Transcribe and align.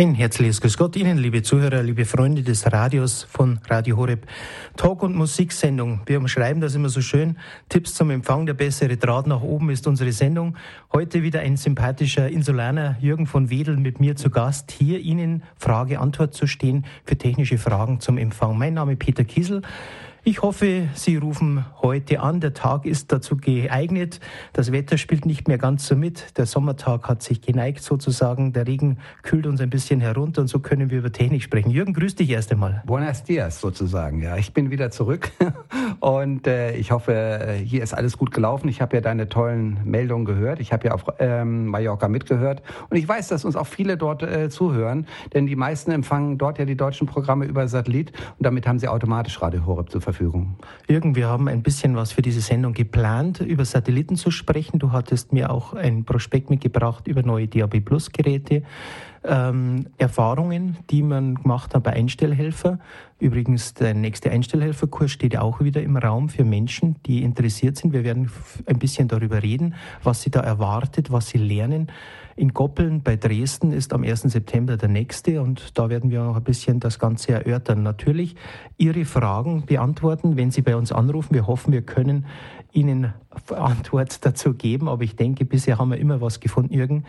Ein 0.00 0.14
herzliches 0.14 0.62
Grüß 0.62 0.78
Gott 0.78 0.96
Ihnen, 0.96 1.18
liebe 1.18 1.42
Zuhörer, 1.42 1.82
liebe 1.82 2.06
Freunde 2.06 2.42
des 2.42 2.72
Radios 2.72 3.24
von 3.24 3.60
Radio 3.68 3.98
Horeb. 3.98 4.26
Talk- 4.74 5.02
und 5.02 5.14
Musiksendung. 5.14 6.00
Wir 6.06 6.16
umschreiben 6.16 6.62
das 6.62 6.74
immer 6.74 6.88
so 6.88 7.02
schön. 7.02 7.36
Tipps 7.68 7.96
zum 7.96 8.08
Empfang, 8.08 8.46
der 8.46 8.54
bessere 8.54 8.96
Draht 8.96 9.26
nach 9.26 9.42
oben 9.42 9.68
ist 9.68 9.86
unsere 9.86 10.12
Sendung. 10.12 10.56
Heute 10.90 11.22
wieder 11.22 11.40
ein 11.40 11.58
sympathischer 11.58 12.30
Insulaner, 12.30 12.96
Jürgen 12.98 13.26
von 13.26 13.50
Wedel, 13.50 13.76
mit 13.76 14.00
mir 14.00 14.16
zu 14.16 14.30
Gast, 14.30 14.70
hier 14.70 15.00
Ihnen 15.00 15.42
Frage-Antwort 15.58 16.32
zu 16.32 16.46
stehen 16.46 16.86
für 17.04 17.18
technische 17.18 17.58
Fragen 17.58 18.00
zum 18.00 18.16
Empfang. 18.16 18.56
Mein 18.56 18.72
Name 18.72 18.96
Peter 18.96 19.24
Kiesel. 19.24 19.60
Ich 20.22 20.42
hoffe, 20.42 20.88
Sie 20.92 21.16
rufen 21.16 21.64
heute 21.80 22.20
an. 22.20 22.40
Der 22.40 22.52
Tag 22.52 22.84
ist 22.84 23.10
dazu 23.10 23.38
geeignet. 23.38 24.20
Das 24.52 24.70
Wetter 24.70 24.98
spielt 24.98 25.24
nicht 25.24 25.48
mehr 25.48 25.56
ganz 25.56 25.86
so 25.86 25.96
mit. 25.96 26.36
Der 26.36 26.44
Sommertag 26.44 27.08
hat 27.08 27.22
sich 27.22 27.40
geneigt 27.40 27.82
sozusagen. 27.82 28.52
Der 28.52 28.66
Regen 28.66 28.98
kühlt 29.22 29.46
uns 29.46 29.62
ein 29.62 29.70
bisschen 29.70 29.98
herunter 29.98 30.42
und 30.42 30.48
so 30.48 30.58
können 30.58 30.90
wir 30.90 30.98
über 30.98 31.10
Technik 31.10 31.42
sprechen. 31.42 31.70
Jürgen, 31.70 31.94
grüß 31.94 32.16
dich 32.16 32.28
erst 32.28 32.52
einmal. 32.52 32.82
Buenos 32.84 33.22
dias 33.22 33.62
sozusagen. 33.62 34.22
Ja, 34.22 34.36
ich 34.36 34.52
bin 34.52 34.70
wieder 34.70 34.90
zurück 34.90 35.30
und 36.00 36.46
äh, 36.46 36.76
ich 36.76 36.92
hoffe, 36.92 37.14
äh, 37.14 37.54
hier 37.54 37.82
ist 37.82 37.94
alles 37.94 38.18
gut 38.18 38.30
gelaufen. 38.30 38.68
Ich 38.68 38.82
habe 38.82 38.96
ja 38.96 39.00
deine 39.00 39.30
tollen 39.30 39.80
Meldungen 39.84 40.26
gehört. 40.26 40.60
Ich 40.60 40.74
habe 40.74 40.88
ja 40.88 40.92
auf 40.92 41.06
ähm, 41.18 41.64
Mallorca 41.64 42.08
mitgehört 42.08 42.62
und 42.90 42.98
ich 42.98 43.08
weiß, 43.08 43.28
dass 43.28 43.46
uns 43.46 43.56
auch 43.56 43.66
viele 43.66 43.96
dort 43.96 44.22
äh, 44.22 44.50
zuhören, 44.50 45.06
denn 45.32 45.46
die 45.46 45.56
meisten 45.56 45.90
empfangen 45.92 46.36
dort 46.36 46.58
ja 46.58 46.66
die 46.66 46.76
deutschen 46.76 47.06
Programme 47.06 47.46
über 47.46 47.66
Satellit 47.68 48.12
und 48.36 48.44
damit 48.44 48.66
haben 48.66 48.78
sie 48.78 48.88
automatisch 48.88 49.40
Radio 49.40 49.64
Horeb 49.64 49.90
zur 49.90 50.02
Verfügung. 50.02 50.09
Verfügung. 50.12 50.56
Jürgen, 50.88 51.14
wir 51.14 51.28
haben 51.28 51.48
ein 51.48 51.62
bisschen 51.62 51.96
was 51.96 52.12
für 52.12 52.22
diese 52.22 52.40
Sendung 52.40 52.72
geplant, 52.72 53.40
über 53.40 53.64
Satelliten 53.64 54.16
zu 54.16 54.30
sprechen. 54.30 54.78
Du 54.78 54.92
hattest 54.92 55.32
mir 55.32 55.50
auch 55.50 55.74
ein 55.74 56.04
Prospekt 56.04 56.50
mitgebracht 56.50 57.06
über 57.06 57.22
neue 57.22 57.46
DAB 57.46 57.80
Plus 57.80 58.10
Geräte. 58.10 58.62
Ähm, 59.22 59.86
Erfahrungen, 59.98 60.78
die 60.90 61.02
man 61.02 61.34
gemacht 61.34 61.74
hat 61.74 61.82
bei 61.82 61.92
Einstellhelfer. 61.92 62.78
Übrigens, 63.18 63.74
der 63.74 63.92
nächste 63.92 64.30
Einstellhelferkurs 64.30 65.10
steht 65.10 65.36
auch 65.36 65.60
wieder 65.60 65.82
im 65.82 65.98
Raum 65.98 66.30
für 66.30 66.44
Menschen, 66.44 66.96
die 67.04 67.22
interessiert 67.22 67.76
sind. 67.76 67.92
Wir 67.92 68.02
werden 68.02 68.30
ein 68.64 68.78
bisschen 68.78 69.08
darüber 69.08 69.42
reden, 69.42 69.74
was 70.02 70.22
sie 70.22 70.30
da 70.30 70.40
erwartet, 70.40 71.12
was 71.12 71.28
sie 71.28 71.38
lernen. 71.38 71.92
In 72.40 72.54
Goppeln 72.54 73.02
bei 73.02 73.16
Dresden 73.16 73.70
ist 73.70 73.92
am 73.92 74.02
1. 74.02 74.22
September 74.22 74.78
der 74.78 74.88
nächste 74.88 75.42
und 75.42 75.76
da 75.76 75.90
werden 75.90 76.10
wir 76.10 76.22
auch 76.22 76.36
ein 76.36 76.42
bisschen 76.42 76.80
das 76.80 76.98
Ganze 76.98 77.32
erörtern. 77.32 77.82
Natürlich 77.82 78.34
Ihre 78.78 79.04
Fragen 79.04 79.66
beantworten, 79.66 80.38
wenn 80.38 80.50
Sie 80.50 80.62
bei 80.62 80.74
uns 80.74 80.90
anrufen. 80.90 81.34
Wir 81.34 81.46
hoffen, 81.46 81.70
wir 81.70 81.82
können 81.82 82.24
Ihnen 82.72 83.12
Antwort 83.54 84.24
dazu 84.24 84.54
geben, 84.54 84.88
aber 84.88 85.04
ich 85.04 85.16
denke, 85.16 85.44
bisher 85.44 85.76
haben 85.76 85.90
wir 85.90 85.98
immer 85.98 86.22
was 86.22 86.40
gefunden, 86.40 86.72
Jürgen. 86.72 87.04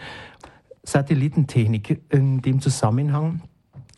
Satellitentechnik 0.83 2.01
in 2.09 2.41
dem 2.41 2.59
Zusammenhang 2.59 3.39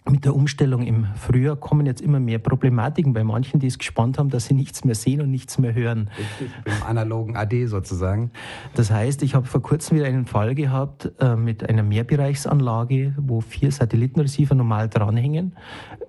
mit 0.10 0.26
der 0.26 0.36
Umstellung 0.36 0.84
im 0.84 1.08
Frühjahr 1.16 1.56
kommen 1.56 1.86
jetzt 1.86 2.02
immer 2.02 2.20
mehr 2.20 2.40
Problematiken 2.40 3.14
bei 3.14 3.24
manchen, 3.24 3.60
die 3.60 3.68
es 3.68 3.78
gespannt 3.78 4.18
haben, 4.18 4.30
dass 4.30 4.46
sie 4.46 4.54
nichts 4.54 4.84
mehr 4.84 4.96
sehen 4.96 5.22
und 5.22 5.32
nichts 5.32 5.58
mehr 5.58 5.74
hören. 5.74 6.10
Richtig, 6.18 6.52
im 6.66 6.84
analogen 6.84 7.38
AD 7.38 7.68
sozusagen. 7.68 8.32
Das 8.76 8.92
heißt, 8.92 9.24
ich 9.24 9.34
habe 9.36 9.46
vor 9.46 9.62
kurzem 9.62 9.98
wieder 9.98 10.08
einen 10.08 10.26
Fall 10.26 10.56
gehabt 10.56 11.12
äh, 11.20 11.36
mit 11.36 11.68
einer 11.70 11.84
Mehrbereichsanlage, 11.84 13.16
wo 13.18 13.42
vier 13.42 13.72
Satellitenreceiver 13.72 14.56
normal 14.56 14.90
dranhängen, 14.90 15.56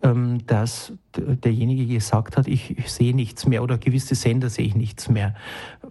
ähm, 0.03 0.45
dass 0.47 0.93
derjenige 1.17 1.87
gesagt 1.87 2.37
hat, 2.37 2.49
ich, 2.49 2.75
sehe 2.87 3.15
nichts 3.15 3.47
mehr 3.47 3.63
oder 3.63 3.79
gewisse 3.79 4.15
Sender 4.15 4.49
sehe 4.49 4.67
ich 4.67 4.75
nichts 4.75 5.09
mehr. 5.09 5.35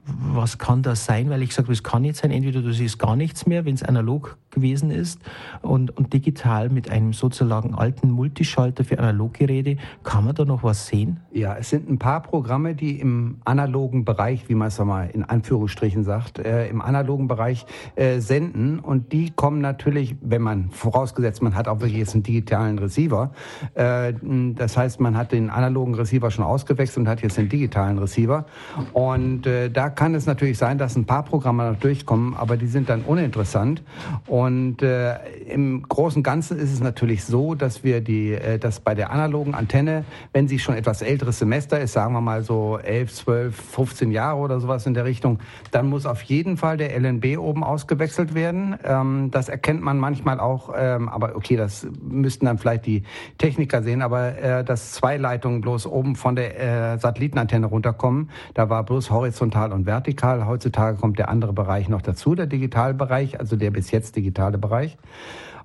Was 0.06 0.58
kann 0.58 0.84
das 0.84 1.06
sein? 1.06 1.30
Weil 1.30 1.44
ich 1.44 1.54
sage, 1.54 1.72
es 1.72 1.84
kann 1.84 2.02
nicht 2.02 2.16
sein, 2.16 2.32
entweder 2.32 2.62
du 2.62 2.74
siehst 2.74 3.00
gar 3.00 3.16
nichts 3.16 3.46
mehr, 3.46 3.66
wenn 3.66 3.76
es 3.76 3.84
analog 3.84 4.38
gewesen 4.52 4.92
ist 4.92 5.20
und, 5.62 5.96
und 5.98 6.14
digital 6.14 6.70
mit 6.70 6.90
einem 6.90 7.14
sozusagen 7.14 7.74
alten 7.74 8.12
Multischalter 8.12 8.84
für 8.84 9.00
Analoggeräte, 9.00 9.78
kann 10.04 10.26
man 10.26 10.36
da 10.36 10.46
noch 10.46 10.64
was 10.64 10.88
sehen? 10.88 11.20
Ja, 11.32 11.56
es 11.58 11.70
sind 11.70 11.90
ein 11.90 12.00
paar 12.00 12.22
Programme, 12.22 12.76
die 12.76 13.00
im 13.00 13.38
analogen 13.46 14.06
Bereich, 14.06 14.48
wie 14.50 14.56
man 14.56 14.67
es 14.67 14.80
mal 14.80 15.10
in 15.10 15.23
Anführungsstrichen 15.23 16.04
sagt, 16.04 16.39
äh, 16.39 16.67
im 16.67 16.82
analogen 16.82 17.28
Bereich 17.28 17.66
äh, 17.95 18.20
senden 18.20 18.80
und 18.80 19.12
die 19.12 19.32
kommen 19.32 19.62
natürlich, 19.62 20.16
wenn 20.22 20.42
man 20.42 20.70
vorausgesetzt, 20.72 21.42
man 21.42 21.56
hat 21.56 21.67
auch 21.67 21.80
wirklich 21.80 22.00
jetzt 22.00 22.14
einen 22.14 22.23
digitalen 22.23 22.78
Receiver, 22.80 23.32
äh, 23.76 24.14
das 24.56 24.78
heißt, 24.78 25.00
man 25.00 25.13
hat 25.18 25.32
den 25.32 25.50
analogen 25.50 25.96
Receiver 25.96 26.32
schon 26.32 26.46
ausgewechselt 26.46 26.98
und 26.98 27.08
hat 27.08 27.22
jetzt 27.22 27.38
den 27.38 27.50
digitalen 27.50 28.00
Receiver 28.00 28.46
und 28.94 29.46
äh, 29.46 29.70
da 29.70 29.90
kann 29.90 30.16
es 30.16 30.26
natürlich 30.26 30.58
sein, 30.58 30.78
dass 30.78 30.96
ein 30.96 31.06
paar 31.06 31.24
Programme 31.24 31.72
noch 31.72 31.80
durchkommen, 31.80 32.36
aber 32.36 32.58
die 32.58 32.68
sind 32.68 32.90
dann 32.90 33.02
uninteressant 33.02 33.84
und 34.28 34.82
äh, 34.82 35.16
im 35.48 35.84
Großen 35.88 36.20
und 36.20 36.24
Ganzen 36.24 36.58
ist 36.58 36.72
es 36.72 36.80
natürlich 36.80 37.26
so, 37.26 37.54
dass 37.54 37.84
wir 37.84 38.02
die, 38.02 38.32
äh, 38.32 38.58
dass 38.58 38.80
bei 38.80 38.96
der 38.96 39.12
analogen 39.12 39.54
Antenne, 39.54 40.06
wenn 40.32 40.48
sie 40.48 40.60
schon 40.60 40.76
etwas 40.76 41.02
älteres 41.02 41.40
Semester 41.40 41.80
ist, 41.80 41.94
sagen 41.94 42.14
wir 42.14 42.22
mal 42.22 42.44
so 42.44 42.78
11, 42.78 43.14
12, 43.14 43.56
15 43.56 44.12
Jahre 44.12 44.40
oder 44.40 44.60
sowas 44.60 44.86
in 44.86 44.94
der 44.94 45.06
Richtung, 45.06 45.40
dann 45.72 45.88
muss 45.88 46.06
auf 46.06 46.22
jeden 46.24 46.58
Fall 46.58 46.78
der 46.78 46.98
LNB 46.98 47.38
oben 47.38 47.64
ausgewechselt 47.64 48.34
werden. 48.34 48.78
Ähm, 48.84 49.32
das 49.32 49.50
erkennt 49.50 49.82
man 49.82 49.98
manchmal 50.00 50.40
auch, 50.40 50.74
ähm, 50.78 51.10
aber 51.10 51.36
okay, 51.36 51.58
das 51.58 51.86
müssten 52.02 52.45
dann 52.45 52.58
vielleicht 52.58 52.86
die 52.86 53.04
Techniker 53.38 53.84
sehen, 53.84 54.02
aber 54.02 54.38
äh, 54.38 54.64
dass 54.64 54.94
zwei 55.03 55.17
Leitungen 55.17 55.59
bloß 55.59 55.86
oben 55.87 56.15
von 56.15 56.37
der 56.37 56.93
äh, 56.93 56.97
Satellitenantenne 56.97 57.65
runterkommen, 57.65 58.30
da 58.53 58.69
war 58.69 58.86
bloß 58.86 59.11
horizontal 59.11 59.73
und 59.73 59.86
vertikal. 59.86 60.47
Heutzutage 60.47 60.97
kommt 60.97 61.19
der 61.19 61.27
andere 61.27 61.52
Bereich 61.52 61.89
noch 61.89 62.02
dazu, 62.02 62.36
der 62.36 62.45
Digitalbereich, 62.45 63.37
also 63.37 63.58
der 63.58 63.71
bis 63.71 63.91
jetzt 63.91 64.15
digitale 64.15 64.58
Bereich. 64.58 64.97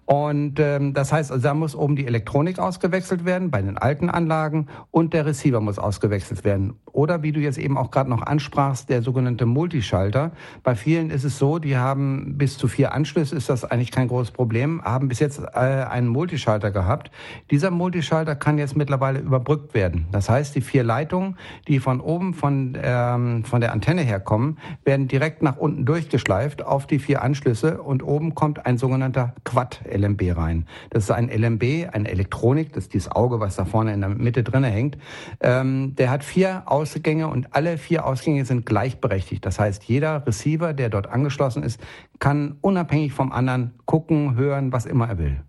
Und 0.08 0.58
ähm, 0.58 0.94
das 0.94 1.12
heißt, 1.12 1.30
also 1.30 1.42
da 1.42 1.52
muss 1.52 1.76
oben 1.76 1.94
die 1.94 2.06
Elektronik 2.06 2.58
ausgewechselt 2.58 3.26
werden 3.26 3.50
bei 3.50 3.60
den 3.60 3.76
alten 3.76 4.08
Anlagen 4.08 4.68
und 4.90 5.12
der 5.12 5.26
Receiver 5.26 5.60
muss 5.60 5.78
ausgewechselt 5.78 6.46
werden. 6.46 6.76
Oder 6.86 7.22
wie 7.22 7.30
du 7.30 7.40
jetzt 7.40 7.58
eben 7.58 7.76
auch 7.76 7.90
gerade 7.90 8.08
noch 8.08 8.22
ansprachst, 8.22 8.88
der 8.88 9.02
sogenannte 9.02 9.44
Multischalter. 9.44 10.32
Bei 10.62 10.74
vielen 10.76 11.10
ist 11.10 11.24
es 11.24 11.36
so, 11.36 11.58
die 11.58 11.76
haben 11.76 12.38
bis 12.38 12.56
zu 12.56 12.68
vier 12.68 12.94
Anschlüsse, 12.94 13.36
ist 13.36 13.50
das 13.50 13.66
eigentlich 13.66 13.90
kein 13.90 14.08
großes 14.08 14.30
Problem, 14.30 14.82
haben 14.82 15.08
bis 15.08 15.18
jetzt 15.18 15.40
äh, 15.40 15.58
einen 15.58 16.08
Multischalter 16.08 16.70
gehabt. 16.70 17.10
Dieser 17.50 17.70
Multischalter 17.70 18.34
kann 18.34 18.56
jetzt 18.56 18.78
mittlerweile 18.78 19.18
überbrückt 19.18 19.74
werden. 19.74 20.06
Das 20.10 20.30
heißt, 20.30 20.54
die 20.54 20.62
vier 20.62 20.84
Leitungen, 20.84 21.36
die 21.68 21.80
von 21.80 22.00
oben 22.00 22.32
von, 22.32 22.78
ähm, 22.82 23.44
von 23.44 23.60
der 23.60 23.72
Antenne 23.72 24.00
herkommen, 24.00 24.56
werden 24.84 25.06
direkt 25.06 25.42
nach 25.42 25.58
unten 25.58 25.84
durchgeschleift 25.84 26.64
auf 26.64 26.86
die 26.86 26.98
vier 26.98 27.20
Anschlüsse 27.20 27.82
und 27.82 28.02
oben 28.02 28.34
kommt 28.34 28.64
ein 28.64 28.78
sogenannter 28.78 29.34
Quad 29.44 29.82
LMB 29.98 30.36
rein. 30.36 30.66
Das 30.90 31.04
ist 31.04 31.10
ein 31.10 31.28
LMB, 31.28 31.88
eine 31.92 32.08
Elektronik, 32.08 32.72
das 32.72 32.84
ist 32.84 32.94
dieses 32.94 33.10
Auge, 33.10 33.40
was 33.40 33.56
da 33.56 33.64
vorne 33.64 33.92
in 33.92 34.00
der 34.00 34.10
Mitte 34.10 34.42
drin 34.42 34.64
hängt. 34.64 34.98
Ähm, 35.40 35.94
der 35.96 36.10
hat 36.10 36.24
vier 36.24 36.62
Ausgänge 36.66 37.28
und 37.28 37.54
alle 37.54 37.78
vier 37.78 38.06
Ausgänge 38.06 38.44
sind 38.44 38.66
gleichberechtigt. 38.66 39.44
Das 39.44 39.58
heißt, 39.58 39.84
jeder 39.84 40.26
Receiver, 40.26 40.72
der 40.72 40.88
dort 40.88 41.08
angeschlossen 41.08 41.62
ist, 41.62 41.80
kann 42.18 42.56
unabhängig 42.60 43.12
vom 43.12 43.32
anderen 43.32 43.72
gucken, 43.84 44.36
hören, 44.36 44.72
was 44.72 44.86
immer 44.86 45.08
er 45.08 45.18
will. 45.18 45.40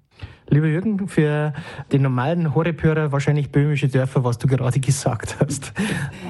Lieber 0.52 0.66
Jürgen, 0.66 1.08
für 1.08 1.54
den 1.92 2.02
normalen 2.02 2.56
Horeb-Hörer 2.56 3.12
wahrscheinlich 3.12 3.52
böhmische 3.52 3.88
Dörfer, 3.88 4.24
was 4.24 4.40
du 4.40 4.48
gerade 4.48 4.80
gesagt 4.80 5.38
hast. 5.40 5.74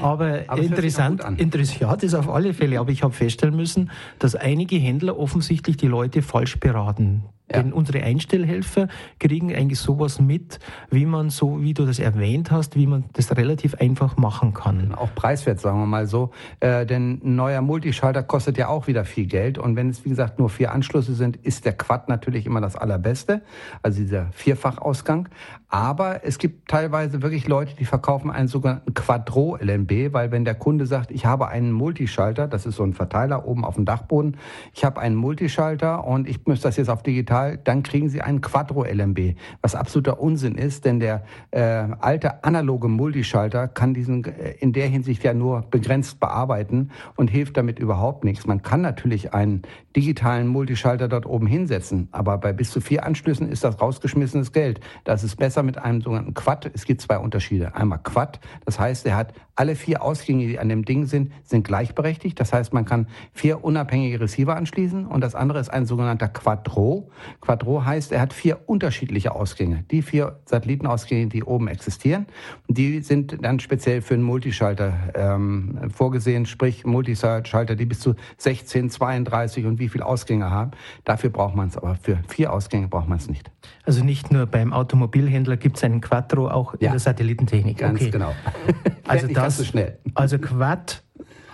Aber, 0.01 0.41
aber 0.47 0.61
interessant, 0.61 1.23
interessiert 1.37 2.03
ist 2.03 2.13
auf 2.13 2.29
alle 2.29 2.53
Fälle. 2.53 2.79
Aber 2.79 2.91
ich 2.91 3.03
habe 3.03 3.13
feststellen 3.13 3.55
müssen, 3.55 3.91
dass 4.19 4.35
einige 4.35 4.75
Händler 4.75 5.17
offensichtlich 5.17 5.77
die 5.77 5.87
Leute 5.87 6.21
falsch 6.21 6.59
beraten. 6.59 7.23
Ja. 7.51 7.61
Denn 7.61 7.73
unsere 7.73 8.03
Einstellhelfer 8.03 8.87
kriegen 9.19 9.53
eigentlich 9.53 9.79
sowas 9.79 10.19
mit, 10.19 10.59
wie 10.89 11.05
man 11.05 11.29
so, 11.29 11.61
wie 11.61 11.73
du 11.73 11.85
das 11.85 11.99
erwähnt 11.99 12.51
hast, 12.51 12.75
wie 12.75 12.87
man 12.87 13.05
das 13.13 13.35
relativ 13.35 13.75
einfach 13.75 14.17
machen 14.17 14.53
kann. 14.53 14.93
Auch 14.93 15.13
preiswert, 15.15 15.59
sagen 15.59 15.79
wir 15.79 15.85
mal 15.85 16.07
so. 16.07 16.31
Äh, 16.59 16.85
denn 16.85 17.19
ein 17.23 17.35
neuer 17.35 17.61
Multischalter 17.61 18.23
kostet 18.23 18.57
ja 18.57 18.67
auch 18.67 18.87
wieder 18.87 19.05
viel 19.05 19.25
Geld. 19.25 19.57
Und 19.57 19.75
wenn 19.75 19.89
es, 19.89 20.05
wie 20.05 20.09
gesagt, 20.09 20.39
nur 20.39 20.49
vier 20.49 20.71
Anschlüsse 20.71 21.13
sind, 21.13 21.37
ist 21.37 21.65
der 21.65 21.73
Quad 21.73 22.09
natürlich 22.09 22.45
immer 22.45 22.61
das 22.61 22.75
Allerbeste. 22.75 23.41
Also 23.81 24.01
dieser 24.01 24.27
Vierfachausgang. 24.31 25.29
Aber 25.69 26.25
es 26.25 26.39
gibt 26.39 26.67
teilweise 26.67 27.21
wirklich 27.21 27.47
Leute, 27.47 27.75
die 27.75 27.85
verkaufen 27.85 28.31
einen 28.31 28.47
sogenannten 28.47 28.93
Quadro-LNB, 28.93 30.13
weil 30.13 30.31
wenn 30.31 30.43
der 30.43 30.55
Kunde 30.55 30.87
sagt, 30.87 31.11
ich 31.11 31.25
habe 31.25 31.47
einen 31.47 31.71
Multischalter, 31.71 32.47
das 32.47 32.65
ist 32.65 32.75
so 32.75 32.83
ein 32.83 32.93
Verteiler 32.93 33.47
oben 33.47 33.63
auf 33.63 33.75
dem 33.75 33.85
Dachboden, 33.85 34.37
ich 34.73 34.83
habe 34.83 34.99
einen 34.99 35.15
Multischalter 35.15 36.05
und 36.05 36.27
ich 36.27 36.45
muss 36.47 36.61
das 36.61 36.77
jetzt 36.77 36.89
auf 36.89 37.03
digital, 37.03 37.38
dann 37.63 37.83
kriegen 37.83 38.09
Sie 38.09 38.21
einen 38.21 38.41
Quadro-LNB, 38.41 39.35
was 39.61 39.75
absoluter 39.75 40.19
Unsinn 40.19 40.55
ist, 40.55 40.85
denn 40.85 40.99
der 40.99 41.23
äh, 41.51 41.59
alte 41.59 42.43
analoge 42.43 42.87
Multischalter 42.87 43.67
kann 43.67 43.93
diesen 43.93 44.23
äh, 44.25 44.51
in 44.59 44.73
der 44.73 44.87
Hinsicht 44.87 45.23
ja 45.23 45.33
nur 45.33 45.61
begrenzt 45.69 46.19
bearbeiten 46.19 46.91
und 47.15 47.29
hilft 47.29 47.57
damit 47.57 47.79
überhaupt 47.79 48.23
nichts. 48.23 48.45
Man 48.45 48.61
kann 48.61 48.81
natürlich 48.81 49.33
einen 49.33 49.63
digitalen 49.95 50.47
Multischalter 50.47 51.07
dort 51.07 51.25
oben 51.25 51.47
hinsetzen, 51.47 52.09
aber 52.11 52.37
bei 52.37 52.53
bis 52.53 52.71
zu 52.71 52.81
vier 52.81 53.05
Anschlüssen 53.05 53.49
ist 53.49 53.63
das 53.63 53.81
rausgeschmissenes 53.81 54.51
Geld. 54.51 54.79
Das 55.03 55.23
ist 55.23 55.35
besser 55.35 55.63
mit 55.63 55.77
einem 55.77 56.01
sogenannten 56.01 56.33
Quad. 56.33 56.69
Es 56.73 56.85
gibt 56.85 57.01
zwei 57.01 57.17
Unterschiede. 57.17 57.75
Einmal 57.75 57.99
Quad, 57.99 58.39
das 58.65 58.79
heißt, 58.79 59.05
er 59.05 59.15
hat 59.15 59.33
alle 59.59 59.75
vier 59.75 60.01
Ausgänge, 60.01 60.47
die 60.47 60.57
an 60.57 60.69
dem 60.69 60.85
Ding 60.85 61.05
sind, 61.05 61.33
sind 61.43 61.65
gleichberechtigt. 61.65 62.39
Das 62.39 62.53
heißt, 62.53 62.71
man 62.71 62.85
kann 62.85 63.07
vier 63.33 63.61
unabhängige 63.61 64.21
Receiver 64.21 64.55
anschließen. 64.55 65.05
Und 65.05 65.19
das 65.21 65.35
andere 65.35 65.59
ist 65.59 65.67
ein 65.67 65.85
sogenannter 65.85 66.29
Quadro. 66.29 67.11
Quattro 67.41 67.85
heißt, 67.85 68.11
er 68.11 68.21
hat 68.21 68.33
vier 68.33 68.59
unterschiedliche 68.65 69.33
Ausgänge. 69.33 69.83
Die 69.91 70.01
vier 70.01 70.39
Satellitenausgänge, 70.45 71.27
die 71.27 71.43
oben 71.43 71.67
existieren, 71.67 72.25
die 72.67 73.01
sind 73.01 73.43
dann 73.43 73.59
speziell 73.59 74.01
für 74.01 74.15
einen 74.15 74.23
Multischalter 74.23 74.93
ähm, 75.15 75.89
vorgesehen, 75.93 76.45
sprich 76.45 76.85
Multischalter, 76.85 77.75
die 77.75 77.85
bis 77.85 77.99
zu 77.99 78.15
16, 78.37 78.89
32 78.89 79.65
und 79.65 79.79
wie 79.79 79.89
viele 79.89 80.05
Ausgänge 80.05 80.49
haben. 80.49 80.71
Dafür 81.05 81.29
braucht 81.29 81.55
man 81.55 81.67
es, 81.67 81.77
aber 81.77 81.95
für 81.95 82.19
vier 82.27 82.53
Ausgänge 82.53 82.87
braucht 82.87 83.07
man 83.07 83.17
es 83.17 83.29
nicht. 83.29 83.51
Also 83.83 84.03
nicht 84.03 84.31
nur 84.31 84.45
beim 84.45 84.73
Automobilhändler 84.73 85.57
gibt 85.57 85.77
es 85.77 85.83
einen 85.83 86.01
Quattro, 86.01 86.49
auch 86.49 86.73
in 86.75 86.79
der 86.91 86.99
Satellitentechnik. 86.99 87.77
Ganz 87.77 87.99
okay. 88.01 88.11
genau. 88.11 88.33
also 89.07 89.27
das, 89.27 89.57
so 89.57 89.63
schnell. 89.63 89.97
Also 90.13 90.37
Quad 90.37 91.03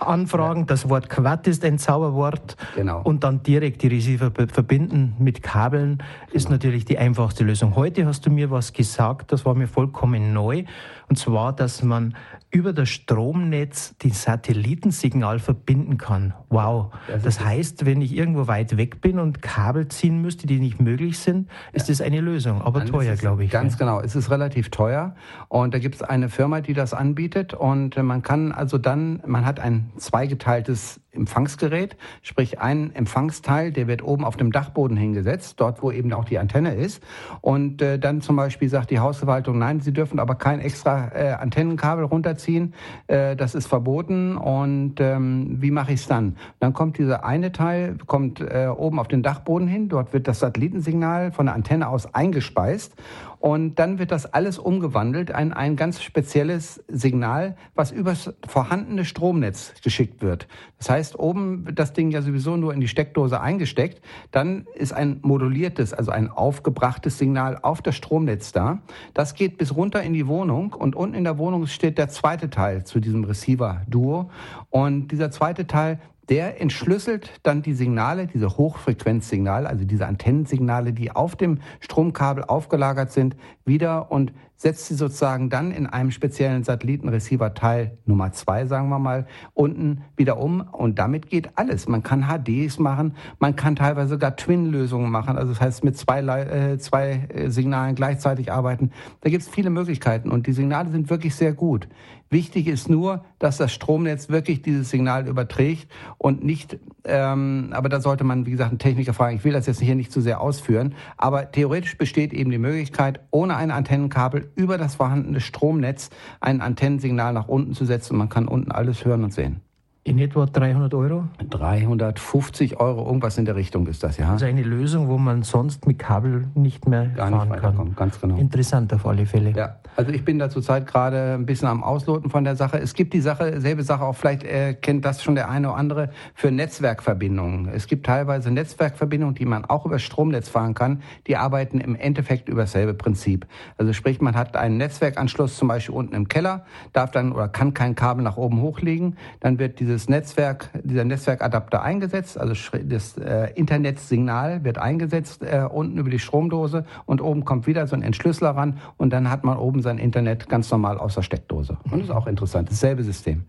anfragen. 0.00 0.66
Das 0.66 0.88
Wort 0.88 1.08
Quad 1.08 1.46
ist 1.46 1.64
ein 1.64 1.78
Zauberwort. 1.78 2.56
Genau. 2.74 3.02
Und 3.02 3.24
dann 3.24 3.42
direkt 3.42 3.82
die 3.82 3.88
Receiver 3.88 4.30
verbinden 4.52 5.14
mit 5.18 5.42
Kabeln 5.42 6.02
ist 6.32 6.46
genau. 6.46 6.56
natürlich 6.56 6.84
die 6.84 6.98
einfachste 6.98 7.44
Lösung. 7.44 7.76
Heute 7.76 8.06
hast 8.06 8.26
du 8.26 8.30
mir 8.30 8.50
was 8.50 8.72
gesagt, 8.72 9.32
das 9.32 9.44
war 9.44 9.54
mir 9.54 9.68
vollkommen 9.68 10.32
neu. 10.32 10.64
Und 11.08 11.16
zwar, 11.16 11.52
dass 11.52 11.82
man 11.82 12.16
über 12.50 12.72
das 12.72 12.88
Stromnetz 12.88 13.94
die 14.02 14.10
Satellitensignal 14.10 15.38
verbinden 15.38 15.98
kann. 15.98 16.34
Wow. 16.48 16.92
Das, 17.08 17.22
das 17.22 17.44
heißt, 17.44 17.84
wenn 17.84 18.00
ich 18.00 18.16
irgendwo 18.16 18.46
weit 18.46 18.76
weg 18.76 19.00
bin 19.00 19.18
und 19.18 19.42
Kabel 19.42 19.88
ziehen 19.88 20.22
müsste, 20.22 20.46
die 20.46 20.58
nicht 20.58 20.80
möglich 20.80 21.18
sind, 21.18 21.48
ist 21.72 21.88
das 21.88 22.00
eine 22.00 22.20
Lösung. 22.20 22.62
Aber 22.62 22.80
Dann 22.80 22.88
teuer, 22.88 23.16
glaube 23.16 23.44
ich. 23.44 23.50
Ganz 23.50 23.76
genau. 23.76 24.00
Es 24.00 24.14
ist 24.14 24.30
relativ 24.30 24.70
teuer. 24.70 25.14
Und 25.48 25.74
da 25.74 25.78
gibt 25.78 25.96
es 25.96 26.02
eine 26.02 26.28
Firma, 26.28 26.60
die 26.60 26.72
das 26.72 26.94
anbietet. 26.94 27.52
Und 27.52 27.96
man 27.96 28.22
kann 28.22 28.52
also 28.52 28.78
dann, 28.78 29.22
man 29.26 29.44
hat 29.44 29.60
ein 29.60 29.90
zweigeteiltes 29.96 31.00
Empfangsgerät, 31.16 31.96
sprich 32.22 32.60
ein 32.60 32.94
Empfangsteil, 32.94 33.72
der 33.72 33.86
wird 33.86 34.02
oben 34.02 34.24
auf 34.24 34.36
dem 34.36 34.52
Dachboden 34.52 34.96
hingesetzt, 34.96 35.54
dort 35.58 35.82
wo 35.82 35.90
eben 35.90 36.12
auch 36.12 36.24
die 36.24 36.38
Antenne 36.38 36.74
ist. 36.74 37.02
Und 37.40 37.82
äh, 37.82 37.98
dann 37.98 38.20
zum 38.20 38.36
Beispiel 38.36 38.68
sagt 38.68 38.90
die 38.90 38.98
Hausverwaltung, 38.98 39.58
nein, 39.58 39.80
Sie 39.80 39.92
dürfen 39.92 40.18
aber 40.20 40.34
kein 40.34 40.60
extra 40.60 41.10
äh, 41.14 41.32
Antennenkabel 41.32 42.04
runterziehen, 42.04 42.74
äh, 43.06 43.36
das 43.36 43.54
ist 43.54 43.66
verboten. 43.66 44.36
Und 44.36 45.00
ähm, 45.00 45.56
wie 45.60 45.70
mache 45.70 45.92
ich 45.92 46.00
es 46.00 46.06
dann? 46.06 46.36
Dann 46.60 46.72
kommt 46.72 46.98
dieser 46.98 47.24
eine 47.24 47.52
Teil, 47.52 47.96
kommt 48.06 48.40
äh, 48.40 48.68
oben 48.68 48.98
auf 48.98 49.08
den 49.08 49.22
Dachboden 49.22 49.68
hin, 49.68 49.88
dort 49.88 50.12
wird 50.12 50.28
das 50.28 50.40
Satellitensignal 50.40 51.32
von 51.32 51.46
der 51.46 51.54
Antenne 51.54 51.88
aus 51.88 52.14
eingespeist 52.14 52.94
und 53.38 53.76
dann 53.76 53.98
wird 53.98 54.10
das 54.10 54.32
alles 54.32 54.58
umgewandelt 54.58 55.30
in 55.30 55.52
ein 55.52 55.76
ganz 55.76 56.02
spezielles 56.02 56.82
Signal, 56.88 57.56
was 57.74 57.92
übers 57.92 58.32
vorhandene 58.46 59.04
Stromnetz 59.04 59.74
geschickt 59.82 60.22
wird. 60.22 60.48
Das 60.78 60.90
heißt, 60.90 61.18
oben 61.18 61.66
wird 61.66 61.78
das 61.78 61.92
Ding 61.92 62.10
ja 62.10 62.22
sowieso 62.22 62.56
nur 62.56 62.74
in 62.74 62.80
die 62.80 62.88
Steckdose 62.88 63.40
eingesteckt. 63.40 64.00
Dann 64.30 64.66
ist 64.74 64.92
ein 64.92 65.20
moduliertes, 65.22 65.92
also 65.92 66.10
ein 66.10 66.28
aufgebrachtes 66.30 67.18
Signal 67.18 67.58
auf 67.62 67.82
das 67.82 67.96
Stromnetz 67.96 68.52
da. 68.52 68.82
Das 69.14 69.34
geht 69.34 69.58
bis 69.58 69.74
runter 69.74 70.02
in 70.02 70.12
die 70.12 70.26
Wohnung 70.26 70.72
und 70.72 70.96
unten 70.96 71.14
in 71.14 71.24
der 71.24 71.38
Wohnung 71.38 71.66
steht 71.66 71.98
der 71.98 72.08
zweite 72.08 72.50
Teil 72.50 72.84
zu 72.84 73.00
diesem 73.00 73.24
Receiver-Duo. 73.24 74.30
Und 74.70 75.08
dieser 75.08 75.30
zweite 75.30 75.66
Teil, 75.66 76.00
der 76.28 76.60
entschlüsselt 76.60 77.30
dann 77.42 77.62
die 77.62 77.74
Signale, 77.74 78.26
diese 78.26 78.56
Hochfrequenzsignale, 78.56 79.68
also 79.68 79.84
diese 79.84 80.06
Antennensignale, 80.06 80.92
die 80.92 81.10
auf 81.10 81.36
dem 81.36 81.60
Stromkabel 81.80 82.44
aufgelagert 82.44 83.12
sind, 83.12 83.36
wieder 83.64 84.10
und 84.10 84.32
setzt 84.56 84.86
sie 84.86 84.94
sozusagen 84.94 85.50
dann 85.50 85.70
in 85.70 85.86
einem 85.86 86.10
speziellen 86.10 86.64
Satellitenreceiver 86.64 87.52
Teil 87.54 87.98
Nummer 88.06 88.32
zwei, 88.32 88.66
sagen 88.66 88.88
wir 88.88 88.98
mal, 88.98 89.26
unten 89.52 90.02
wieder 90.16 90.38
um. 90.38 90.62
Und 90.62 90.98
damit 90.98 91.28
geht 91.28 91.50
alles. 91.56 91.88
Man 91.88 92.02
kann 92.02 92.26
HDs 92.26 92.78
machen, 92.78 93.14
man 93.38 93.54
kann 93.54 93.76
teilweise 93.76 94.10
sogar 94.10 94.34
Twin-Lösungen 94.36 95.10
machen, 95.10 95.36
also 95.36 95.52
das 95.52 95.60
heißt 95.60 95.84
mit 95.84 95.96
zwei, 95.98 96.20
äh, 96.22 96.78
zwei 96.78 97.26
äh, 97.28 97.50
Signalen 97.50 97.94
gleichzeitig 97.94 98.50
arbeiten. 98.50 98.92
Da 99.20 99.30
gibt 99.30 99.42
es 99.42 99.48
viele 99.48 99.70
Möglichkeiten 99.70 100.30
und 100.30 100.46
die 100.46 100.52
Signale 100.52 100.90
sind 100.90 101.10
wirklich 101.10 101.34
sehr 101.34 101.52
gut. 101.52 101.86
Wichtig 102.28 102.66
ist 102.66 102.88
nur, 102.88 103.24
dass 103.38 103.56
das 103.56 103.72
Stromnetz 103.72 104.28
wirklich 104.28 104.60
dieses 104.60 104.90
Signal 104.90 105.28
überträgt 105.28 105.88
und 106.18 106.42
nicht, 106.42 106.78
ähm, 107.04 107.68
aber 107.72 107.88
da 107.88 108.00
sollte 108.00 108.24
man, 108.24 108.46
wie 108.46 108.50
gesagt, 108.50 108.70
einen 108.70 108.80
Techniker 108.80 109.14
fragen. 109.14 109.36
Ich 109.36 109.44
will 109.44 109.52
das 109.52 109.66
jetzt 109.66 109.80
hier 109.80 109.94
nicht 109.94 110.10
zu 110.10 110.20
sehr 110.20 110.40
ausführen, 110.40 110.94
aber 111.16 111.52
theoretisch 111.52 111.96
besteht 111.96 112.32
eben 112.32 112.50
die 112.50 112.58
Möglichkeit, 112.58 113.20
ohne 113.30 113.56
ein 113.56 113.70
Antennenkabel 113.70 114.50
über 114.56 114.76
das 114.76 114.96
vorhandene 114.96 115.40
Stromnetz 115.40 116.10
ein 116.40 116.60
Antennensignal 116.60 117.32
nach 117.32 117.48
unten 117.48 117.74
zu 117.74 117.84
setzen 117.84 118.14
und 118.14 118.18
man 118.18 118.28
kann 118.28 118.48
unten 118.48 118.72
alles 118.72 119.04
hören 119.04 119.22
und 119.22 119.32
sehen. 119.32 119.60
In 120.06 120.20
etwa 120.20 120.46
300 120.46 120.94
Euro? 120.94 121.24
350 121.50 122.78
Euro, 122.78 123.04
irgendwas 123.06 123.38
in 123.38 123.44
der 123.44 123.56
Richtung 123.56 123.88
ist 123.88 124.04
das, 124.04 124.18
ja. 124.18 124.30
Also 124.30 124.46
eine 124.46 124.62
Lösung, 124.62 125.08
wo 125.08 125.18
man 125.18 125.42
sonst 125.42 125.84
mit 125.88 125.98
Kabel 125.98 126.46
nicht 126.54 126.86
mehr 126.86 127.06
Gar 127.06 127.30
fahren 127.30 127.48
nicht 127.48 127.60
kann. 127.60 127.96
Ganz 127.96 128.20
genau. 128.20 128.36
Interessant 128.36 128.94
auf 128.94 129.04
alle 129.04 129.26
Fälle. 129.26 129.50
Ja, 129.50 129.80
also 129.96 130.12
ich 130.12 130.24
bin 130.24 130.38
da 130.38 130.48
zurzeit 130.48 130.86
gerade 130.86 131.34
ein 131.34 131.44
bisschen 131.44 131.66
am 131.66 131.82
Ausloten 131.82 132.30
von 132.30 132.44
der 132.44 132.54
Sache. 132.54 132.78
Es 132.78 132.94
gibt 132.94 133.14
die 133.14 133.20
Sache, 133.20 133.60
selbe 133.60 133.82
Sache 133.82 134.04
auch, 134.04 134.14
vielleicht 134.14 134.44
äh, 134.44 134.74
kennt 134.74 135.04
das 135.04 135.24
schon 135.24 135.34
der 135.34 135.50
eine 135.50 135.70
oder 135.70 135.76
andere, 135.76 136.10
für 136.34 136.52
Netzwerkverbindungen. 136.52 137.68
Es 137.74 137.88
gibt 137.88 138.06
teilweise 138.06 138.52
Netzwerkverbindungen, 138.52 139.34
die 139.34 139.44
man 139.44 139.64
auch 139.64 139.86
über 139.86 139.98
Stromnetz 139.98 140.48
fahren 140.48 140.74
kann. 140.74 141.02
Die 141.26 141.36
arbeiten 141.36 141.80
im 141.80 141.96
Endeffekt 141.96 142.48
über 142.48 142.60
dasselbe 142.60 142.94
Prinzip. 142.94 143.44
Also 143.76 143.92
sprich, 143.92 144.20
man 144.20 144.36
hat 144.36 144.56
einen 144.56 144.76
Netzwerkanschluss 144.76 145.56
zum 145.56 145.66
Beispiel 145.66 145.96
unten 145.96 146.14
im 146.14 146.28
Keller, 146.28 146.64
darf 146.92 147.10
dann 147.10 147.32
oder 147.32 147.48
kann 147.48 147.74
kein 147.74 147.96
Kabel 147.96 148.22
nach 148.22 148.36
oben 148.36 148.60
hochlegen. 148.60 149.16
Dann 149.40 149.58
wird 149.58 149.80
dieses 149.80 149.95
dieses 149.96 150.10
Netzwerk, 150.10 150.68
dieser 150.84 151.04
Netzwerkadapter 151.04 151.82
eingesetzt, 151.82 152.38
also 152.38 152.52
das 152.84 153.16
äh, 153.16 153.50
Internetsignal 153.54 154.62
wird 154.62 154.76
eingesetzt 154.76 155.42
äh, 155.42 155.66
unten 155.70 155.96
über 155.96 156.10
die 156.10 156.18
Stromdose 156.18 156.84
und 157.06 157.22
oben 157.22 157.46
kommt 157.46 157.66
wieder 157.66 157.86
so 157.86 157.96
ein 157.96 158.02
Entschlüsseler 158.02 158.50
ran 158.50 158.78
und 158.98 159.10
dann 159.10 159.30
hat 159.30 159.42
man 159.42 159.56
oben 159.56 159.80
sein 159.80 159.96
Internet 159.96 160.50
ganz 160.50 160.70
normal 160.70 160.98
aus 160.98 161.14
der 161.14 161.22
Steckdose. 161.22 161.78
Und 161.84 162.00
das 162.00 162.08
ist 162.08 162.10
auch 162.10 162.26
interessant, 162.26 162.70
dasselbe 162.70 163.02
System. 163.04 163.44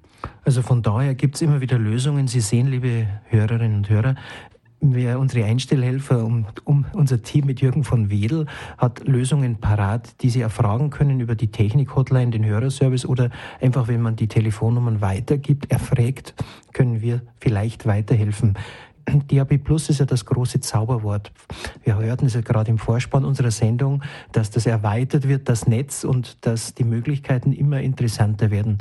Also 0.45 0.61
von 0.61 0.81
daher 0.81 1.15
gibt 1.15 1.35
es 1.35 1.41
immer 1.41 1.59
wieder 1.59 1.77
Lösungen. 1.77 2.27
Sie 2.27 2.39
sehen, 2.39 2.67
liebe 2.67 3.07
Hörerinnen 3.25 3.75
und 3.75 3.89
Hörer, 3.89 4.15
wir, 4.79 5.19
unsere 5.19 5.45
Einstellhelfer, 5.45 6.23
um, 6.23 6.45
um, 6.63 6.85
unser 6.93 7.21
Team 7.21 7.45
mit 7.45 7.61
Jürgen 7.61 7.83
von 7.83 8.09
Wedel 8.09 8.45
hat 8.77 9.07
Lösungen 9.07 9.57
parat, 9.59 10.21
die 10.21 10.29
Sie 10.29 10.41
erfragen 10.41 10.89
können 10.89 11.19
über 11.19 11.35
die 11.35 11.49
Technik-Hotline, 11.49 12.31
den 12.31 12.45
Hörerservice 12.45 13.05
oder 13.05 13.29
einfach, 13.59 13.87
wenn 13.87 14.01
man 14.01 14.15
die 14.15 14.27
Telefonnummern 14.27 15.01
weitergibt, 15.01 15.71
erfragt, 15.71 16.35
können 16.73 17.01
wir 17.01 17.21
vielleicht 17.39 17.85
weiterhelfen. 17.85 18.55
DAB 19.07 19.57
Plus 19.57 19.89
ist 19.89 19.99
ja 19.99 20.05
das 20.05 20.25
große 20.25 20.59
Zauberwort. 20.59 21.31
Wir 21.83 21.97
hörten 21.97 22.25
es 22.25 22.33
ja 22.33 22.41
gerade 22.41 22.69
im 22.69 22.77
Vorspann 22.77 23.23
unserer 23.23 23.51
Sendung, 23.51 24.03
dass 24.33 24.51
das 24.51 24.65
erweitert 24.65 25.27
wird, 25.27 25.47
das 25.47 25.65
Netz 25.65 26.03
und 26.03 26.45
dass 26.45 26.73
die 26.73 26.83
Möglichkeiten 26.83 27.53
immer 27.53 27.79
interessanter 27.79 28.51
werden. 28.51 28.79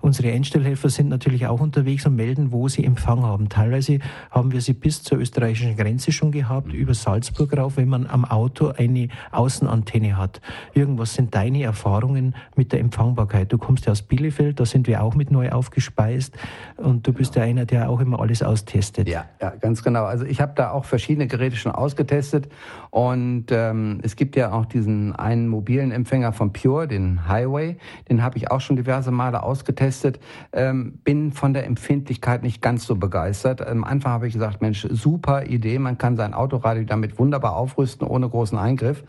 Unsere 0.00 0.32
Einstellhelfer 0.32 0.90
sind 0.90 1.08
natürlich 1.08 1.46
auch 1.46 1.60
unterwegs 1.60 2.06
und 2.06 2.14
melden, 2.14 2.52
wo 2.52 2.68
sie 2.68 2.84
Empfang 2.84 3.24
haben. 3.24 3.48
Teilweise 3.48 3.98
haben 4.30 4.52
wir 4.52 4.60
sie 4.60 4.72
bis 4.72 5.02
zur 5.02 5.18
österreichischen 5.18 5.76
Grenze 5.76 6.12
schon 6.12 6.30
gehabt, 6.30 6.72
über 6.72 6.94
Salzburg 6.94 7.56
rauf, 7.56 7.76
wenn 7.76 7.88
man 7.88 8.06
am 8.06 8.24
Auto 8.24 8.68
eine 8.68 9.08
Außenantenne 9.32 10.16
hat. 10.16 10.40
Irgendwas 10.72 11.14
sind 11.14 11.34
deine 11.34 11.64
Erfahrungen 11.64 12.36
mit 12.54 12.72
der 12.72 12.78
Empfangbarkeit? 12.78 13.52
Du 13.52 13.58
kommst 13.58 13.86
ja 13.86 13.92
aus 13.92 14.02
Bielefeld, 14.02 14.60
da 14.60 14.66
sind 14.66 14.86
wir 14.86 15.02
auch 15.02 15.16
mit 15.16 15.32
neu 15.32 15.50
aufgespeist 15.50 16.36
und 16.76 17.04
du 17.04 17.12
bist 17.12 17.34
ja 17.34 17.42
einer, 17.42 17.66
der 17.66 17.90
auch 17.90 18.00
immer 18.00 18.20
alles 18.20 18.44
austestet. 18.44 19.08
Ja, 19.08 19.24
ja 19.40 19.50
ganz 19.50 19.82
genau. 19.82 20.04
Also 20.04 20.24
ich 20.24 20.40
habe 20.40 20.52
da 20.54 20.70
auch 20.70 20.84
verschiedene 20.84 21.26
Geräte 21.26 21.56
schon 21.56 21.72
ausgetestet 21.72 22.48
und 22.90 23.46
ähm, 23.50 23.98
es 24.04 24.14
gibt 24.14 24.36
ja 24.36 24.52
auch 24.52 24.66
diesen 24.66 25.16
einen 25.16 25.48
mobilen 25.48 25.90
Empfänger 25.90 26.32
von 26.32 26.52
Pure, 26.52 26.86
den 26.86 27.26
Highway, 27.26 27.78
den 28.08 28.22
habe 28.22 28.38
ich 28.38 28.52
auch 28.52 28.60
schon 28.60 28.76
diverse 28.76 29.10
Male 29.10 29.42
ausgetestet 29.42 29.87
getestet, 29.88 30.20
ähm, 30.52 30.98
bin 31.04 31.32
von 31.32 31.54
der 31.54 31.64
Empfindlichkeit 31.64 32.42
nicht 32.42 32.60
ganz 32.60 32.84
so 32.84 32.96
begeistert. 32.96 33.66
Am 33.66 33.84
Anfang 33.84 34.12
habe 34.12 34.26
ich 34.26 34.34
gesagt, 34.34 34.60
Mensch, 34.60 34.86
super 34.90 35.46
Idee, 35.46 35.78
man 35.78 35.96
kann 35.96 36.16
sein 36.16 36.34
Autoradio 36.34 36.84
damit 36.84 37.18
wunderbar 37.18 37.56
aufrüsten, 37.56 38.06
ohne 38.06 38.28
großen 38.28 38.58
Eingriff. 38.58 39.02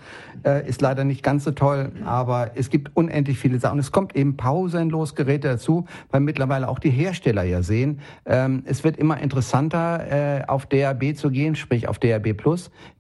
Äh, 0.46 0.68
ist 0.68 0.82
leider 0.82 1.04
nicht 1.04 1.22
ganz 1.22 1.44
so 1.44 1.52
toll, 1.52 1.92
aber 2.06 2.52
es 2.56 2.70
gibt 2.70 2.96
unendlich 2.96 3.38
viele 3.38 3.60
Sachen. 3.60 3.80
Es 3.80 3.92
kommt 3.92 4.16
eben 4.16 4.38
pausenlos 4.38 5.16
Geräte 5.16 5.50
dazu, 5.50 5.86
weil 6.12 6.22
mittlerweile 6.22 6.70
auch 6.70 6.80
die 6.80 6.92
Hersteller 6.92 7.44
ja 7.44 7.62
sehen, 7.62 8.00
ähm, 8.26 8.64
es 8.66 8.84
wird 8.84 8.98
immer 8.98 9.20
interessanter, 9.20 10.40
äh, 10.40 10.46
auf 10.48 10.66
DAB 10.66 11.16
zu 11.16 11.30
gehen, 11.30 11.56
sprich 11.56 11.88
auf 11.88 12.00
DAB. 12.00 12.30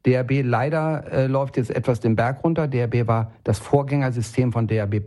DAB 0.04 0.42
leider 0.44 1.12
äh, 1.12 1.28
läuft 1.28 1.58
jetzt 1.58 1.72
etwas 1.72 2.00
den 2.00 2.16
Berg 2.16 2.44
runter. 2.44 2.68
DAB 2.68 3.08
war 3.08 3.32
das 3.44 3.60
Vorgängersystem 3.60 4.52
von 4.52 4.68
DAB 4.68 5.00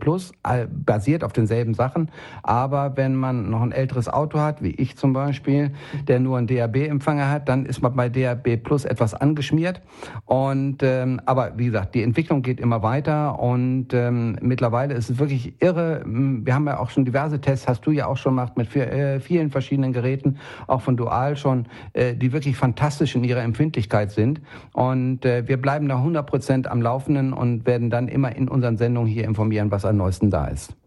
basiert 0.85 1.23
auf 1.23 1.33
denselben 1.33 1.73
Sachen, 1.73 2.09
aber 2.41 2.62
Aber 2.63 2.95
wenn 2.95 3.15
man 3.15 3.49
noch 3.49 3.61
ein 3.61 3.73
älteres 3.73 4.07
Auto 4.07 4.39
hat, 4.39 4.63
wie 4.63 4.71
ich 4.71 4.95
zum 4.95 5.11
Beispiel, 5.11 5.71
der 6.07 6.21
nur 6.21 6.37
einen 6.37 6.47
DAB-Empfänger 6.47 7.29
hat, 7.29 7.49
dann 7.49 7.65
ist 7.65 7.81
man 7.81 7.93
bei 7.93 8.07
DAB 8.07 8.55
Plus 8.63 8.85
etwas 8.85 9.13
angeschmiert. 9.13 9.81
Und 10.23 10.81
ähm, 10.81 11.19
aber 11.25 11.57
wie 11.57 11.65
gesagt, 11.65 11.93
die 11.93 12.03
Entwicklung 12.03 12.41
geht 12.41 12.61
immer 12.61 12.81
weiter 12.81 13.37
und 13.37 13.93
ähm, 13.93 14.37
mittlerweile 14.41 14.93
ist 14.93 15.09
es 15.09 15.19
wirklich 15.19 15.61
irre. 15.61 16.03
Wir 16.05 16.55
haben 16.55 16.65
ja 16.67 16.79
auch 16.79 16.89
schon 16.89 17.03
diverse 17.03 17.41
Tests, 17.41 17.67
hast 17.67 17.85
du 17.85 17.91
ja 17.91 18.07
auch 18.07 18.15
schon 18.15 18.31
gemacht 18.31 18.55
mit 18.55 18.73
äh, 18.77 19.19
vielen 19.19 19.51
verschiedenen 19.51 19.91
Geräten, 19.91 20.37
auch 20.67 20.81
von 20.81 20.95
Dual 20.95 21.35
schon, 21.35 21.65
äh, 21.91 22.15
die 22.15 22.31
wirklich 22.31 22.55
fantastisch 22.55 23.13
in 23.13 23.25
ihrer 23.25 23.41
Empfindlichkeit 23.43 24.11
sind. 24.11 24.39
Und 24.71 25.25
äh, 25.25 25.45
wir 25.49 25.61
bleiben 25.61 25.89
da 25.89 25.97
100 25.97 26.25
Prozent 26.25 26.67
am 26.67 26.81
Laufenden 26.81 27.33
und 27.33 27.65
werden 27.65 27.89
dann 27.89 28.07
immer 28.07 28.33
in 28.33 28.47
unseren 28.47 28.77
Sendungen 28.77 29.11
hier 29.11 29.25
informieren, 29.25 29.69
was 29.69 29.83
am 29.83 29.97
neuesten 29.97 30.29
da 30.29 30.45
ist. 30.45 30.77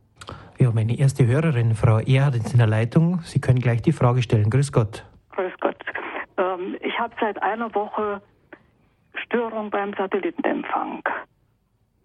Ja, 0.59 0.71
meine 0.73 0.99
erste 0.99 1.27
Hörerin, 1.27 1.75
Frau 1.75 1.99
Erhard, 1.99 2.37
ist 2.37 2.53
in 2.53 2.59
der 2.59 2.67
Leitung. 2.67 3.21
Sie 3.21 3.41
können 3.41 3.59
gleich 3.59 3.83
die 3.83 3.93
Frage 3.93 4.23
stellen. 4.23 4.49
Grüß 4.49 4.73
Gott. 4.73 5.05
Grüß 5.33 5.53
Gott. 5.61 5.77
Ähm, 6.39 6.77
ich 6.81 6.99
habe 6.99 7.15
seit 7.21 7.43
einer 7.43 7.75
Woche 7.75 8.23
Störung 9.15 9.69
beim 9.69 9.93
Satellitenempfang. 9.93 11.03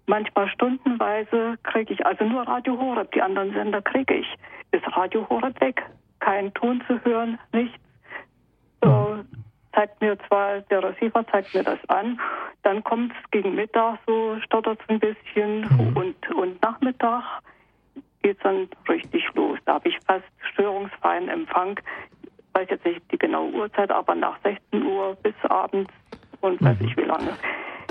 Manchmal 0.06 0.50
stundenweise 0.50 1.58
kriege 1.64 1.94
ich, 1.94 2.06
also 2.06 2.26
nur 2.26 2.46
Radio 2.46 2.78
Horeb, 2.78 3.12
die 3.14 3.22
anderen 3.22 3.54
Sender 3.54 3.82
kriege 3.82 4.16
ich. 4.16 4.28
Ist 4.72 4.86
Radio 4.98 5.28
Horeb 5.30 5.60
weg? 5.62 5.82
Kein 6.20 6.54
Ton 6.54 6.84
zu 6.88 7.00
hören, 7.06 7.40
nichts. 7.54 7.80
So, 8.84 9.24
zeigt 9.74 10.02
mir 10.02 10.18
zwar, 10.28 10.60
der 10.62 10.84
Receiver 10.84 11.26
zeigt 11.28 11.54
mir 11.54 11.64
das 11.64 11.80
an, 11.88 12.20
dann 12.64 12.84
kommt 12.84 13.14
es 13.14 13.32
gegen 13.32 13.56
Mittag, 13.56 14.00
so 14.06 14.38
stottert 14.42 14.80
es 14.82 14.90
ein 14.90 15.00
bisschen 15.00 15.62
mhm. 15.62 15.96
und, 15.96 16.32
und 16.36 16.62
Nachmittag 16.62 17.24
geht 18.22 18.38
es 18.38 18.44
dann 18.44 18.68
richtig 18.88 19.24
los. 19.34 19.60
Da 19.66 19.76
habe 19.76 19.90
ich 19.90 19.98
fast 20.06 20.26
störungsfreien 20.54 21.30
Empfang. 21.30 21.80
Ich 22.24 22.60
weiß 22.60 22.68
jetzt 22.70 22.86
nicht 22.86 23.02
die 23.12 23.18
genaue 23.18 23.52
Uhrzeit, 23.52 23.92
aber 23.92 24.16
nach 24.16 24.38
16 24.44 24.86
Uhr 24.86 25.16
bis 25.24 25.36
abends 25.50 25.92
und 26.42 26.62
weiß 26.62 26.80
mhm. 26.80 26.88
ich 26.88 26.98
wie 26.98 27.02
lange. 27.02 27.34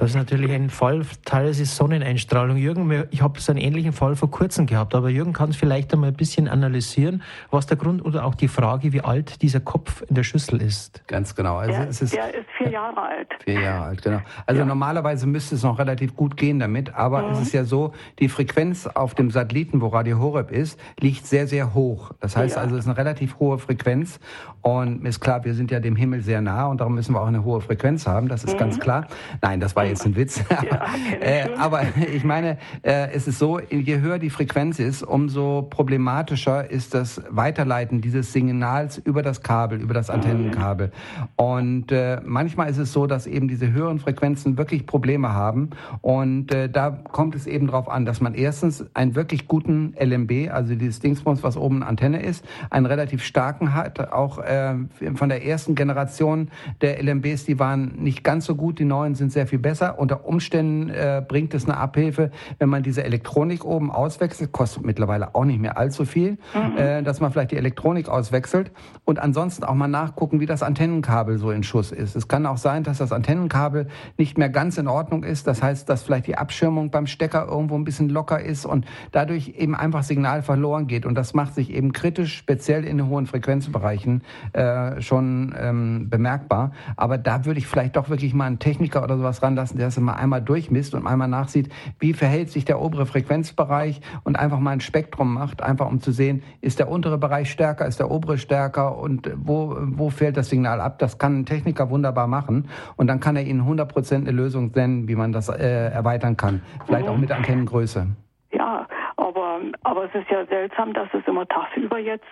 Das 0.01 0.09
ist 0.09 0.17
natürlich 0.17 0.51
ein 0.51 0.71
Fall, 0.71 1.03
teilweise 1.27 1.67
Sonneneinstrahlung. 1.67 2.57
Jürgen, 2.57 3.05
ich 3.11 3.21
habe 3.21 3.39
so 3.39 3.53
einen 3.53 3.61
ähnlichen 3.61 3.93
Fall 3.93 4.17
vor 4.17 4.31
kurzem 4.31 4.65
gehabt, 4.65 4.95
aber 4.95 5.11
Jürgen 5.11 5.35
kann 5.35 5.51
es 5.51 5.57
vielleicht 5.57 5.93
einmal 5.93 6.09
ein 6.09 6.17
bisschen 6.17 6.49
analysieren, 6.49 7.23
was 7.51 7.67
der 7.67 7.77
Grund 7.77 8.03
oder 8.03 8.25
auch 8.25 8.35
die 8.35 8.49
Frage, 8.49 8.95
wie 8.95 9.03
alt 9.03 9.43
dieser 9.43 9.61
Kopf 9.61 10.03
in 10.09 10.15
der 10.15 10.23
Schüssel 10.23 10.63
ist. 10.63 11.07
Ganz 11.07 11.35
genau. 11.35 11.59
Also 11.59 11.75
der, 11.75 11.89
es 11.91 12.01
ist, 12.01 12.15
der 12.15 12.35
ist 12.35 12.47
vier 12.57 12.71
Jahre 12.71 12.99
alt. 12.99 13.29
Vier 13.45 13.61
Jahre 13.61 13.85
alt, 13.89 14.03
genau. 14.03 14.21
Also 14.47 14.63
ja. 14.63 14.67
normalerweise 14.67 15.27
müsste 15.27 15.57
es 15.57 15.65
noch 15.65 15.79
relativ 15.79 16.17
gut 16.17 16.35
gehen 16.39 16.59
damit, 16.61 16.95
aber 16.95 17.25
mhm. 17.25 17.33
es 17.33 17.43
ist 17.43 17.53
ja 17.53 17.65
so, 17.65 17.93
die 18.21 18.31
Frequenz 18.31 18.87
auf 18.87 19.15
dem 19.15 19.31
Satelliten, 19.31 19.83
wo 19.83 19.89
Radio 19.89 20.19
Horeb 20.19 20.51
ist, 20.51 20.81
liegt 20.99 21.27
sehr, 21.27 21.47
sehr 21.47 21.75
hoch. 21.75 22.13
Das 22.21 22.39
heißt 22.39 22.57
ja. 22.57 22.63
also, 22.63 22.75
es 22.77 22.85
ist 22.85 22.89
eine 22.89 22.97
relativ 22.97 23.39
hohe 23.39 23.59
Frequenz 23.59 24.19
und 24.63 25.05
ist 25.05 25.21
klar, 25.21 25.45
wir 25.45 25.53
sind 25.53 25.71
ja 25.71 25.79
dem 25.79 25.95
Himmel 25.95 26.23
sehr 26.23 26.41
nah 26.41 26.69
und 26.69 26.81
darum 26.81 26.95
müssen 26.95 27.15
wir 27.15 27.21
auch 27.21 27.27
eine 27.27 27.45
hohe 27.45 27.61
Frequenz 27.61 28.07
haben, 28.07 28.29
das 28.29 28.45
ist 28.45 28.55
mhm. 28.55 28.61
ganz 28.61 28.81
klar. 28.81 29.07
Nein, 29.43 29.61
das 29.61 29.77
war 29.77 29.90
jetzt 29.91 30.07
ein 30.07 30.17
Witz. 30.17 30.43
Ja, 30.71 30.85
äh, 31.21 31.49
aber 31.57 31.83
ich 32.15 32.25
meine, 32.25 32.59
äh, 32.83 33.13
es 33.13 33.27
ist 33.27 33.39
so, 33.39 33.61
je 33.61 34.01
höher 34.01 34.19
die 34.19 34.31
Frequenz 34.31 34.79
ist, 34.79 35.03
umso 35.03 35.63
problematischer 35.63 36.71
ist 36.71 36.93
das 36.95 37.23
Weiterleiten 37.31 38.01
dieses 38.01 38.33
Signals 38.33 38.99
über 38.99 39.23
das 39.23 39.43
Kabel, 39.43 39.81
über 39.81 39.95
das 39.95 40.11
Antennenkabel. 40.11 40.93
Und 41.37 41.93
äh, 41.93 42.21
manchmal 42.25 42.69
ist 42.69 42.79
es 42.79 42.93
so, 42.93 43.07
dass 43.07 43.27
eben 43.27 43.49
diese 43.49 43.73
höheren 43.73 44.01
Frequenzen 44.01 44.59
wirklich 44.59 44.87
Probleme 44.87 45.33
haben. 45.33 45.71
Und 46.03 46.53
äh, 46.53 46.69
da 46.69 46.91
kommt 46.91 47.35
es 47.35 47.47
eben 47.47 47.69
darauf 47.69 47.89
an, 47.89 48.05
dass 48.05 48.21
man 48.21 48.35
erstens 48.35 48.85
einen 48.95 49.15
wirklich 49.15 49.49
guten 49.49 49.95
LMB, 49.99 50.51
also 50.53 50.75
dieses 50.75 51.01
Dingsbums, 51.01 51.43
was 51.43 51.57
oben 51.57 51.83
Antenne 51.83 52.23
ist, 52.23 52.45
einen 52.71 52.87
relativ 52.87 53.23
starken 53.23 53.75
hat. 53.75 54.13
Auch 54.13 54.39
äh, 54.39 54.75
von 55.15 55.29
der 55.29 55.45
ersten 55.47 55.75
Generation 55.75 56.51
der 56.81 57.03
LMBs, 57.03 57.45
die 57.45 57.59
waren 57.59 58.03
nicht 58.03 58.25
ganz 58.25 58.45
so 58.45 58.55
gut, 58.55 58.79
die 58.79 58.85
neuen 58.85 59.15
sind 59.15 59.33
sehr 59.33 59.47
viel 59.47 59.59
besser. 59.59 59.80
Unter 59.89 60.25
Umständen 60.27 60.91
äh, 60.91 61.23
bringt 61.27 61.55
es 61.55 61.65
eine 61.65 61.77
Abhilfe, 61.77 62.31
wenn 62.59 62.69
man 62.69 62.83
diese 62.83 63.05
Elektronik 63.05 63.65
oben 63.65 63.91
auswechselt, 63.91 64.53
kostet 64.53 64.85
mittlerweile 64.85 65.35
auch 65.35 65.45
nicht 65.45 65.61
mehr 65.61 65.77
allzu 65.79 66.05
viel, 66.05 66.39
mhm. 66.55 66.77
äh, 66.77 67.03
dass 67.03 67.21
man 67.21 67.33
vielleicht 67.33 67.53
die 67.53 67.57
Elektronik 67.57 68.09
auswechselt 68.09 68.71
und 69.05 69.19
ansonsten 69.19 69.65
auch 69.65 69.75
mal 69.75 69.89
nachgucken, 69.89 70.41
wie 70.41 70.47
das 70.47 70.63
Antennenkabel 70.63 71.39
so 71.39 71.51
in 71.51 71.63
Schuss 71.63 71.93
ist. 71.93 72.17
Es 72.17 72.29
kann 72.29 72.47
auch 72.47 72.59
sein, 72.59 72.83
dass 72.83 72.99
das 72.99 73.13
Antennenkabel 73.13 73.89
nicht 74.17 74.39
mehr 74.39 74.49
ganz 74.49 74.79
in 74.79 74.89
Ordnung 74.89 75.25
ist. 75.25 75.47
Das 75.47 75.63
heißt, 75.63 75.89
dass 75.89 76.03
vielleicht 76.03 76.27
die 76.27 76.37
Abschirmung 76.37 76.91
beim 76.91 77.07
Stecker 77.07 77.47
irgendwo 77.49 77.77
ein 77.77 77.85
bisschen 77.85 78.09
locker 78.09 78.41
ist 78.41 78.67
und 78.67 78.87
dadurch 79.13 79.55
eben 79.57 79.75
einfach 79.75 80.03
Signal 80.03 80.43
verloren 80.43 80.87
geht. 80.87 81.07
Und 81.07 81.15
das 81.15 81.35
macht 81.35 81.55
sich 81.55 81.73
eben 81.73 81.93
kritisch, 81.93 82.37
speziell 82.37 82.85
in 82.85 82.99
den 82.99 83.09
hohen 83.09 83.27
Frequenzbereichen, 83.27 84.23
äh, 84.53 85.01
schon 85.01 85.55
ähm, 85.59 86.09
bemerkbar. 86.11 86.73
Aber 86.97 87.19
da 87.19 87.45
würde 87.45 87.59
ich 87.59 87.67
vielleicht 87.67 87.97
doch 87.97 88.09
wirklich 88.09 88.35
mal 88.35 88.47
einen 88.47 88.59
Techniker 88.59 89.03
oder 89.03 89.17
sowas 89.17 89.43
ranlassen, 89.61 89.79
der 89.79 89.87
das 89.87 89.97
immer 89.97 90.17
einmal 90.17 90.43
durchmisst 90.43 90.95
und 90.95 91.07
einmal 91.07 91.29
nachsieht, 91.29 91.73
wie 91.99 92.13
verhält 92.13 92.51
sich 92.51 92.65
der 92.65 92.81
obere 92.81 93.07
Frequenzbereich 93.07 94.01
und 94.25 94.37
einfach 94.37 94.59
mal 94.59 94.73
ein 94.73 94.81
Spektrum 94.81 95.35
macht, 95.35 95.63
einfach 95.63 95.89
um 95.89 96.01
zu 96.01 96.13
sehen, 96.13 96.43
ist 96.61 96.79
der 96.79 96.89
untere 96.89 97.19
Bereich 97.19 97.51
stärker, 97.51 97.87
ist 97.87 98.01
der 98.01 98.11
obere 98.11 98.39
stärker 98.39 98.99
und 98.99 99.31
wo, 99.37 99.77
wo 99.79 100.11
fällt 100.11 100.37
das 100.37 100.49
Signal 100.49 100.81
ab. 100.81 100.99
Das 100.99 101.19
kann 101.19 101.41
ein 101.41 101.47
Techniker 101.47 101.91
wunderbar 101.91 102.27
machen 102.27 102.69
und 102.97 103.07
dann 103.07 103.21
kann 103.21 103.37
er 103.37 103.45
Ihnen 103.45 103.63
100% 103.63 104.15
eine 104.15 104.31
Lösung 104.31 104.73
nennen, 104.75 105.09
wie 105.09 105.15
man 105.15 105.33
das 105.33 105.49
äh, 105.49 105.91
erweitern 105.91 106.37
kann. 106.37 106.63
Vielleicht 106.87 107.09
auch 107.09 107.17
mit 107.17 107.31
Antennengröße. 107.31 108.07
Ja, 108.53 108.87
aber, 109.17 109.61
aber 109.83 110.05
es 110.05 110.15
ist 110.15 110.31
ja 110.31 110.45
seltsam, 110.47 110.93
dass 110.93 111.09
es 111.13 111.27
immer 111.27 111.47
tagsüber 111.47 111.99
jetzt 111.99 112.25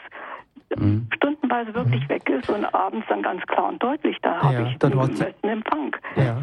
mhm. 0.76 1.08
stundenweise 1.14 1.74
wirklich 1.74 2.02
mhm. 2.04 2.08
weg 2.08 2.28
ist 2.28 2.50
und 2.50 2.64
abends 2.74 3.06
dann 3.08 3.22
ganz 3.22 3.42
klar 3.46 3.68
und 3.68 3.82
deutlich. 3.82 4.16
Da 4.22 4.42
habe 4.42 4.68
ich 4.68 4.82
einen 4.82 5.14
besten 5.14 5.48
Empfang. 5.48 5.96
Ja. 6.16 6.36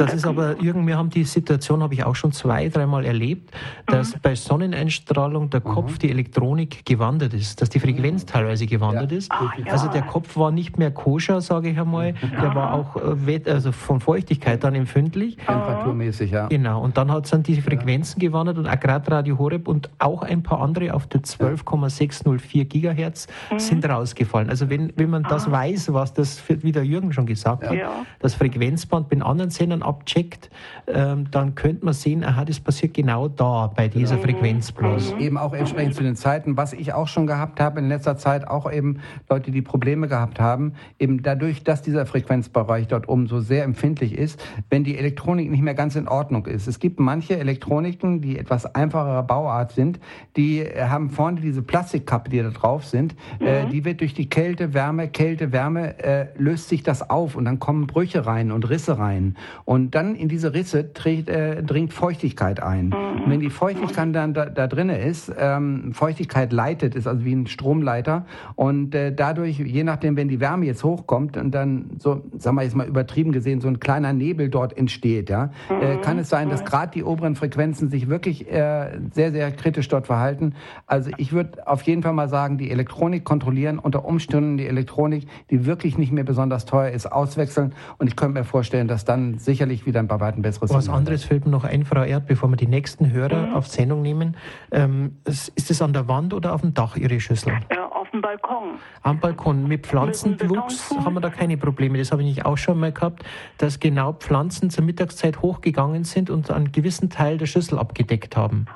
Das 0.00 0.14
ist 0.14 0.26
aber, 0.26 0.58
Jürgen, 0.62 0.86
wir 0.86 0.96
haben 0.96 1.10
die 1.10 1.24
Situation, 1.24 1.82
habe 1.82 1.94
ich 1.94 2.04
auch 2.04 2.16
schon 2.16 2.32
zwei, 2.32 2.68
dreimal 2.68 3.04
erlebt, 3.04 3.50
dass 3.86 4.14
mhm. 4.14 4.20
bei 4.22 4.34
Sonneneinstrahlung 4.34 5.50
der 5.50 5.60
Kopf, 5.60 5.92
mhm. 5.92 5.98
die 5.98 6.10
Elektronik 6.10 6.84
gewandert 6.84 7.34
ist, 7.34 7.60
dass 7.60 7.68
die 7.68 7.80
Frequenz 7.80 8.24
teilweise 8.26 8.66
gewandert 8.66 9.12
ja. 9.12 9.18
ist. 9.18 9.30
Ja. 9.30 9.72
Also 9.72 9.88
der 9.88 10.02
Kopf 10.02 10.36
war 10.36 10.50
nicht 10.50 10.78
mehr 10.78 10.90
koscher, 10.90 11.40
sage 11.40 11.70
ich 11.70 11.78
einmal. 11.78 12.14
Ja. 12.32 12.40
Der 12.40 12.54
war 12.54 12.74
auch 12.74 12.96
äh, 12.96 13.40
also 13.46 13.72
von 13.72 14.00
Feuchtigkeit 14.00 14.64
dann 14.64 14.74
empfindlich. 14.74 15.36
Temperaturmäßig, 15.36 16.30
ja. 16.30 16.48
Genau. 16.48 16.82
Und 16.82 16.96
dann 16.96 17.10
hat 17.12 17.26
es 17.26 17.30
dann 17.30 17.42
diese 17.42 17.62
Frequenzen 17.62 18.18
gewandert 18.18 18.58
und 18.58 18.66
auch 18.66 18.80
gerade 18.80 19.10
Radio 19.10 19.38
Horeb 19.38 19.68
und 19.68 19.90
auch 19.98 20.22
ein 20.22 20.42
paar 20.42 20.60
andere 20.60 20.94
auf 20.94 21.06
der 21.06 21.22
12,604 21.22 22.64
Gigahertz 22.64 23.26
mhm. 23.50 23.58
sind 23.58 23.88
rausgefallen. 23.88 24.48
Also 24.48 24.70
wenn, 24.70 24.92
wenn 24.96 25.10
man 25.10 25.24
das 25.24 25.46
ah. 25.46 25.52
weiß, 25.52 25.92
was 25.92 26.14
das, 26.14 26.42
wie 26.48 26.72
der 26.72 26.84
Jürgen 26.84 27.12
schon 27.12 27.26
gesagt 27.26 27.68
hat, 27.68 27.76
das 28.20 28.34
Frequenzband 28.34 29.08
bei 29.08 29.20
anderen 29.20 29.50
Sendern 29.50 29.82
abcheckt, 29.90 30.50
ähm, 30.86 31.30
dann 31.30 31.54
könnte 31.54 31.84
man 31.84 31.94
sehen, 31.94 32.24
aha, 32.24 32.44
das 32.44 32.60
passiert 32.60 32.94
genau 32.94 33.28
da, 33.28 33.72
bei 33.74 33.88
dieser 33.88 34.16
mhm. 34.16 34.22
Frequenz 34.22 34.72
bloß. 34.72 35.14
Eben 35.18 35.36
auch 35.36 35.52
entsprechend 35.52 35.94
zu 35.94 36.02
den 36.02 36.16
Zeiten, 36.16 36.56
was 36.56 36.72
ich 36.72 36.92
auch 36.92 37.08
schon 37.08 37.26
gehabt 37.26 37.60
habe 37.60 37.80
in 37.80 37.88
letzter 37.88 38.16
Zeit, 38.16 38.46
auch 38.46 38.70
eben 38.70 39.00
Leute, 39.28 39.50
die 39.50 39.62
Probleme 39.62 40.08
gehabt 40.08 40.40
haben, 40.40 40.74
eben 40.98 41.22
dadurch, 41.22 41.64
dass 41.64 41.82
dieser 41.82 42.06
Frequenzbereich 42.06 42.86
dort 42.86 43.08
oben 43.08 43.26
so 43.26 43.40
sehr 43.40 43.64
empfindlich 43.64 44.16
ist, 44.16 44.42
wenn 44.70 44.84
die 44.84 44.96
Elektronik 44.96 45.50
nicht 45.50 45.62
mehr 45.62 45.74
ganz 45.74 45.96
in 45.96 46.08
Ordnung 46.08 46.46
ist. 46.46 46.66
Es 46.66 46.78
gibt 46.78 47.00
manche 47.00 47.38
Elektroniken, 47.38 48.20
die 48.20 48.38
etwas 48.38 48.74
einfacherer 48.74 49.24
Bauart 49.24 49.72
sind, 49.72 50.00
die 50.36 50.64
haben 50.64 51.10
vorne 51.10 51.40
diese 51.40 51.62
Plastikkappe, 51.62 52.30
die 52.30 52.42
da 52.42 52.50
drauf 52.50 52.84
sind, 52.84 53.16
mhm. 53.40 53.46
äh, 53.46 53.66
die 53.66 53.84
wird 53.84 54.00
durch 54.00 54.14
die 54.14 54.28
Kälte, 54.28 54.74
Wärme, 54.74 55.08
Kälte, 55.08 55.52
Wärme, 55.52 55.98
äh, 55.98 56.26
löst 56.36 56.68
sich 56.68 56.82
das 56.82 57.08
auf 57.10 57.36
und 57.36 57.44
dann 57.44 57.58
kommen 57.58 57.86
Brüche 57.86 58.26
rein 58.26 58.52
und 58.52 58.68
Risse 58.68 58.98
rein. 58.98 59.36
Und 59.64 59.79
und 59.80 59.94
dann 59.94 60.14
in 60.14 60.28
diese 60.28 60.52
Risse 60.52 60.92
trägt, 60.92 61.30
äh, 61.30 61.62
dringt 61.62 61.94
Feuchtigkeit 61.94 62.62
ein. 62.62 62.88
Mhm. 62.88 63.22
Und 63.24 63.30
wenn 63.30 63.40
die 63.40 63.50
Feuchtigkeit 63.50 64.14
dann 64.14 64.34
da, 64.34 64.46
da 64.46 64.66
drinne 64.66 64.98
ist, 64.98 65.32
ähm, 65.38 65.92
Feuchtigkeit 65.94 66.52
leitet, 66.52 66.94
ist 66.94 67.06
also 67.06 67.24
wie 67.24 67.32
ein 67.32 67.46
Stromleiter. 67.46 68.26
Und 68.56 68.94
äh, 68.94 69.12
dadurch, 69.12 69.58
je 69.58 69.82
nachdem, 69.82 70.16
wenn 70.16 70.28
die 70.28 70.38
Wärme 70.38 70.66
jetzt 70.66 70.84
hochkommt 70.84 71.36
und 71.38 71.52
dann 71.52 71.92
so, 71.98 72.22
sagen 72.38 72.56
wir 72.56 72.62
jetzt 72.62 72.76
mal 72.76 72.86
übertrieben 72.86 73.32
gesehen, 73.32 73.60
so 73.62 73.68
ein 73.68 73.80
kleiner 73.80 74.12
Nebel 74.12 74.50
dort 74.50 74.76
entsteht, 74.76 75.30
ja, 75.30 75.50
äh, 75.70 75.74
mhm. 75.74 75.82
äh, 75.82 75.96
kann 76.02 76.18
es 76.18 76.28
sein, 76.28 76.50
dass 76.50 76.64
gerade 76.64 76.92
die 76.92 77.02
oberen 77.02 77.34
Frequenzen 77.34 77.88
sich 77.88 78.08
wirklich 78.08 78.50
äh, 78.52 78.98
sehr, 79.12 79.32
sehr 79.32 79.50
kritisch 79.52 79.88
dort 79.88 80.06
verhalten. 80.06 80.54
Also 80.86 81.10
ich 81.16 81.32
würde 81.32 81.66
auf 81.66 81.82
jeden 81.82 82.02
Fall 82.02 82.12
mal 82.12 82.28
sagen, 82.28 82.58
die 82.58 82.70
Elektronik 82.70 83.24
kontrollieren, 83.24 83.78
unter 83.78 84.04
Umständen 84.04 84.58
die 84.58 84.66
Elektronik, 84.66 85.26
die 85.48 85.64
wirklich 85.64 85.96
nicht 85.96 86.12
mehr 86.12 86.24
besonders 86.24 86.66
teuer 86.66 86.90
ist, 86.90 87.10
auswechseln. 87.10 87.72
Und 87.96 88.08
ich 88.08 88.16
könnte 88.16 88.38
mir 88.38 88.44
vorstellen, 88.44 88.86
dass 88.86 89.06
dann 89.06 89.38
sicherlich 89.38 89.59
sicherlich 89.60 89.84
wieder 89.84 90.00
ein 90.00 90.08
paar 90.08 90.22
ein 90.22 90.40
besseres 90.40 90.72
Was 90.72 90.88
anderes 90.88 91.24
fällt 91.24 91.44
mir 91.44 91.50
noch 91.50 91.64
ein, 91.64 91.84
Frau 91.84 92.02
Erd, 92.02 92.26
bevor 92.26 92.48
wir 92.48 92.56
die 92.56 92.66
nächsten 92.66 93.12
Hörer 93.12 93.48
mhm. 93.48 93.54
auf 93.54 93.66
Sendung 93.66 94.00
nehmen. 94.00 94.38
Ähm, 94.70 95.16
ist 95.26 95.70
es 95.70 95.82
an 95.82 95.92
der 95.92 96.08
Wand 96.08 96.32
oder 96.32 96.54
auf 96.54 96.62
dem 96.62 96.72
Dach, 96.72 96.96
Ihre 96.96 97.20
Schüssel? 97.20 97.52
Ja, 97.70 97.86
auf 97.92 98.10
dem 98.10 98.22
Balkon. 98.22 98.78
Am 99.02 99.20
Balkon. 99.20 99.68
Mit 99.68 99.86
Pflanzenwuchs 99.86 100.94
haben 101.04 101.12
wir 101.12 101.20
da 101.20 101.28
keine 101.28 101.58
Probleme. 101.58 101.98
Das 101.98 102.10
habe 102.10 102.22
ich 102.22 102.28
nicht 102.28 102.46
auch 102.46 102.56
schon 102.56 102.80
mal 102.80 102.90
gehabt, 102.90 103.22
dass 103.58 103.80
genau 103.80 104.14
Pflanzen 104.14 104.70
zur 104.70 104.82
Mittagszeit 104.84 105.42
hochgegangen 105.42 106.04
sind 106.04 106.30
und 106.30 106.50
einen 106.50 106.72
gewissen 106.72 107.10
Teil 107.10 107.36
der 107.36 107.46
Schüssel 107.46 107.78
abgedeckt 107.78 108.38
haben. 108.38 108.66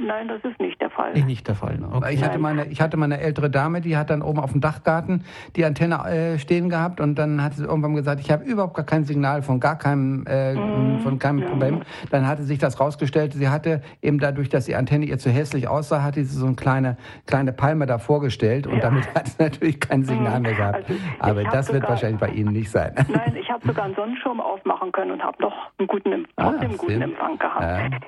Nein, 0.00 0.28
das 0.28 0.42
ist 0.44 0.60
nicht 0.60 0.80
der 0.80 0.90
Fall. 0.90 1.12
Nicht 1.12 1.48
der 1.48 1.54
Fall. 1.54 1.78
Okay. 1.92 2.14
Ich, 2.14 2.24
hatte 2.24 2.38
meine, 2.38 2.66
ich 2.66 2.80
hatte 2.80 2.96
meine 2.96 3.20
ältere 3.20 3.50
Dame, 3.50 3.80
die 3.80 3.96
hat 3.96 4.10
dann 4.10 4.22
oben 4.22 4.38
auf 4.40 4.52
dem 4.52 4.60
Dachgarten 4.60 5.24
die 5.56 5.64
Antenne 5.64 5.96
äh, 6.04 6.38
stehen 6.38 6.68
gehabt 6.68 7.00
und 7.00 7.16
dann 7.16 7.42
hat 7.42 7.54
sie 7.54 7.64
irgendwann 7.64 7.94
gesagt, 7.94 8.20
ich 8.20 8.30
habe 8.30 8.44
überhaupt 8.44 8.74
gar 8.74 8.84
kein 8.86 9.04
Signal 9.04 9.42
von 9.42 9.60
gar 9.60 9.76
keinem, 9.76 10.24
äh, 10.26 10.54
mm, 10.54 11.00
von 11.00 11.18
keinem 11.18 11.40
ja. 11.40 11.48
Problem. 11.48 11.82
Dann 12.10 12.26
hatte 12.26 12.42
sich 12.42 12.58
das 12.58 12.80
rausgestellt, 12.80 13.34
sie 13.34 13.48
hatte 13.48 13.82
eben 14.02 14.18
dadurch, 14.18 14.48
dass 14.48 14.66
die 14.66 14.74
Antenne 14.74 15.06
ihr 15.06 15.18
zu 15.18 15.30
hässlich 15.30 15.68
aussah, 15.68 16.02
hatte 16.02 16.22
sie 16.24 16.36
so 16.36 16.46
eine 16.46 16.56
kleine, 16.56 16.96
kleine 17.26 17.52
Palme 17.52 17.86
da 17.86 17.98
vorgestellt 17.98 18.66
und 18.66 18.76
ja. 18.76 18.80
damit 18.80 19.14
hat 19.14 19.28
sie 19.28 19.42
natürlich 19.42 19.80
kein 19.80 20.04
Signal 20.04 20.40
mehr 20.40 20.54
gehabt. 20.54 20.84
Also 21.18 21.40
Aber 21.40 21.44
das 21.44 21.66
sogar, 21.66 21.80
wird 21.80 21.90
wahrscheinlich 21.90 22.20
bei 22.20 22.28
Ihnen 22.28 22.52
nicht 22.52 22.70
sein. 22.70 22.94
Nein, 23.08 23.36
ich 23.36 23.50
habe 23.50 23.66
sogar 23.66 23.84
einen 23.84 23.94
Sonnenschirm 23.94 24.40
aufmachen 24.40 24.92
können 24.92 25.12
und 25.12 25.22
habe 25.22 25.40
noch 25.42 25.54
einen 25.78 25.88
guten, 25.88 26.26
ah, 26.36 26.52
guten 26.76 27.02
Empfang 27.02 27.38
gehabt. 27.38 27.62
Ja. 27.92 27.98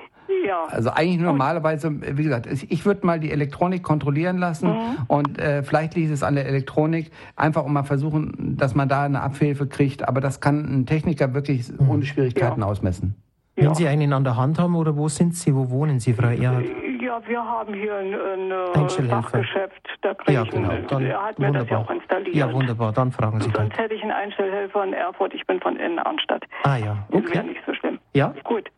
Ja. 0.45 0.65
Also 0.69 0.89
eigentlich 0.91 1.21
normalerweise, 1.21 2.17
wie 2.17 2.23
gesagt, 2.23 2.47
ich 2.47 2.85
würde 2.85 3.05
mal 3.05 3.19
die 3.19 3.31
Elektronik 3.31 3.83
kontrollieren 3.83 4.37
lassen 4.37 4.69
mhm. 4.69 4.97
und 5.07 5.39
äh, 5.39 5.63
vielleicht 5.63 5.95
liegt 5.95 6.11
es 6.11 6.23
an 6.23 6.35
der 6.35 6.45
Elektronik, 6.45 7.11
einfach 7.35 7.63
um 7.63 7.73
mal 7.73 7.83
versuchen, 7.83 8.57
dass 8.57 8.75
man 8.75 8.89
da 8.89 9.03
eine 9.03 9.21
Abhilfe 9.21 9.67
kriegt. 9.67 10.07
Aber 10.07 10.21
das 10.21 10.41
kann 10.41 10.65
ein 10.65 10.85
Techniker 10.85 11.33
wirklich 11.33 11.71
mhm. 11.71 11.89
ohne 11.89 12.05
Schwierigkeiten 12.05 12.61
ja. 12.61 12.67
ausmessen. 12.67 13.15
Wenn 13.55 13.65
ja. 13.65 13.75
Sie 13.75 13.87
einen 13.87 14.13
an 14.13 14.23
der 14.23 14.37
Hand 14.37 14.59
haben 14.59 14.75
oder 14.75 14.95
wo 14.95 15.07
sind 15.09 15.35
Sie, 15.35 15.53
wo 15.53 15.69
wohnen 15.69 15.99
Sie, 15.99 16.13
Frau 16.13 16.29
Erhard? 16.29 16.65
Ja, 17.01 17.21
wir 17.27 17.43
haben 17.43 17.73
hier 17.73 17.95
ein, 17.95 18.13
ein 18.13 19.09
Fachgeschäft. 19.09 19.87
Da 20.01 20.15
ja, 20.29 20.43
genau. 20.43 20.71
Dann, 20.87 21.05
er 21.05 21.21
hat 21.21 21.37
mir 21.37 21.47
wunderbar. 21.47 21.63
das 21.63 21.69
ja 21.69 21.77
auch 21.77 21.89
installiert. 21.89 22.35
Ja, 22.35 22.53
wunderbar. 22.53 22.93
Dann 22.93 23.11
fragen 23.11 23.41
Sie 23.41 23.49
Sonst 23.49 23.59
halt. 23.59 23.77
hätte 23.77 23.93
ich 23.95 24.01
einen 24.01 24.11
Einstellhelfer 24.11 24.83
in 24.83 24.93
Erfurt. 24.93 25.33
Ich 25.33 25.45
bin 25.45 25.59
von 25.59 25.75
in 25.75 25.99
Arnstadt. 25.99 26.45
Ah 26.63 26.77
ja, 26.77 26.97
okay. 27.09 27.23
Das 27.23 27.33
wäre 27.33 27.45
nicht 27.45 27.61
so 27.65 27.73
schlimm. 27.73 27.99
Ja. 28.13 28.33
Gut. 28.43 28.69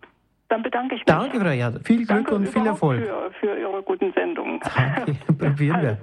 Dann 0.49 0.61
bedanke 0.61 0.95
ich 0.95 1.01
mich. 1.01 1.05
Danke, 1.05 1.39
Frau 1.39 1.49
Jad. 1.49 1.85
Viel 1.85 1.97
Glück 1.97 2.09
Danke 2.09 2.35
und 2.35 2.47
viel 2.47 2.65
Erfolg. 2.65 3.01
Für, 3.01 3.31
für 3.39 3.59
Ihre 3.59 3.81
guten 3.83 4.13
Sendungen. 4.13 4.59
Danke, 4.59 5.13
probieren 5.37 5.81
wir. 5.81 5.97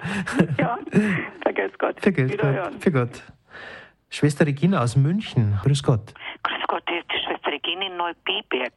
ja, 0.58 0.78
vergelt's 1.42 1.78
Gott. 1.78 2.00
Vergelt's 2.00 2.36
Gott. 2.36 2.74
Für 2.80 2.90
Gott. 2.90 3.22
Schwester 4.10 4.44
Regina 4.44 4.82
aus 4.82 4.96
München. 4.96 5.58
Grüß 5.62 5.82
Gott. 5.84 6.14
Grüß 6.42 6.62
Gott, 6.66 6.82
die 6.88 7.00
Schwester 7.24 7.52
Regina 7.52 7.86
in 7.86 7.96
Neubiberg 7.96 8.72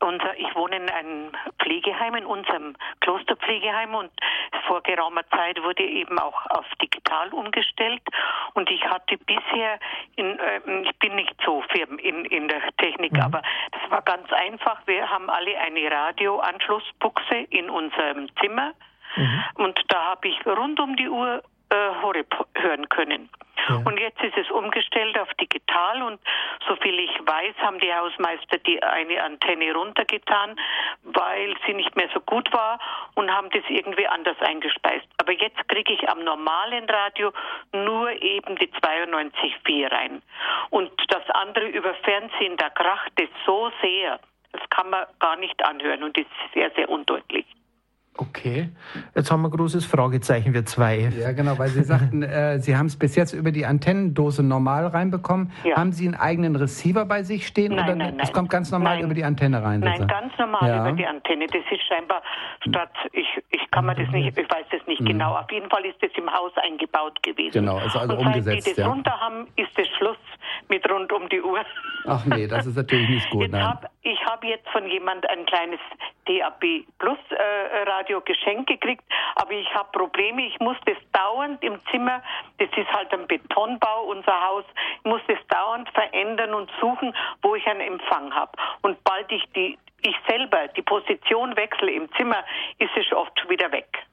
unser, 0.00 0.38
ich 0.38 0.54
wohne 0.54 0.76
in 0.76 0.90
einem 0.90 1.32
Pflegeheim, 1.60 2.14
in 2.14 2.26
unserem 2.26 2.76
Klosterpflegeheim 3.00 3.94
und 3.94 4.10
vor 4.66 4.82
geraumer 4.82 5.28
Zeit 5.30 5.62
wurde 5.62 5.82
eben 5.82 6.18
auch 6.18 6.46
auf 6.50 6.66
digital 6.80 7.28
umgestellt 7.30 8.02
und 8.54 8.70
ich 8.70 8.84
hatte 8.84 9.16
bisher, 9.18 9.78
in, 10.16 10.38
äh, 10.38 10.60
ich 10.82 10.96
bin 10.98 11.14
nicht 11.16 11.34
so 11.44 11.62
firm 11.72 11.98
in, 11.98 12.24
in 12.26 12.48
der 12.48 12.62
Technik, 12.78 13.12
mhm. 13.12 13.20
aber 13.20 13.42
das 13.72 13.90
war 13.90 14.02
ganz 14.02 14.32
einfach. 14.32 14.80
Wir 14.86 15.08
haben 15.08 15.28
alle 15.30 15.58
eine 15.58 15.90
Radioanschlussbuchse 15.90 17.46
in 17.50 17.70
unserem 17.70 18.28
Zimmer 18.40 18.72
mhm. 19.16 19.44
und 19.54 19.80
da 19.88 20.10
habe 20.10 20.28
ich 20.28 20.46
rund 20.46 20.80
um 20.80 20.96
die 20.96 21.08
Uhr 21.08 21.42
äh, 21.70 22.02
Horeb 22.02 22.34
hören 22.54 22.88
können. 22.88 23.28
Ja. 23.68 23.76
Und 23.84 23.98
jetzt 23.98 24.22
ist 24.22 24.36
es 24.36 24.50
umgestellt 24.50 25.18
auf 25.18 25.28
digital 25.34 26.02
und 26.02 26.20
soviel 26.66 26.98
ich 27.00 27.10
weiß, 27.26 27.54
haben 27.58 27.78
die 27.80 27.92
Hausmeister 27.92 28.58
die 28.58 28.82
eine 28.82 29.22
Antenne 29.22 29.72
runtergetan, 29.74 30.58
weil 31.02 31.54
sie 31.66 31.74
nicht 31.74 31.94
mehr 31.96 32.08
so 32.14 32.20
gut 32.20 32.52
war 32.52 32.78
und 33.14 33.30
haben 33.30 33.50
das 33.50 33.64
irgendwie 33.68 34.06
anders 34.06 34.36
eingespeist. 34.40 35.06
Aber 35.18 35.32
jetzt 35.32 35.68
kriege 35.68 35.92
ich 35.92 36.08
am 36.08 36.22
normalen 36.24 36.88
Radio 36.88 37.32
nur 37.72 38.10
eben 38.22 38.56
die 38.56 38.68
92.4 38.68 39.90
rein. 39.90 40.22
Und 40.70 40.90
das 41.08 41.28
andere 41.30 41.66
über 41.66 41.94
Fernsehen, 41.94 42.56
da 42.56 42.70
kracht 42.70 43.12
es 43.16 43.28
so 43.44 43.70
sehr, 43.82 44.20
das 44.52 44.62
kann 44.70 44.88
man 44.90 45.04
gar 45.20 45.36
nicht 45.36 45.62
anhören 45.64 46.02
und 46.04 46.16
ist 46.16 46.30
sehr, 46.54 46.70
sehr 46.70 46.88
undeutlich. 46.88 47.44
Okay, 48.20 48.70
jetzt 49.14 49.30
haben 49.30 49.42
wir 49.42 49.48
ein 49.48 49.52
großes 49.52 49.86
Fragezeichen, 49.86 50.52
wir 50.52 50.66
zwei. 50.66 51.08
Ja, 51.16 51.30
genau, 51.30 51.56
weil 51.56 51.68
Sie 51.68 51.84
sagten, 51.84 52.24
äh, 52.24 52.58
Sie 52.58 52.76
haben 52.76 52.86
es 52.86 52.98
bis 52.98 53.14
jetzt 53.14 53.32
über 53.32 53.52
die 53.52 53.64
Antennendose 53.64 54.42
normal 54.42 54.88
reinbekommen. 54.88 55.52
Ja. 55.62 55.76
Haben 55.76 55.92
Sie 55.92 56.04
einen 56.04 56.16
eigenen 56.16 56.56
Receiver 56.56 57.04
bei 57.04 57.22
sich 57.22 57.46
stehen? 57.46 57.76
Nein, 57.76 57.84
oder 57.84 57.94
nein, 57.94 58.16
nein. 58.16 58.20
Es 58.26 58.32
kommt 58.32 58.50
ganz 58.50 58.72
normal 58.72 58.96
nein. 58.96 59.04
über 59.04 59.14
die 59.14 59.22
Antenne 59.22 59.62
rein? 59.62 59.78
Nein, 59.78 60.00
bitte? 60.00 60.06
ganz 60.08 60.36
normal 60.36 60.68
ja. 60.68 60.80
über 60.80 60.96
die 60.96 61.06
Antenne. 61.06 61.46
Das 61.46 61.62
ist 61.70 61.86
scheinbar 61.86 62.20
statt, 62.66 62.90
ich, 63.12 63.28
ich 63.50 63.70
kann 63.70 63.86
mir 63.86 63.94
das 63.94 64.10
nicht, 64.10 64.36
ich 64.36 64.50
weiß 64.50 64.66
das 64.72 64.84
nicht 64.88 65.00
mhm. 65.02 65.06
genau. 65.06 65.36
Auf 65.36 65.50
jeden 65.52 65.70
Fall 65.70 65.84
ist 65.84 66.02
das 66.02 66.10
im 66.16 66.28
Haus 66.28 66.50
eingebaut 66.56 67.22
gewesen. 67.22 67.52
Genau, 67.52 67.78
ist 67.78 67.96
also 67.96 68.14
Und 68.14 68.26
umgesetzt. 68.26 68.64
Seit 68.64 68.66
die 68.66 68.70
das 68.70 68.84
ja. 68.84 68.88
runter 68.88 69.20
haben, 69.20 69.46
ist 69.54 69.78
es 69.78 69.86
Schluss 69.96 70.16
mit 70.68 70.90
rund 70.90 71.12
um 71.12 71.28
die 71.28 71.40
Uhr. 71.40 71.64
Ach 72.06 72.24
nee, 72.26 72.48
das 72.48 72.66
ist 72.66 72.76
natürlich 72.76 73.08
nicht 73.08 73.30
gut. 73.30 73.42
Jetzt 73.42 73.54
hab, 73.54 73.90
ich 74.02 74.18
habe 74.24 74.46
jetzt 74.46 74.68
von 74.70 74.86
jemand 74.88 75.28
ein 75.30 75.44
kleines 75.46 75.80
DAB 76.26 76.84
Plus 76.98 77.18
äh, 77.30 77.90
Radio 77.90 78.07
geschenkt 78.24 78.68
gekriegt, 78.68 79.04
aber 79.36 79.52
ich 79.52 79.72
habe 79.74 79.90
Probleme. 79.92 80.46
Ich 80.46 80.58
muss 80.60 80.76
das 80.86 80.96
dauernd 81.12 81.62
im 81.62 81.78
Zimmer, 81.90 82.22
das 82.58 82.68
ist 82.76 82.92
halt 82.92 83.12
ein 83.12 83.26
Betonbau, 83.26 84.04
unser 84.04 84.40
Haus, 84.48 84.64
ich 84.98 85.04
muss 85.04 85.20
das 85.28 85.38
dauernd 85.48 85.88
verändern 85.90 86.54
und 86.54 86.70
suchen, 86.80 87.14
wo 87.42 87.54
ich 87.54 87.66
einen 87.66 87.80
Empfang 87.80 88.34
habe. 88.34 88.52
Und 88.82 89.02
bald 89.04 89.30
ich 89.30 89.44
die 89.54 89.78
ich 90.02 90.14
selber 90.28 90.68
die 90.68 90.82
Position 90.82 91.56
wechsle 91.56 91.90
im 91.90 92.08
Zimmer, 92.14 92.44
ist 92.78 92.96
es 92.96 93.12
oft 93.12 93.48
wieder 93.48 93.72
weg. 93.72 94.06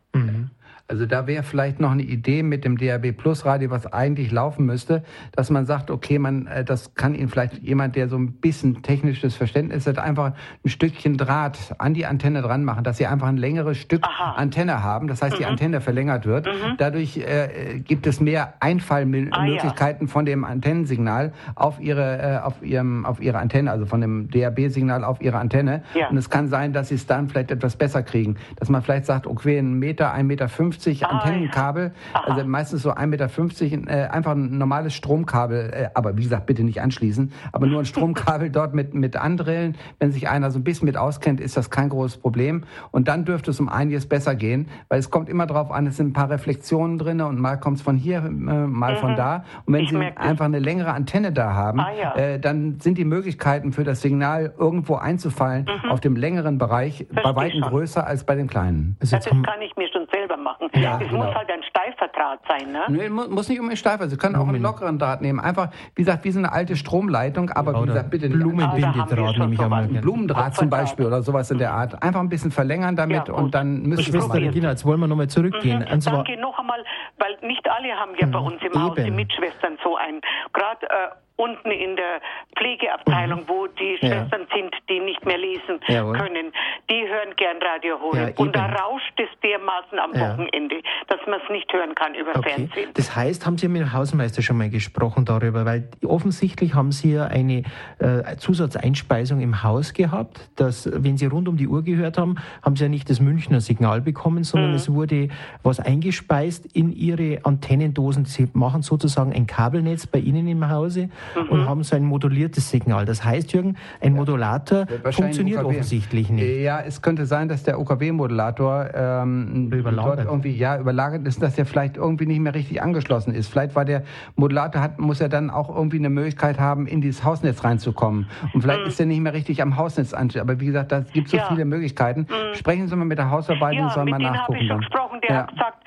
Also 0.88 1.08
da 1.08 1.26
wäre 1.26 1.41
vielleicht 1.41 1.80
noch 1.80 1.91
eine 1.91 2.04
Idee 2.04 2.43
mit 2.43 2.63
dem 2.63 2.78
DAB 2.78 3.12
Plus 3.12 3.43
Radio, 3.43 3.71
was 3.71 3.91
eigentlich 3.91 4.32
laufen 4.32 4.67
müsste, 4.67 5.04
dass 5.32 5.50
man 5.50 5.65
sagt, 5.65 5.89
okay, 5.89 6.19
man, 6.19 6.45
äh, 6.45 6.63
das 6.63 6.93
kann 6.93 7.15
Ihnen 7.15 7.28
vielleicht 7.28 7.58
jemand, 7.63 7.95
der 7.95 8.08
so 8.08 8.17
ein 8.17 8.34
bisschen 8.34 8.84
technisches 8.84 9.36
Verständnis 9.36 9.88
hat, 9.88 9.98
einfach 9.98 10.34
ein 10.63 10.69
Stückchen 10.69 11.17
Draht 11.17 11.74
an 11.80 11.95
die 11.95 12.06
Antenne 12.06 12.43
dran 12.43 12.63
machen, 12.63 12.84
dass 12.84 12.98
Sie 12.98 13.08
einfach 13.08 13.28
ein 13.28 13.38
längeres 13.38 13.80
Stück 13.80 14.04
Aha. 14.04 14.34
Antenne 14.34 14.84
haben. 14.84 15.08
Das 15.08 15.24
heißt, 15.24 15.34
mhm. 15.36 15.39
die 15.39 15.45
Antenne 15.45 15.82
verlängert 15.82 16.28
wird. 16.28 16.45
Mhm. 16.45 16.78
Dadurch 16.78 17.17
äh, 17.17 17.80
gibt 17.80 18.06
es 18.06 18.19
mehr 18.19 18.54
Einfallmöglichkeiten 18.60 20.06
ah, 20.06 20.08
ja. 20.08 20.08
von 20.08 20.26
dem 20.26 20.43
Antennensignal 20.43 21.34
auf 21.56 21.80
Ihre, 21.80 22.21
äh, 22.21 22.45
auf 22.45 22.62
Ihrem, 22.62 23.08
auf 23.08 23.19
Ihre 23.19 23.39
Antenne, 23.39 23.71
also 23.71 23.88
von 23.88 24.02
dem 24.02 24.30
DAB-Signal 24.30 25.04
auf 25.04 25.19
Ihre 25.19 25.39
Antenne. 25.39 25.82
Ja. 25.95 26.10
Und 26.10 26.17
es 26.17 26.30
kann 26.30 26.48
sein, 26.48 26.74
dass 26.74 26.89
Sie 26.89 26.95
es 26.95 27.08
dann 27.08 27.28
vielleicht 27.28 27.50
etwas 27.50 27.76
besser 27.76 28.04
kriegen. 28.04 28.38
Dass 28.58 28.69
man 28.69 28.84
vielleicht 28.84 29.08
sagt, 29.08 29.26
okay, 29.26 29.58
ein 29.58 29.80
Meter, 29.80 30.13
ein 30.13 30.28
Meter 30.28 30.48
fünf 30.48 30.74
1,50 30.79 31.03
ah, 31.03 31.07
Antennenkabel, 31.09 31.91
ja. 32.13 32.21
also 32.21 32.45
meistens 32.45 32.81
so 32.81 32.91
1,50 32.91 33.05
Meter, 33.07 33.91
äh, 33.91 34.07
einfach 34.07 34.31
ein 34.31 34.57
normales 34.57 34.93
Stromkabel, 34.93 35.71
äh, 35.73 35.89
aber 35.93 36.17
wie 36.17 36.23
gesagt, 36.23 36.45
bitte 36.45 36.63
nicht 36.63 36.81
anschließen, 36.81 37.31
aber 37.51 37.67
nur 37.67 37.79
ein 37.79 37.85
Stromkabel 37.85 38.49
dort 38.51 38.73
mit, 38.73 38.93
mit 38.93 39.15
andrillen. 39.15 39.75
Wenn 39.99 40.11
sich 40.11 40.29
einer 40.29 40.51
so 40.51 40.59
ein 40.59 40.63
bisschen 40.63 40.85
mit 40.85 40.97
auskennt, 40.97 41.39
ist 41.39 41.57
das 41.57 41.69
kein 41.69 41.89
großes 41.89 42.17
Problem. 42.17 42.63
Und 42.91 43.07
dann 43.07 43.25
dürfte 43.25 43.51
es 43.51 43.59
um 43.59 43.69
einiges 43.69 44.07
besser 44.07 44.35
gehen, 44.35 44.67
weil 44.89 44.99
es 44.99 45.09
kommt 45.09 45.29
immer 45.29 45.45
darauf 45.45 45.71
an, 45.71 45.88
es 45.88 45.97
sind 45.97 46.09
ein 46.09 46.13
paar 46.13 46.29
Reflexionen 46.29 46.97
drin 46.97 47.21
und 47.21 47.39
mal 47.39 47.57
kommt 47.57 47.77
es 47.77 47.83
von 47.83 47.97
hier, 47.97 48.17
äh, 48.17 48.29
mal 48.29 48.95
mhm. 48.95 48.97
von 48.97 49.15
da. 49.15 49.45
Und 49.65 49.73
wenn 49.73 49.83
ich 49.83 49.89
Sie 49.89 49.97
einfach 49.97 50.45
eine 50.45 50.59
längere 50.59 50.93
Antenne 50.93 51.31
da 51.31 51.53
haben, 51.53 51.79
ah, 51.79 51.91
ja. 51.99 52.15
äh, 52.15 52.39
dann 52.39 52.79
sind 52.79 52.97
die 52.97 53.05
Möglichkeiten 53.05 53.71
für 53.71 53.83
das 53.83 54.01
Signal 54.01 54.53
irgendwo 54.57 54.95
einzufallen 54.95 55.65
mhm. 55.65 55.91
auf 55.91 55.99
dem 55.99 56.15
längeren 56.15 56.57
Bereich 56.57 57.05
Verstehe 57.13 57.23
bei 57.23 57.35
weitem 57.35 57.61
größer 57.61 58.05
als 58.05 58.23
bei 58.23 58.35
dem 58.35 58.47
kleinen. 58.47 58.97
Also 58.99 59.15
das 59.17 59.25
kann 59.25 59.61
ich 59.61 59.75
mir 59.75 59.89
selber 60.15 60.38
machen. 60.38 60.69
Ja, 60.73 60.99
es 61.01 61.10
genau. 61.10 61.25
muss 61.25 61.36
halt 61.36 61.49
ein 61.49 61.63
steifer 61.63 62.08
Draht 62.08 62.39
sein, 62.47 62.71
ne? 62.71 62.84
Nee, 62.88 63.10
muss 63.10 63.49
nicht 63.49 63.60
unbedingt 63.60 63.80
steifer. 63.80 64.08
Sie 64.08 64.17
können 64.17 64.36
auch 64.36 64.47
einen 64.47 64.62
lockeren 64.62 64.97
Draht 64.97 65.21
nehmen. 65.21 65.39
Einfach, 65.39 65.69
wie 65.95 66.04
gesagt, 66.04 66.23
wie 66.23 66.32
so 66.32 66.39
eine 66.39 66.51
alte 66.51 66.75
Stromleitung, 66.75 67.49
aber 67.49 67.71
oder 67.71 67.84
wie 67.84 67.88
gesagt, 67.88 68.10
bitte 68.10 68.28
nicht. 68.28 68.39
Blumenbindedraht 68.39 69.38
nehme 69.38 69.54
ich 69.54 69.60
einmal. 69.60 69.88
Blumendraht 69.88 70.56
zum 70.56 70.69
Beispiel 70.69 71.06
oder 71.06 71.21
sowas 71.21 71.51
in 71.51 71.58
der 71.58 71.73
Art. 71.73 72.01
Einfach 72.01 72.21
ein 72.21 72.30
bisschen 72.30 72.51
verlängern 72.51 72.95
damit 72.95 73.28
ja, 73.28 73.34
und 73.34 73.54
dann 73.54 73.84
müssen 73.84 74.13
wir. 74.13 74.21
Schwester 74.21 74.36
Regina, 74.36 74.69
jetzt 74.69 74.86
wollen 74.86 74.99
wir 74.99 75.08
nochmal 75.08 75.28
zurückgehen. 75.28 75.80
Mhm. 75.80 75.99
Danke 76.01 76.38
noch 76.39 76.58
einmal, 76.60 76.84
weil 77.17 77.38
nicht 77.41 77.67
alle 77.69 77.95
haben 77.95 78.15
ja 78.17 78.28
bei 78.28 78.39
mhm. 78.39 78.45
uns 78.45 78.62
im 78.62 78.67
Eben. 78.67 78.82
Haus 78.82 78.95
die 78.95 79.12
Mitschwestern 79.12 79.78
so 79.84 79.95
ein. 79.95 80.21
Gerade 80.54 80.89
äh, 80.89 81.10
unten 81.38 81.71
in 81.71 81.95
der 81.95 82.21
Pflegeabteilung, 82.58 83.41
mhm. 83.41 83.47
wo 83.49 83.67
die 83.67 83.97
Schwestern 83.99 84.41
ja. 84.49 84.56
sind, 84.56 84.75
die 84.89 84.99
nicht 84.99 85.25
mehr 85.25 85.38
lesen 85.38 85.80
Jawohl. 85.88 86.17
können, 86.17 86.54
die 86.89 87.08
hören 87.08 87.36
gern 87.36 87.58
Radio 87.62 87.99
Horeb. 87.99 88.38
Ja, 88.38 88.43
und 88.43 88.56
da 88.56 88.67
rauscht 88.67 89.13
es 89.17 89.28
dermaßen 89.41 89.99
am 89.99 90.13
ja. 90.13 90.32
Wochenende, 90.32 90.82
dass 91.08 91.19
man 91.28 91.41
es 91.43 91.49
nicht 91.49 91.71
hören 91.73 91.93
kann 91.93 92.15
über 92.15 92.36
okay. 92.36 92.51
Fernsehen. 92.51 92.91
Das 92.93 93.15
heißt, 93.15 93.45
haben 93.45 93.58
Sie 93.58 93.67
mit 93.67 93.82
dem 93.82 93.91
Hausmeister 93.91 94.41
schon 94.41 94.58
mal 94.58 94.69
gesprochen 94.69 95.25
darüber? 95.25 95.65
Weil 95.65 95.89
offensichtlich 96.06 96.73
haben 96.73 96.93
Sie 96.93 97.13
ja 97.13 97.25
eine 97.25 97.63
äh, 97.99 98.38
Zusatzeinspeisung 98.38 99.41
im 99.41 99.62
Haus 99.62 99.93
gehabt, 99.93 100.39
dass, 100.56 100.89
wenn 100.91 101.17
Sie 101.17 101.25
rund 101.25 101.49
um 101.49 101.58
die 101.58 101.67
Uhr 101.67 101.84
gehört 101.84 102.17
haben, 102.17 102.36
haben 102.63 102.78
Sie 102.78 102.84
ja 102.84 102.89
nicht 102.89 103.10
das 103.10 103.19
Münchner 103.19 103.60
Signal 103.60 103.99
bekommen, 103.99 104.45
sondern 104.45 104.69
mhm. 104.71 104.78
es 104.78 104.93
wurde 104.93 105.28
was 105.63 105.82
eingespeist 105.82 106.65
in 106.73 106.93
Ihre 107.05 107.45
Antennendosen. 107.45 108.25
Sie 108.25 108.47
machen 108.53 108.81
sozusagen 108.81 109.31
ein 109.33 109.45
Kabelnetz 109.45 110.07
bei 110.07 110.19
Ihnen 110.19 110.47
im 110.47 110.69
Hause 110.69 111.09
mhm. 111.35 111.49
und 111.49 111.65
haben 111.65 111.83
so 111.83 111.95
ein 111.95 112.03
moduliertes 112.03 112.69
Signal. 112.69 113.05
Das 113.05 113.23
heißt, 113.23 113.53
Jürgen, 113.53 113.77
ein 114.01 114.13
Modulator 114.13 114.87
funktioniert 115.11 115.63
offensichtlich 115.63 116.29
nicht. 116.29 116.61
Ja, 116.61 116.81
es 116.81 117.01
könnte 117.01 117.25
sein, 117.25 117.47
dass 117.47 117.63
der 117.63 117.79
OKW-Modulator 117.79 118.89
ähm, 118.93 119.71
überlagert. 119.71 120.19
dort 120.19 120.27
irgendwie 120.27 120.55
ja 120.55 120.79
überlagert 120.79 121.27
ist, 121.27 121.41
dass 121.41 121.55
der 121.55 121.65
vielleicht 121.65 121.97
irgendwie 121.97 122.25
nicht 122.25 122.39
mehr 122.39 122.55
richtig 122.55 122.81
angeschlossen 122.81 123.33
ist. 123.33 123.47
Vielleicht 123.47 123.75
war 123.75 123.85
der 123.85 124.03
Modulator 124.35 124.81
hat 124.81 124.99
muss 124.99 125.21
er 125.21 125.29
dann 125.29 125.49
auch 125.49 125.73
irgendwie 125.73 125.99
eine 125.99 126.09
Möglichkeit 126.09 126.59
haben, 126.59 126.87
in 126.87 127.01
dieses 127.01 127.23
Hausnetz 127.23 127.63
reinzukommen. 127.63 128.27
Und 128.53 128.61
vielleicht 128.61 128.81
mhm. 128.81 128.87
ist 128.87 128.99
er 128.99 129.05
nicht 129.05 129.21
mehr 129.21 129.33
richtig 129.33 129.61
am 129.61 129.77
Hausnetz 129.77 130.13
angeschlossen. 130.13 130.49
Aber 130.49 130.59
wie 130.59 130.65
gesagt, 130.65 130.91
da 130.91 131.01
gibt 131.01 131.27
es 131.27 131.31
so 131.31 131.37
ja. 131.37 131.47
viele 131.47 131.65
Möglichkeiten. 131.65 132.21
Mhm. 132.21 132.55
Sprechen 132.55 132.87
Sie 132.87 132.95
mal 132.95 133.05
mit 133.05 133.17
der 133.17 133.29
Hausverwaltung, 133.29 133.85
ja, 133.85 133.89
sollen 133.89 134.09
mal 134.09 134.19
nachgucken. 134.19 134.25
Ja, 134.25 134.37
mit 134.49 134.61
denen 134.61 134.61
habe 134.61 134.63
ich 134.63 134.67
schon 134.67 134.79
gesprochen. 134.79 135.21
Der 135.21 135.35
ja. 135.35 135.41
hat 135.41 135.51
gesagt, 135.51 135.77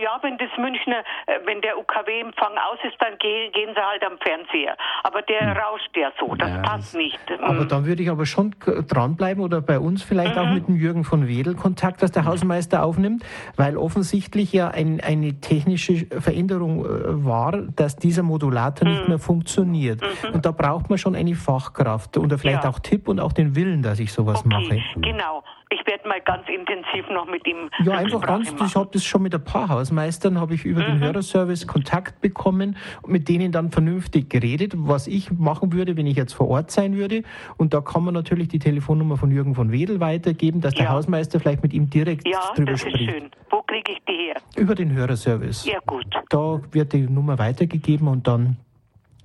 ja, 0.00 0.18
wenn 0.22 0.38
das 0.38 0.50
Münchner, 0.58 1.02
äh, 1.26 1.38
wenn 1.44 1.60
der 1.60 1.78
UKW-Empfang 1.78 2.52
aus 2.70 2.78
ist, 2.84 2.96
dann 3.00 3.18
gehen, 3.18 3.52
gehen 3.52 3.70
sie 3.74 3.80
halt 3.80 4.04
am 4.04 4.18
Fernseher. 4.18 4.76
Aber 5.02 5.22
der 5.22 5.42
mhm. 5.42 5.52
rauscht 5.52 5.96
ja 5.96 6.12
so, 6.18 6.34
das 6.34 6.50
ja, 6.50 6.62
passt 6.62 6.94
nicht. 6.94 7.18
Aber 7.40 7.64
da 7.64 7.84
würde 7.84 8.02
ich 8.02 8.10
aber 8.10 8.26
schon 8.26 8.54
dranbleiben 8.88 9.42
oder 9.42 9.60
bei 9.60 9.78
uns 9.78 10.02
vielleicht 10.02 10.36
auch 10.36 10.46
mhm. 10.46 10.54
mit 10.54 10.68
dem 10.68 10.76
Jürgen 10.76 11.04
von 11.04 11.28
Wedel 11.28 11.54
Kontakt, 11.54 12.02
dass 12.02 12.12
der 12.12 12.24
Hausmeister 12.24 12.82
aufnimmt, 12.82 13.24
weil 13.56 13.76
offensichtlich 13.76 14.52
ja 14.52 14.68
ein, 14.68 15.00
eine 15.00 15.40
technische 15.40 16.06
Veränderung 16.20 16.84
äh, 16.84 17.24
war, 17.24 17.52
dass 17.52 17.96
dieser 17.96 18.22
Modulator 18.22 18.88
nicht 18.88 19.02
mhm. 19.02 19.08
mehr 19.08 19.18
funktioniert. 19.18 20.00
Mhm. 20.00 20.34
Und 20.34 20.46
da 20.46 20.50
braucht 20.50 20.90
man 20.90 20.98
schon 20.98 21.14
eine 21.14 21.34
Fachkraft 21.34 22.16
oder 22.16 22.38
vielleicht 22.38 22.64
ja. 22.64 22.70
auch 22.70 22.78
Tipp 22.78 23.08
und 23.08 23.20
auch 23.20 23.32
den 23.32 23.56
Willen, 23.56 23.82
dass 23.82 23.98
ich 23.98 24.12
sowas 24.12 24.44
okay, 24.44 24.48
mache. 24.48 24.82
Genau. 25.00 25.42
Ich 25.72 25.86
werde 25.86 26.06
mal 26.06 26.20
ganz 26.20 26.42
intensiv 26.48 27.08
noch 27.10 27.26
mit 27.26 27.46
ihm. 27.46 27.70
Ja, 27.84 27.92
einfach 27.92 28.20
ganz. 28.20 28.52
Ich 28.52 28.76
habe 28.76 28.90
das 28.92 29.04
schon 29.04 29.22
mit 29.22 29.34
ein 29.34 29.42
paar 29.42 29.68
Hausmeistern, 29.68 30.38
habe 30.38 30.54
ich 30.54 30.64
über 30.64 30.82
mhm. 30.82 30.86
den 30.86 31.00
Hörerservice 31.00 31.66
Kontakt 31.66 32.20
bekommen 32.20 32.76
und 33.00 33.10
mit 33.10 33.28
denen 33.28 33.52
dann 33.52 33.70
vernünftig 33.70 34.28
geredet, 34.28 34.74
was 34.76 35.06
ich 35.06 35.30
machen 35.30 35.72
würde, 35.72 35.96
wenn 35.96 36.06
ich 36.06 36.16
jetzt 36.16 36.34
vor 36.34 36.48
Ort 36.48 36.70
sein 36.70 36.96
würde. 36.96 37.22
Und 37.56 37.72
da 37.72 37.80
kann 37.80 38.04
man 38.04 38.12
natürlich 38.12 38.48
die 38.48 38.58
Telefonnummer 38.58 39.16
von 39.16 39.30
Jürgen 39.30 39.54
von 39.54 39.72
Wedel 39.72 40.00
weitergeben, 40.00 40.60
dass 40.60 40.74
der 40.74 40.90
Hausmeister 40.90 41.40
vielleicht 41.40 41.62
mit 41.62 41.72
ihm 41.72 41.88
direkt 41.88 42.28
ja, 42.28 42.40
drüber 42.54 42.76
spricht. 42.76 43.00
Ja, 43.00 43.06
das 43.06 43.14
ist 43.14 43.20
schön. 43.20 43.30
Wo 43.50 43.62
kriege 43.62 43.92
ich 43.92 43.98
die 44.06 44.26
her? 44.26 44.36
Über 44.56 44.74
den 44.74 44.92
Hörerservice. 44.92 45.64
Ja, 45.64 45.78
gut. 45.86 46.06
Da 46.28 46.60
wird 46.70 46.92
die 46.92 47.02
Nummer 47.02 47.38
weitergegeben 47.38 48.08
und 48.08 48.26
dann 48.26 48.56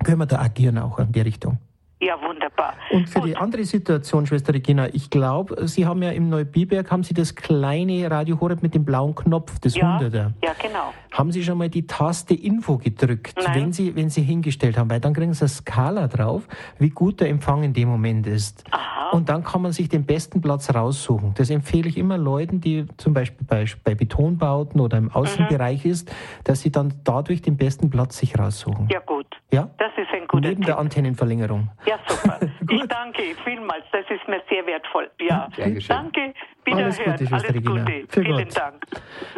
können 0.03 0.19
wir 0.19 0.25
da 0.25 0.39
agieren 0.39 0.77
auch 0.77 0.99
in 0.99 1.11
die 1.11 1.21
Richtung. 1.21 1.57
Ja, 1.99 2.21
wunderbar. 2.21 2.75
Und 2.91 3.09
für 3.09 3.21
Gut. 3.21 3.29
die 3.29 3.37
andere 3.37 3.63
Situation, 3.63 4.27
Schwester 4.27 4.53
Regina, 4.53 4.87
ich 4.93 5.09
glaube, 5.09 5.67
Sie 5.67 5.87
haben 5.87 6.03
ja 6.03 6.11
im 6.11 6.29
Neubiberg, 6.29 6.91
haben 6.91 7.03
Sie 7.03 7.15
das 7.15 7.33
kleine 7.33 8.09
Radio 8.11 8.39
Horeb 8.39 8.61
mit 8.61 8.75
dem 8.75 8.85
blauen 8.85 9.15
Knopf, 9.15 9.57
das 9.59 9.75
ja, 9.75 9.97
100er. 9.97 10.31
Ja, 10.43 10.53
genau. 10.61 10.93
Haben 11.17 11.31
Sie 11.31 11.43
schon 11.43 11.57
mal 11.57 11.67
die 11.67 11.87
Taste 11.87 12.35
Info 12.35 12.77
gedrückt, 12.77 13.33
Nein. 13.43 13.55
wenn 13.55 13.73
Sie, 13.73 13.95
wenn 13.95 14.11
Sie 14.11 14.21
hingestellt 14.21 14.77
haben? 14.77 14.87
Weil 14.91 14.99
dann 14.99 15.15
kriegen 15.15 15.33
Sie 15.33 15.41
eine 15.41 15.49
Skala 15.49 16.07
drauf, 16.07 16.47
wie 16.77 16.91
gut 16.91 17.21
der 17.21 17.29
Empfang 17.29 17.63
in 17.63 17.73
dem 17.73 17.89
Moment 17.89 18.27
ist. 18.27 18.63
Aha. 18.69 19.09
Und 19.09 19.27
dann 19.27 19.43
kann 19.43 19.63
man 19.63 19.71
sich 19.71 19.89
den 19.89 20.05
besten 20.05 20.41
Platz 20.41 20.71
raussuchen. 20.75 21.33
Das 21.35 21.49
empfehle 21.49 21.89
ich 21.89 21.97
immer 21.97 22.19
Leuten, 22.19 22.61
die 22.61 22.85
zum 22.97 23.15
Beispiel 23.15 23.47
bei, 23.47 23.65
bei 23.83 23.95
Betonbauten 23.95 24.79
oder 24.79 24.99
im 24.99 25.09
Außenbereich 25.09 25.85
mhm. 25.85 25.91
ist, 25.91 26.15
dass 26.43 26.61
sie 26.61 26.71
dann 26.71 26.93
dadurch 27.03 27.41
den 27.41 27.57
besten 27.57 27.89
Platz 27.89 28.19
sich 28.19 28.37
raussuchen. 28.37 28.87
Ja, 28.91 28.99
gut. 28.99 29.25
Ja? 29.51 29.71
Das 29.79 29.91
ist 29.97 30.13
ein 30.13 30.27
guter 30.27 30.49
Neben 30.49 30.61
Tipp. 30.61 30.65
der 30.67 30.77
Antennenverlängerung. 30.77 31.69
Ja, 31.87 31.97
super. 32.07 32.39
ich 32.69 32.87
danke 32.87 33.21
vielmals. 33.43 33.85
Das 33.91 34.05
ist 34.09 34.27
mir 34.27 34.41
sehr 34.49 34.65
wertvoll. 34.65 35.09
Ja, 35.19 35.47
danke. 35.87 36.33
Alles 36.71 36.97
Gute, 36.97 37.27
Alles 37.31 37.53
Regina. 37.53 37.83
Gute. 37.83 38.05
Für 38.09 38.21
Vielen 38.21 38.47
Gott. 38.47 38.57
Dank. 38.57 38.85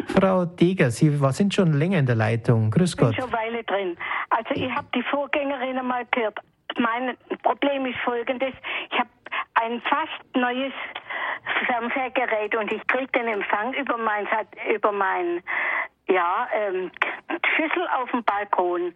Frau 0.08 0.44
Deger, 0.44 0.90
Sie 0.90 1.10
sind 1.30 1.54
schon 1.54 1.72
länger 1.74 1.98
in 1.98 2.06
der 2.06 2.16
Leitung. 2.16 2.70
Grüß 2.70 2.96
Gott. 2.96 3.10
Ich 3.10 3.16
bin 3.16 3.24
schon 3.24 3.34
eine 3.34 3.46
Weile 3.46 3.64
drin. 3.64 3.96
Also 4.30 4.54
ich 4.54 4.70
habe 4.70 4.86
die 4.94 5.02
Vorgängerin 5.02 5.78
einmal 5.78 6.06
gehört. 6.10 6.38
Mein 6.78 7.16
Problem 7.42 7.86
ist 7.86 7.98
folgendes. 8.04 8.54
Ich 8.90 8.98
habe 8.98 9.08
ein 9.54 9.80
fast 9.82 10.36
neues 10.36 10.72
Fernsehgerät 11.66 12.54
und 12.56 12.72
ich 12.72 12.86
kriege 12.86 13.10
den 13.12 13.28
Empfang 13.28 13.72
über 13.74 13.96
mein, 13.96 14.26
über 14.74 14.92
mein 14.92 15.42
ja, 16.10 16.48
ähm, 16.52 16.90
Schüssel 17.56 17.86
auf 17.88 18.10
dem 18.10 18.22
Balkon. 18.24 18.94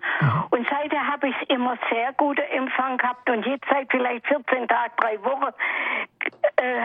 Und 0.50 0.68
seither 0.68 1.06
habe 1.06 1.28
ich 1.28 1.50
immer 1.50 1.76
sehr 1.90 2.12
guten 2.14 2.42
Empfang 2.42 2.98
gehabt 2.98 3.28
und 3.30 3.46
jetzt 3.46 3.64
seit 3.70 3.90
vielleicht 3.90 4.26
14 4.26 4.68
Tagen, 4.68 4.92
drei 4.96 5.22
Wochen 5.22 5.52
äh, 6.56 6.80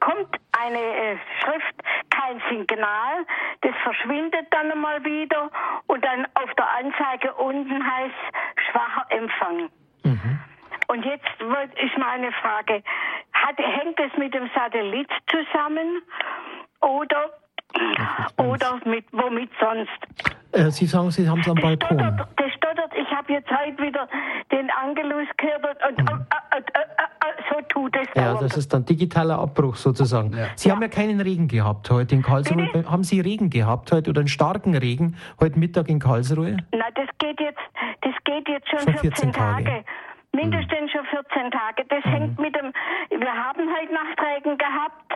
kommt 0.00 0.36
eine 0.52 0.78
äh, 0.78 1.16
Schrift, 1.40 1.74
kein 2.10 2.40
Signal, 2.50 3.26
das 3.62 3.74
verschwindet 3.82 4.46
dann 4.50 4.70
einmal 4.70 5.04
wieder 5.04 5.50
und 5.86 6.04
dann 6.04 6.26
auf 6.34 6.52
der 6.54 6.68
Anzeige 6.70 7.32
unten 7.34 7.82
heißt 7.84 8.14
schwacher 8.70 9.06
Empfang. 9.10 9.70
Mhm. 10.04 10.38
Und 10.88 11.04
jetzt 11.04 11.26
ist 11.40 11.98
meine 11.98 12.30
Frage, 12.32 12.82
hat, 13.32 13.58
hängt 13.58 13.98
es 13.98 14.16
mit 14.18 14.34
dem 14.34 14.50
Satellit 14.54 15.08
zusammen 15.28 16.02
oder 16.80 17.30
oder 18.36 18.80
mit 18.84 19.04
womit 19.12 19.50
sonst? 19.60 20.34
Äh, 20.52 20.70
Sie 20.70 20.86
sagen, 20.86 21.10
Sie 21.10 21.28
haben 21.28 21.40
es 21.40 21.48
am 21.48 21.56
Balkon. 21.56 21.98
Stottert, 21.98 22.28
das 22.36 22.52
stottert. 22.52 22.92
Ich 22.96 23.10
habe 23.10 23.32
jetzt 23.32 23.50
heute 23.50 23.82
wieder 23.82 24.08
den 24.52 24.70
Angelus 24.70 25.26
gehört 25.36 25.78
und 25.88 25.98
mhm. 25.98 26.26
äh, 26.30 26.58
äh, 26.58 26.60
äh, 26.60 27.04
so 27.50 27.60
tut 27.68 27.96
es. 27.96 28.08
Ja, 28.14 28.34
das 28.34 28.56
ist 28.56 28.72
dann 28.72 28.84
digitaler 28.84 29.38
Abbruch 29.38 29.76
sozusagen. 29.76 30.32
Ja. 30.36 30.46
Sie 30.54 30.68
ja. 30.68 30.74
haben 30.74 30.82
ja 30.82 30.88
keinen 30.88 31.20
Regen 31.20 31.48
gehabt 31.48 31.90
heute 31.90 32.14
in 32.14 32.22
Karlsruhe. 32.22 32.68
Bitte? 32.72 32.90
Haben 32.90 33.02
Sie 33.02 33.20
Regen 33.20 33.50
gehabt 33.50 33.90
heute 33.92 34.10
oder 34.10 34.20
einen 34.20 34.28
starken 34.28 34.76
Regen 34.76 35.16
heute 35.40 35.58
Mittag 35.58 35.88
in 35.88 35.98
Karlsruhe? 35.98 36.56
Na, 36.72 36.84
das 36.94 37.08
geht 37.18 37.40
jetzt, 37.40 37.58
das 38.02 38.14
geht 38.24 38.48
jetzt 38.48 38.68
schon, 38.68 38.80
schon 38.80 38.92
14, 38.98 39.10
14 39.10 39.32
Tage. 39.32 39.64
Tage. 39.64 39.84
Mindestens 40.34 40.90
schon 40.90 41.04
14 41.06 41.50
Tage. 41.50 41.84
Das 41.88 42.04
mhm. 42.04 42.10
hängt 42.10 42.38
mit 42.40 42.56
dem, 42.56 42.72
wir 43.10 43.32
haben 43.32 43.70
halt 43.72 43.90
Nachtregen 43.92 44.58
gehabt, 44.58 45.14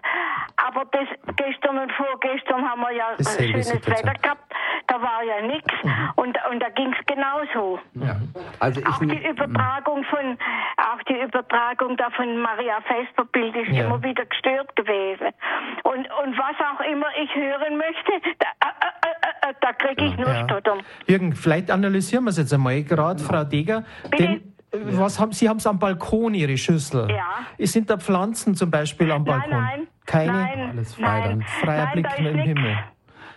aber 0.57 0.85
das 0.93 1.09
gestern 1.37 1.79
und 1.79 1.93
vorgestern 1.93 2.63
haben 2.63 2.81
wir 2.81 2.93
ja 2.93 3.09
ein 3.19 3.25
schönes 3.25 3.87
Wetter 3.87 4.15
gehabt. 4.15 4.53
Da 4.87 5.03
war 5.03 5.23
ja 5.23 5.47
nichts 5.47 5.75
mhm. 5.83 6.11
und, 6.17 6.39
und 6.51 6.61
da 6.61 6.69
ging 6.71 6.95
es 6.99 7.07
genauso. 7.07 7.79
Ja. 7.95 8.17
Also 8.61 8.81
auch 8.87 9.01
die 9.01 9.27
Übertragung 9.27 10.05
von, 10.05 10.39
auch 10.77 11.03
die 11.09 11.21
Übertragung 11.21 11.97
da 11.97 12.11
von 12.11 12.39
Maria 12.41 12.79
Vesperbild 12.87 13.57
ist 13.57 13.73
ja. 13.73 13.85
immer 13.85 14.03
wieder 14.03 14.25
gestört 14.25 14.75
gewesen. 14.77 15.35
Und, 15.83 16.07
und 16.23 16.39
was 16.39 16.57
auch 16.61 16.81
immer 16.91 17.07
ich 17.21 17.35
hören 17.35 17.77
möchte, 17.77 18.13
da, 18.39 18.47
äh, 18.67 19.49
äh, 19.49 19.51
äh, 19.51 19.55
da 19.61 19.73
kriege 19.73 20.05
ich 20.07 20.17
nur 20.17 20.29
ja. 20.29 20.45
Stottern. 20.45 20.81
Jürgen, 21.07 21.35
vielleicht 21.35 21.71
analysieren 21.71 22.25
wir 22.25 22.31
es 22.31 22.39
jetzt 22.39 22.55
einmal 22.55 22.83
gerade, 22.83 23.23
Frau 23.23 23.45
Deger. 23.45 23.85
Bitte? 24.11 24.23
Denn 24.23 24.58
was 24.73 25.19
haben 25.19 25.33
Sie 25.33 25.49
haben 25.49 25.59
es 25.59 25.67
am 25.67 25.79
Balkon 25.79 26.35
Ihre 26.35 26.57
Schüssel? 26.59 27.09
Ja. 27.11 27.67
Sind 27.67 27.91
da 27.91 27.97
Pflanzen 27.97 28.55
zum 28.55 28.71
Beispiel 28.71 29.11
am 29.11 29.25
Balkon? 29.25 29.51
Nein, 29.51 29.61
nein. 29.79 29.87
Keine. 30.07 30.33
Nein, 30.33 30.71
Alles 30.71 30.95
frei 30.95 31.29
dann. 31.29 31.43
Freier 31.43 31.85
nein, 31.85 31.93
Blick 31.93 32.07
im 32.19 32.39
Himmel. 32.39 32.77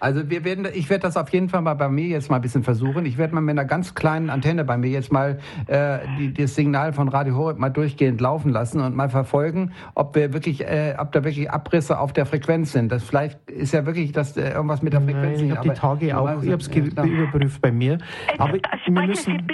Also 0.01 0.31
wir 0.31 0.43
werden, 0.43 0.67
ich 0.73 0.89
werde 0.89 1.03
das 1.03 1.15
auf 1.15 1.29
jeden 1.29 1.47
Fall 1.47 1.61
mal 1.61 1.75
bei 1.75 1.87
mir 1.87 2.07
jetzt 2.07 2.31
mal 2.31 2.37
ein 2.37 2.41
bisschen 2.41 2.63
versuchen. 2.63 3.05
Ich 3.05 3.19
werde 3.19 3.35
mal 3.35 3.41
mit 3.41 3.51
einer 3.51 3.65
ganz 3.65 3.93
kleinen 3.93 4.31
Antenne 4.31 4.65
bei 4.65 4.75
mir 4.75 4.89
jetzt 4.89 5.11
mal 5.11 5.37
äh, 5.67 5.99
die, 6.17 6.33
das 6.33 6.55
Signal 6.55 6.91
von 6.91 7.07
Radio 7.07 7.35
Horeb 7.35 7.59
mal 7.59 7.69
durchgehend 7.69 8.19
laufen 8.19 8.49
lassen 8.49 8.81
und 8.81 8.95
mal 8.95 9.09
verfolgen, 9.09 9.73
ob 9.93 10.15
wir 10.15 10.33
wirklich, 10.33 10.65
äh, 10.65 10.95
ob 10.97 11.11
da 11.11 11.23
wirklich 11.23 11.51
Abrisse 11.51 11.99
auf 11.99 12.13
der 12.13 12.25
Frequenz 12.25 12.71
sind. 12.71 12.91
Das 12.91 13.03
vielleicht 13.03 13.47
ist 13.51 13.73
ja 13.73 13.85
wirklich 13.85 14.11
das 14.11 14.35
äh, 14.37 14.53
irgendwas 14.53 14.81
mit 14.81 14.93
der 14.93 15.01
Frequenz. 15.01 15.39
Nein, 15.39 15.51
ich 15.51 15.55
habe 15.55 15.69
die 15.69 15.75
Tage 15.75 16.17
auch, 16.17 16.41
ich 16.41 16.51
habe 16.51 16.63
es 16.63 16.69
ja, 16.73 17.03
überprüft 17.03 17.61
bei 17.61 17.71
mir. 17.71 17.99
Aber 18.39 18.53
wir 18.53 19.01
müssen 19.05 19.45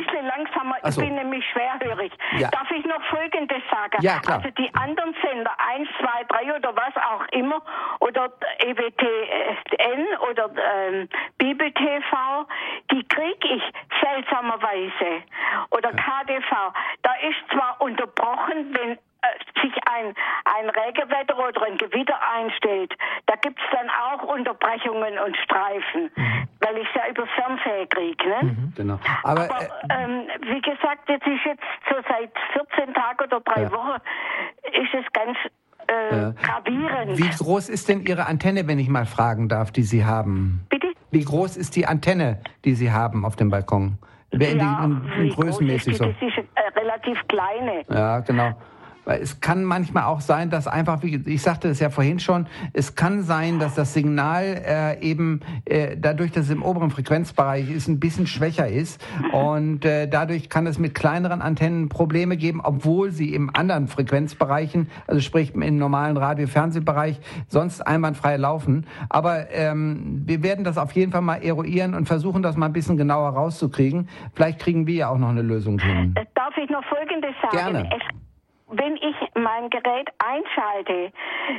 ich 0.89 0.95
so. 0.95 1.01
bin 1.01 1.15
nämlich 1.15 1.45
schwerhörig. 1.51 2.11
Ja. 2.37 2.49
Darf 2.49 2.69
ich 2.71 2.85
noch 2.85 3.03
Folgendes 3.05 3.61
sagen? 3.71 3.97
Ja, 4.01 4.19
klar. 4.19 4.37
Also 4.37 4.49
die 4.51 4.73
anderen 4.75 5.15
Sender, 5.21 5.51
1, 5.75 5.89
2, 5.99 6.23
3 6.43 6.55
oder 6.55 6.75
was 6.75 6.95
auch 6.95 7.25
immer, 7.31 7.61
oder 7.99 8.31
EWTN 8.59 10.05
oder 10.29 10.49
ähm, 10.57 11.09
Bibel 11.37 11.71
TV, 11.71 12.47
die 12.91 13.07
kriege 13.07 13.47
ich 13.47 13.63
seltsamerweise. 14.01 15.23
Oder 15.71 15.91
KDV. 15.91 16.73
Da 17.01 17.13
ist 17.27 17.51
zwar 17.51 17.79
unterbrochen, 17.79 18.75
wenn 18.75 18.97
äh, 19.21 19.61
sich 19.61 19.73
ein, 19.89 20.13
ein 20.45 20.69
Regenwetter 20.69 21.37
oder 21.37 21.63
ein 21.63 21.77
Gewitter 21.77 22.19
einstellt, 22.35 22.93
da 23.25 23.35
gibt 23.35 23.59
es 23.59 23.65
dann 23.71 23.89
auch 23.89 24.23
Unterbrechungen 24.23 25.17
und 25.17 25.35
Streifen, 25.37 26.11
mhm. 26.15 26.47
Weil 26.67 26.81
ich 26.81 26.87
es 26.87 26.95
ja 26.95 27.09
über 27.09 27.25
Fernseher 27.27 27.87
kriege. 27.87 28.29
Ne? 28.29 28.43
Mhm, 28.43 28.73
genau. 28.75 28.99
Aber, 29.23 29.43
Aber 29.43 29.61
äh, 29.61 29.67
ähm, 29.89 30.27
wie 30.41 30.61
gesagt, 30.61 31.07
jetzt 31.07 31.25
ist 31.25 31.45
jetzt 31.45 31.63
so 31.89 31.95
seit 32.07 32.31
14 32.53 32.93
Tagen 32.93 33.23
oder 33.23 33.39
drei 33.41 33.63
ja. 33.63 33.71
Wochen, 33.71 34.01
ist 34.63 34.93
es 34.93 35.05
ganz 35.13 35.37
äh, 35.87 36.33
gravierend. 36.43 37.17
Wie 37.17 37.43
groß 37.43 37.69
ist 37.69 37.89
denn 37.89 38.05
Ihre 38.05 38.25
Antenne, 38.27 38.67
wenn 38.67 38.79
ich 38.79 38.89
mal 38.89 39.05
fragen 39.05 39.49
darf, 39.49 39.71
die 39.71 39.83
Sie 39.83 40.05
haben? 40.05 40.65
Bitte? 40.69 40.87
Wie 41.11 41.23
groß 41.23 41.57
ist 41.57 41.75
die 41.75 41.85
Antenne, 41.87 42.41
die 42.65 42.73
Sie 42.73 42.91
haben 42.91 43.25
auf 43.25 43.35
dem 43.35 43.49
Balkon? 43.49 43.97
Ja, 44.33 44.49
in, 44.49 44.59
in, 44.59 45.21
in 45.21 45.29
größenmäßig 45.29 45.97
so. 45.97 46.05
Das 46.05 46.15
ist 46.21 46.37
eine 46.55 46.75
relativ 46.75 47.25
kleine. 47.29 47.85
Ja, 47.89 48.19
genau. 48.19 48.53
Weil 49.07 49.21
es 49.21 49.39
kann 49.39 49.63
manchmal 49.63 50.03
auch 50.03 50.19
sein, 50.19 50.49
dass 50.49 50.67
einfach, 50.67 51.01
wie 51.01 51.15
ich 51.27 51.41
sagte 51.41 51.69
es 51.69 51.79
ja 51.79 51.89
vorhin 51.89 52.19
schon, 52.19 52.45
es 52.73 52.95
kann 52.95 53.23
sein, 53.23 53.57
dass 53.57 53.73
das 53.73 53.93
Signal 53.93 54.43
äh, 54.43 54.99
eben 54.99 55.39
äh, 55.63 55.95
dadurch, 55.97 56.33
dass 56.33 56.47
es 56.47 56.51
im 56.51 56.61
oberen 56.61 56.91
Frequenzbereich 56.91 57.71
ist, 57.71 57.87
ein 57.87 58.01
bisschen 58.01 58.27
schwächer 58.27 58.67
ist. 58.67 59.01
Und 59.31 59.85
äh, 59.85 60.09
dadurch 60.09 60.49
kann 60.49 60.67
es 60.67 60.77
mit 60.77 60.93
kleineren 60.93 61.41
Antennen 61.41 61.87
Probleme 61.87 62.35
geben, 62.35 62.59
obwohl 62.61 63.11
sie 63.11 63.33
im 63.33 63.49
anderen 63.55 63.87
Frequenzbereichen, 63.87 64.89
also 65.07 65.21
sprich 65.21 65.55
im 65.55 65.77
normalen 65.77 66.17
Radio-Fernsehbereich, 66.17 67.21
sonst 67.47 67.79
einwandfrei 67.79 68.35
laufen. 68.35 68.87
Aber 69.07 69.49
ähm, 69.51 70.23
wir 70.25 70.43
werden 70.43 70.65
das 70.65 70.77
auf 70.77 70.91
jeden 70.91 71.13
Fall 71.13 71.21
mal 71.21 71.37
eruieren 71.37 71.93
und 71.93 72.07
versuchen, 72.07 72.43
das 72.43 72.57
mal 72.57 72.65
ein 72.65 72.73
bisschen 72.73 72.97
genauer 72.97 73.29
rauszukriegen. 73.29 74.09
Vielleicht 74.33 74.59
kriegen 74.59 74.85
wir 74.85 74.95
ja 74.95 75.07
auch 75.07 75.17
noch 75.17 75.29
eine 75.29 75.43
Lösung 75.43 75.79
hin. 75.79 76.13
Darf 76.35 76.57
ich 76.61 76.69
noch 76.69 76.83
Folgendes 76.83 77.31
sagen? 77.41 77.55
Gerne. 77.55 77.89
Es 77.95 78.26
wenn 78.69 78.95
ich 78.97 79.15
mein 79.35 79.69
Gerät 79.69 80.09
einschalte, 80.19 81.11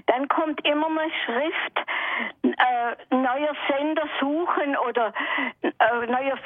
dann 0.07 0.29
kommt 0.29 0.65
immer 0.67 0.87
eine 0.87 1.11
Schrift, 1.25 1.79
äh, 2.43 3.15
neuer 3.15 3.55
Sender 3.69 4.05
suchen 4.21 4.77
oder 4.89 5.13
äh, 5.63 6.07
neuer 6.07 6.37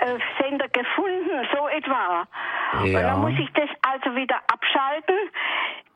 äh, 0.00 0.18
Sender 0.40 0.68
gefunden, 0.68 1.46
so 1.54 1.68
etwa. 1.68 2.26
Ja. 2.72 2.80
Und 2.82 2.92
dann 2.94 3.20
muss 3.20 3.38
ich 3.38 3.50
das 3.52 3.68
also 3.82 4.16
wieder 4.16 4.36
abschalten. 4.52 5.16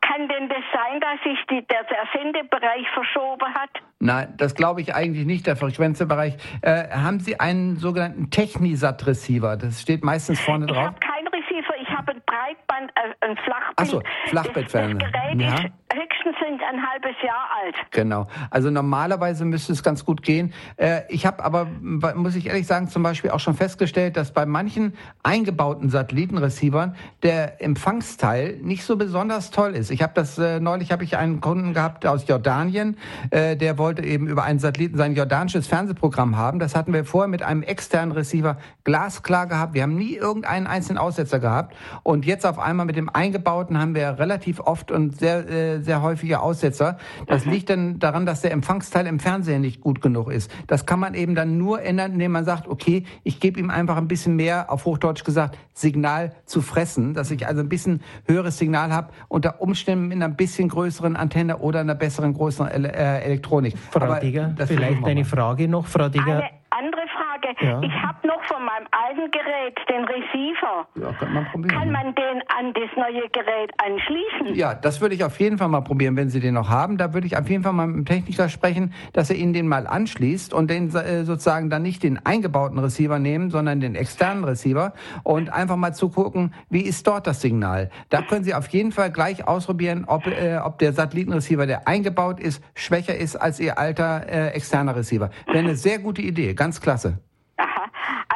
Kann 0.03 0.29
denn 0.29 0.49
das 0.49 0.65
sein, 0.73 1.01
dass 1.01 1.23
sich 1.23 1.39
die, 1.49 1.65
der, 1.69 1.85
der 1.85 2.05
Sendebereich 2.13 2.89
verschoben 2.95 3.55
hat? 3.55 3.71
Nein, 4.01 4.35
das 4.39 4.55
glaube 4.55 4.81
ich 4.81 4.95
eigentlich 4.95 5.25
nicht, 5.25 5.47
der 5.47 5.57
Frequenzbereich. 5.57 6.37
Äh, 6.63 6.89
haben 6.89 7.21
Sie 7.21 7.39
einen 7.39 7.77
sogenannten 7.77 8.31
Technisat-Receiver? 8.31 9.57
Das 9.57 9.81
steht 9.81 10.03
meistens 10.03 10.41
vorne 10.41 10.65
ich 10.67 10.73
drauf. 10.73 10.81
Ich 10.81 10.87
habe 10.87 11.01
keinen 11.01 11.29
Receiver, 11.29 11.75
ich 11.81 11.89
habe 11.91 12.13
ein 12.13 12.23
Breitband, 12.27 12.70
äh, 12.89 13.27
ein 13.27 13.37
Flachbild. 13.37 13.79
Achso, 13.79 14.03
Flachbettferne. 14.27 14.97
Das, 14.97 15.11
Gerät 15.11 15.41
ja. 15.41 15.71
höchstens 15.93 16.37
sind 16.45 16.63
ein 16.63 16.83
halbes 16.87 17.17
Jahr 17.23 17.49
alt. 17.63 17.77
Genau. 17.91 18.27
Also 18.51 18.71
normalerweise 18.71 19.45
müsste 19.45 19.73
es 19.73 19.83
ganz 19.83 20.05
gut 20.05 20.23
gehen. 20.23 20.53
Äh, 20.77 21.03
ich 21.09 21.27
habe 21.27 21.45
aber, 21.45 21.67
muss 21.67 22.37
ich 22.37 22.47
ehrlich 22.47 22.67
sagen, 22.67 22.89
zum 22.89 23.03
Beispiel 23.03 23.31
auch 23.31 23.41
schon 23.41 23.55
festgestellt, 23.55 24.17
dass 24.17 24.33
bei 24.33 24.47
manchen 24.47 24.95
eingebauten 25.23 25.91
Satellitenreceivern 25.91 26.97
der 27.23 27.63
Empfangsteil 27.63 28.59
nicht 28.63 28.85
so 28.85 28.97
besonders 28.97 29.51
toll 29.51 29.75
ist. 29.75 29.91
Ich 29.91 30.03
habe 30.03 30.13
das 30.15 30.39
äh, 30.39 30.61
neulich 30.61 30.93
habe 30.93 31.05
ich 31.05 31.17
einen 31.17 31.41
Kunden 31.41 31.75
gehabt 31.75 32.07
aus 32.07 32.27
Jordanien, 32.27 32.97
der 33.33 33.79
wollte 33.79 34.03
eben 34.03 34.27
über 34.27 34.45
einen 34.45 34.59
Satelliten 34.59 34.97
sein 34.97 35.15
jordanisches 35.15 35.67
Fernsehprogramm 35.67 36.37
haben. 36.37 36.59
Das 36.59 36.75
hatten 36.75 36.93
wir 36.93 37.05
vorher 37.05 37.29
mit 37.29 37.43
einem 37.43 37.63
externen 37.63 38.13
Receiver 38.13 38.57
glasklar 38.85 39.47
gehabt. 39.47 39.75
Wir 39.75 39.83
haben 39.83 39.97
nie 39.97 40.15
irgendeinen 40.15 40.67
einzelnen 40.67 40.99
Aussetzer 40.99 41.39
gehabt 41.39 41.75
und 42.03 42.25
jetzt 42.25 42.47
auf 42.47 42.59
einmal 42.59 42.70
mit 42.75 42.97
dem 42.97 43.09
eingebauten 43.09 43.79
haben 43.79 43.95
wir 43.95 44.19
relativ 44.19 44.61
oft 44.61 44.91
und 44.91 45.19
sehr 45.19 45.49
äh, 45.49 45.81
sehr 45.81 46.03
häufige 46.03 46.41
Aussetzer. 46.41 46.99
Das 47.27 47.45
liegt 47.45 47.71
dann 47.71 47.99
daran, 47.99 48.27
dass 48.27 48.41
der 48.41 48.53
Empfangsteil 48.53 49.07
im 49.07 49.21
Fernsehen 49.21 49.61
nicht 49.61 49.81
gut 49.81 50.01
genug 50.01 50.31
ist. 50.31 50.51
Das 50.67 50.87
kann 50.87 51.01
man 51.01 51.15
eben 51.15 51.35
dann 51.35 51.59
nur 51.59 51.83
ändern, 51.83 52.13
indem 52.13 52.33
man 52.33 52.45
sagt, 52.45 52.69
okay, 52.69 53.05
ich 53.23 53.41
gebe 53.41 53.59
ihm 53.61 53.71
einfach 53.71 53.97
ein 53.97 54.09
bisschen 54.09 54.37
mehr, 54.37 54.71
auf 54.71 54.85
Hochdeutsch 54.85 55.25
gesagt, 55.25 55.59
Signal 55.73 56.33
zu 56.45 56.61
fressen, 56.63 57.15
dass 57.15 57.31
ich 57.31 57.47
also 57.47 57.61
ein 57.61 57.69
bisschen 57.69 58.03
höheres 58.27 58.59
Signal 58.59 58.93
habe, 58.93 59.13
unter 59.29 59.61
Umständen 59.61 60.09
mit 60.09 60.17
einer 60.17 60.29
bisschen 60.29 60.69
größeren 60.69 61.17
Antenne 61.17 61.59
oder 61.59 61.81
einer 61.81 61.95
besseren, 61.95 62.35
größeren 62.35 62.85
äh, 62.85 63.21
Elektronik. 63.21 63.77
Frau 63.91 64.01
Aber 64.03 64.21
Digger, 64.21 64.55
vielleicht 64.67 65.05
eine 65.05 65.25
Frage 65.25 65.69
noch, 65.69 65.87
Frau 65.87 66.09
Digger. 66.09 66.37
Eine 66.37 66.51
andere 66.71 67.03
Frage. 67.09 67.20
Ja. 67.61 67.81
Ich 67.83 67.93
habe 67.93 68.27
noch 68.27 68.43
von 68.45 68.65
meinem 68.65 68.87
alten 68.91 69.31
Gerät 69.31 69.79
den 69.89 70.05
Receiver. 70.05 70.87
Ja, 70.95 71.13
kann 71.13 71.33
man 71.33 71.45
probieren. 71.47 71.79
Kann 71.79 71.93
man 71.93 72.15
den 72.15 72.43
an 72.59 72.73
das 72.75 72.91
neue 72.97 73.29
Gerät 73.31 73.73
anschließen? 73.79 74.55
Ja, 74.55 74.75
das 74.75 75.01
würde 75.01 75.15
ich 75.15 75.25
auf 75.25 75.39
jeden 75.41 75.59
Fall 75.59 75.69
mal 75.69 75.81
probieren, 75.81 76.17
wenn 76.17 76.29
Sie 76.31 76.41
den 76.41 76.55
noch 76.55 76.69
haben. 76.69 76.97
Da 76.97 77.15
würde 77.15 77.27
ich 77.27 77.37
auf 77.37 77.49
jeden 77.49 77.63
Fall 77.63 77.73
mal 77.73 77.87
mit 77.87 77.97
dem 77.97 78.05
Techniker 78.05 78.49
sprechen, 78.49 78.93
dass 79.13 79.31
er 79.31 79.37
Ihnen 79.37 79.53
den 79.53 79.69
mal 79.69 79.87
anschließt 79.87 80.53
und 80.55 80.71
den 80.71 80.95
äh, 80.95 81.25
sozusagen 81.25 81.71
dann 81.71 81.83
nicht 81.83 82.03
den 82.03 82.25
eingebauten 82.25 82.79
Receiver 82.79 83.19
nehmen, 83.19 83.51
sondern 83.51 83.81
den 83.81 83.95
externen 83.95 84.45
Receiver 84.45 84.93
und 85.23 85.53
einfach 85.53 85.77
mal 85.77 85.93
zugucken, 85.93 86.55
wie 86.69 86.83
ist 86.83 87.07
dort 87.07 87.27
das 87.27 87.41
Signal. 87.41 87.91
Da 88.09 88.23
können 88.23 88.45
Sie 88.45 88.55
auf 88.55 88.69
jeden 88.69 88.93
Fall 88.93 89.11
gleich 89.11 89.47
ausprobieren, 89.47 90.05
ob, 90.07 90.27
äh, 90.27 90.59
ob 90.63 90.79
der 90.79 90.93
Satellitenreceiver, 90.93 91.67
der 91.67 91.89
eingebaut 91.89 92.41
ist, 92.41 92.63
schwächer 92.75 93.17
ist 93.17 93.37
als 93.37 93.61
Ihr 93.61 93.79
alter 93.79 94.29
äh, 94.29 94.49
externer 94.49 94.97
Receiver. 94.97 95.31
Wäre 95.47 95.59
eine 95.59 95.77
sehr 95.77 95.99
gute 95.99 96.23
Idee, 96.23 96.55
ganz 96.55 96.81
klasse. 96.81 97.19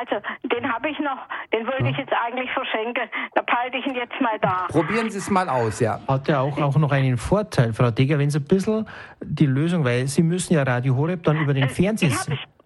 Also, 0.04 0.22
den 0.42 0.72
habe 0.72 0.90
ich 0.90 0.98
noch, 0.98 1.18
den 1.52 1.66
wollte 1.66 1.88
ich 1.88 1.96
jetzt 1.96 2.12
eigentlich 2.12 2.50
verschenken. 2.52 3.08
Da 3.34 3.42
behalte 3.42 3.78
ich 3.78 3.86
ihn 3.86 3.94
jetzt 3.94 4.20
mal 4.20 4.38
da. 4.40 4.66
Probieren 4.68 5.10
Sie 5.10 5.18
es 5.18 5.30
mal 5.30 5.48
aus, 5.48 5.80
ja. 5.80 6.00
Hat 6.06 6.28
ja 6.28 6.40
auch, 6.40 6.58
auch 6.60 6.76
noch 6.76 6.92
einen 6.92 7.16
Vorteil, 7.16 7.72
Frau 7.72 7.90
Deger, 7.90 8.18
wenn 8.18 8.30
Sie 8.30 8.38
ein 8.38 8.44
bisschen 8.44 8.86
die 9.22 9.46
Lösung, 9.46 9.84
weil 9.84 10.06
Sie 10.06 10.22
müssen 10.22 10.54
ja 10.54 10.62
Radio 10.62 10.96
Horeb 10.96 11.22
dann 11.22 11.38
über 11.38 11.54
den 11.54 11.64
äh, 11.64 11.68
Fernseher... 11.68 12.10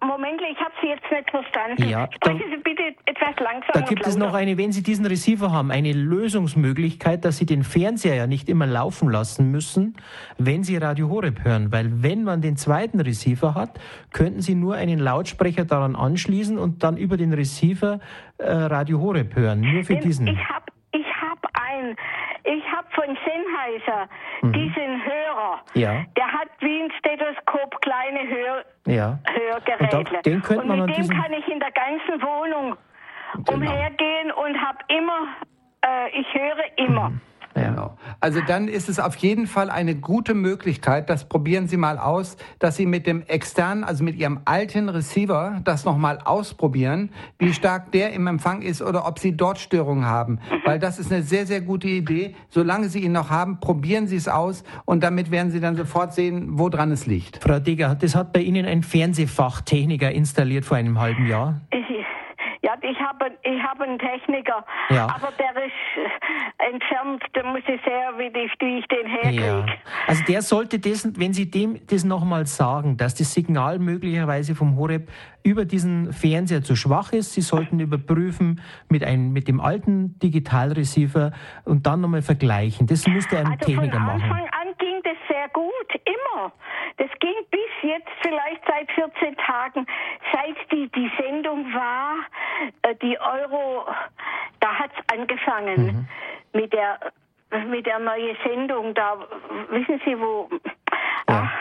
Moment, 0.01 0.41
ich 0.41 0.57
habe 0.59 0.68
Sie 0.81 0.87
jetzt 0.87 1.11
nicht 1.11 1.29
verstanden. 1.29 1.87
Ja, 1.87 2.07
Sprechen 2.13 2.43
Sie 2.49 2.57
bitte 2.57 2.83
etwas 3.05 3.35
langsamer. 3.39 3.73
Da 3.73 3.81
gibt 3.81 4.05
es 4.05 4.17
noch 4.17 4.33
eine, 4.33 4.57
wenn 4.57 4.71
Sie 4.71 4.83
diesen 4.83 5.05
Receiver 5.05 5.51
haben, 5.51 5.71
eine 5.71 5.93
Lösungsmöglichkeit, 5.93 7.25
dass 7.25 7.37
Sie 7.37 7.45
den 7.45 7.63
Fernseher 7.63 8.15
ja 8.15 8.27
nicht 8.27 8.49
immer 8.49 8.65
laufen 8.65 9.09
lassen 9.09 9.51
müssen, 9.51 9.95
wenn 10.37 10.63
Sie 10.63 10.77
Radio 10.77 11.09
Horeb 11.09 11.43
hören. 11.43 11.71
Weil 11.71 12.03
wenn 12.03 12.23
man 12.23 12.41
den 12.41 12.57
zweiten 12.57 12.99
Receiver 12.99 13.55
hat, 13.55 13.79
könnten 14.11 14.41
Sie 14.41 14.55
nur 14.55 14.75
einen 14.75 14.99
Lautsprecher 14.99 15.65
daran 15.65 15.95
anschließen 15.95 16.57
und 16.57 16.83
dann 16.83 16.97
über 16.97 17.17
den 17.17 17.33
Receiver 17.33 17.99
äh, 18.37 18.51
Radio 18.51 18.99
Horeb 18.99 19.35
hören. 19.35 19.61
Nur 19.61 19.83
für 19.83 19.93
Denn 19.93 20.03
diesen. 20.03 20.27
Ich 20.27 20.49
habe 20.49 20.65
ich 20.91 21.05
hab 21.21 21.45
ein 21.53 21.95
ich 22.43 22.63
Sennheiser 23.39 24.09
mhm. 24.41 24.53
diesen 24.53 25.05
Hörer. 25.05 25.59
Ja. 25.73 26.03
Der 26.17 26.31
hat 26.31 26.49
wie 26.59 26.83
ein 26.83 26.91
Stethoskop 26.99 27.81
kleine 27.81 28.27
Hör 28.27 28.65
ja. 28.85 29.19
Hörgeräte. 29.25 29.97
Und, 29.97 30.13
da, 30.13 30.21
den 30.21 30.41
könnte 30.41 30.65
man 30.65 30.81
und 30.81 30.87
mit 30.87 30.97
dem 30.97 31.09
kann 31.09 31.33
ich 31.33 31.47
in 31.47 31.59
der 31.59 31.71
ganzen 31.71 32.21
Wohnung 32.21 32.75
genau. 33.33 33.53
umhergehen 33.53 34.31
und 34.31 34.57
habe 34.59 34.79
immer, 34.87 35.27
äh, 35.85 36.19
ich 36.19 36.27
höre 36.33 36.77
immer. 36.77 37.09
Mhm. 37.09 37.21
Genau. 37.65 37.97
Also 38.19 38.41
dann 38.47 38.67
ist 38.67 38.89
es 38.89 38.99
auf 38.99 39.15
jeden 39.17 39.47
Fall 39.47 39.69
eine 39.69 39.95
gute 39.95 40.33
Möglichkeit, 40.33 41.09
das 41.09 41.27
probieren 41.27 41.67
Sie 41.67 41.77
mal 41.77 41.97
aus, 41.97 42.37
dass 42.59 42.75
Sie 42.75 42.85
mit 42.85 43.07
dem 43.07 43.23
externen, 43.23 43.83
also 43.83 44.03
mit 44.03 44.15
Ihrem 44.15 44.41
alten 44.45 44.89
Receiver 44.89 45.61
das 45.63 45.85
nochmal 45.85 46.19
ausprobieren, 46.23 47.11
wie 47.37 47.53
stark 47.53 47.91
der 47.91 48.13
im 48.13 48.27
Empfang 48.27 48.61
ist 48.61 48.81
oder 48.81 49.07
ob 49.07 49.19
Sie 49.19 49.35
dort 49.35 49.57
Störungen 49.59 50.05
haben. 50.05 50.39
Weil 50.65 50.79
das 50.79 50.99
ist 50.99 51.11
eine 51.11 51.23
sehr, 51.23 51.45
sehr 51.45 51.61
gute 51.61 51.87
Idee. 51.87 52.35
Solange 52.49 52.89
Sie 52.89 52.99
ihn 52.99 53.11
noch 53.11 53.29
haben, 53.29 53.59
probieren 53.59 54.07
Sie 54.07 54.15
es 54.15 54.27
aus 54.27 54.63
und 54.85 55.03
damit 55.03 55.31
werden 55.31 55.51
Sie 55.51 55.59
dann 55.59 55.75
sofort 55.75 56.13
sehen, 56.13 56.57
woran 56.59 56.91
es 56.91 57.05
liegt. 57.05 57.43
Frau 57.43 57.59
Digger, 57.59 57.95
das 57.95 58.15
hat 58.15 58.33
bei 58.33 58.41
Ihnen 58.41 58.65
ein 58.65 58.83
Fernsehfachtechniker 58.83 60.11
installiert 60.11 60.65
vor 60.65 60.77
einem 60.77 60.99
halben 60.99 61.27
Jahr? 61.27 61.61
Ja, 62.61 62.73
ich 62.81 62.99
habe 62.99 63.31
ich 63.43 63.63
hab 63.63 63.79
einen 63.79 63.97
Techniker, 63.97 64.65
ja. 64.89 65.05
aber 65.05 65.31
der 65.39 65.51
ist 65.63 65.71
äh, 65.95 66.71
entfernt, 66.71 67.23
da 67.31 67.43
muss 67.43 67.61
ich 67.61 67.79
sehen, 67.81 68.17
wie, 68.17 68.29
die, 68.29 68.51
wie 68.59 68.79
ich 68.79 68.87
den 68.87 69.07
herkriege. 69.07 69.45
Ja. 69.45 69.65
Also 70.07 70.23
der 70.25 70.41
sollte 70.41 70.77
das, 70.79 71.07
wenn 71.17 71.33
Sie 71.33 71.49
dem 71.49 71.79
das 71.87 72.03
nochmal 72.03 72.47
sagen, 72.47 72.97
dass 72.97 73.15
das 73.15 73.33
Signal 73.33 73.79
möglicherweise 73.79 74.55
vom 74.55 74.75
Horeb 74.77 75.09
über 75.43 75.63
diesen 75.63 76.11
Fernseher 76.11 76.61
zu 76.61 76.75
schwach 76.75 77.13
ist, 77.13 77.33
Sie 77.33 77.41
sollten 77.41 77.79
überprüfen 77.79 78.61
mit, 78.89 79.05
einem, 79.05 79.31
mit 79.31 79.47
dem 79.47 79.61
alten 79.61 80.19
Digitalreceiver 80.19 81.31
und 81.63 81.87
dann 81.87 82.01
nochmal 82.01 82.21
vergleichen. 82.21 82.87
Das 82.87 83.07
müsste 83.07 83.37
ein 83.37 83.47
also 83.47 83.65
Techniker 83.65 83.99
machen. 83.99 84.23
Anfang 84.23 84.43
an 84.43 84.73
ging 84.79 84.99
das 85.03 85.15
sehr 85.29 85.47
gut, 85.53 86.01
immer. 86.05 86.51
Das 86.97 87.09
ging 87.19 87.35
bis 87.51 87.89
jetzt 87.89 88.09
vielleicht 88.21 88.61
seit 88.67 88.88
14 88.99 89.37
Tagen, 89.37 89.85
seit 90.33 90.71
die, 90.71 90.89
die 90.91 91.09
Sendung 91.17 91.73
war, 91.73 92.15
äh, 92.81 92.95
die 93.01 93.17
Euro, 93.19 93.85
da 94.59 94.73
hat 94.75 94.91
es 94.97 95.17
angefangen 95.17 95.85
mhm. 95.85 96.59
mit 96.59 96.73
der 96.73 96.99
mit 97.67 97.85
der 97.85 97.97
neuen 97.97 98.37
Sendung. 98.45 98.93
Da 98.93 99.17
wissen 99.71 99.99
Sie 100.05 100.19
wo. 100.19 100.49
Ja. 101.27 101.51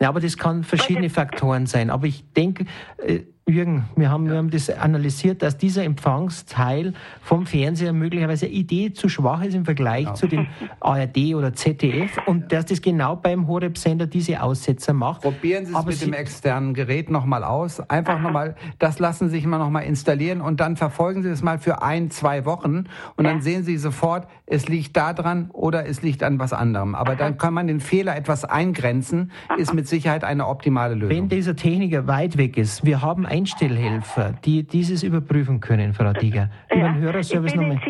ja, 0.00 0.08
aber 0.08 0.20
das 0.20 0.38
kann 0.38 0.64
verschiedene 0.64 1.10
Faktoren 1.10 1.66
sein. 1.66 1.90
Aber 1.90 2.06
ich 2.06 2.24
denke, 2.32 2.64
äh, 2.98 3.20
Jürgen, 3.46 3.84
wir 3.94 4.10
haben, 4.10 4.26
wir 4.30 4.38
haben 4.38 4.48
das 4.48 4.70
analysiert, 4.70 5.42
dass 5.42 5.58
dieser 5.58 5.84
Empfangsteil 5.84 6.94
vom 7.20 7.44
Fernseher 7.44 7.92
möglicherweise 7.92 8.46
Idee 8.46 8.94
zu 8.94 9.10
schwach 9.10 9.42
ist 9.42 9.54
im 9.54 9.66
Vergleich 9.66 10.06
ja. 10.06 10.14
zu 10.14 10.26
den 10.26 10.46
ARD 10.80 11.34
oder 11.34 11.52
ZDF 11.52 12.16
und 12.24 12.52
dass 12.52 12.64
das 12.64 12.80
genau 12.80 13.16
beim 13.16 13.46
Horeb-Sender 13.46 14.06
diese 14.06 14.42
Aussetzer 14.42 14.94
macht. 14.94 15.20
Probieren 15.20 15.66
Sie 15.66 15.72
es 15.72 15.76
Aber 15.76 15.88
mit 15.88 15.96
Sie 15.96 16.06
dem 16.06 16.14
externen 16.14 16.72
Gerät 16.72 17.10
nochmal 17.10 17.44
aus. 17.44 17.80
Einfach 17.90 18.18
nochmal, 18.18 18.56
das 18.78 18.98
lassen 18.98 19.28
Sie 19.28 19.36
sich 19.36 19.46
mal 19.46 19.58
nochmal 19.58 19.84
installieren 19.84 20.40
und 20.40 20.60
dann 20.60 20.78
verfolgen 20.78 21.22
Sie 21.22 21.28
es 21.28 21.42
mal 21.42 21.58
für 21.58 21.82
ein, 21.82 22.10
zwei 22.10 22.46
Wochen 22.46 22.84
und 23.16 23.24
dann 23.24 23.42
sehen 23.42 23.62
Sie 23.62 23.76
sofort, 23.76 24.26
es 24.46 24.68
liegt 24.68 24.96
da 24.96 25.12
dran 25.12 25.50
oder 25.52 25.86
es 25.86 26.00
liegt 26.00 26.22
an 26.22 26.38
was 26.38 26.54
anderem. 26.54 26.94
Aber 26.94 27.14
dann 27.14 27.36
kann 27.36 27.52
man 27.52 27.66
den 27.66 27.80
Fehler 27.80 28.16
etwas 28.16 28.46
eingrenzen, 28.46 29.32
ist 29.58 29.74
mit 29.74 29.86
Sicherheit 29.86 30.24
eine 30.24 30.46
optimale 30.46 30.94
Lösung. 30.94 31.14
Wenn 31.14 31.28
dieser 31.28 31.54
Techniker 31.54 32.06
weit 32.06 32.38
weg 32.38 32.56
ist, 32.56 32.86
wir 32.86 33.02
haben 33.02 33.26
Einstellhelfer, 33.34 34.32
die 34.44 34.62
dieses 34.62 35.02
überprüfen 35.02 35.58
können, 35.60 35.92
Frau 35.92 36.12
Dieger. 36.12 36.50
Über 36.70 36.80
Ja, 36.80 36.92
den 36.92 37.00
Hörerservice 37.00 37.54
nochmal. 37.56 37.80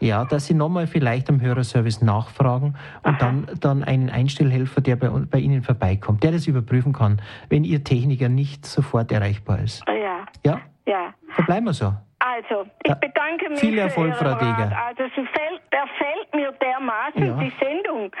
Ja, 0.00 0.24
dass 0.24 0.46
Sie 0.46 0.54
nochmal 0.54 0.86
vielleicht 0.86 1.28
am 1.28 1.40
Hörerservice 1.40 2.02
nachfragen 2.02 2.74
und 3.02 3.20
dann, 3.20 3.46
dann 3.60 3.82
einen 3.82 4.10
Einstellhelfer, 4.10 4.80
der 4.80 4.94
bei, 4.96 5.08
bei 5.08 5.38
Ihnen 5.38 5.62
vorbeikommt, 5.62 6.22
der 6.22 6.30
das 6.32 6.46
überprüfen 6.46 6.92
kann, 6.92 7.20
wenn 7.48 7.64
Ihr 7.64 7.82
Techniker 7.82 8.28
nicht 8.28 8.64
sofort 8.64 9.10
erreichbar 9.10 9.58
ist. 9.60 9.82
Ja, 9.88 10.24
Ja, 10.44 10.60
ja. 10.86 11.14
verbleiben 11.34 11.64
wir 11.66 11.72
so. 11.72 11.92
Also, 12.20 12.64
ich 12.84 12.88
Ja, 12.88 12.94
bedanke 12.94 13.50
mich 13.50 13.58
viel 13.60 13.76
Erfolg, 13.78 14.14
Frau. 14.16 14.34
Deger. 14.34 14.70
Also, 14.86 15.02
sie 15.16 15.26
fällt, 15.34 15.60
der 15.72 15.84
fällt 15.98 16.34
mir 16.34 16.52
dermaßen, 16.52 17.26
Ja. 17.26 17.36
die 17.42 17.52
Sendung. 17.62 18.10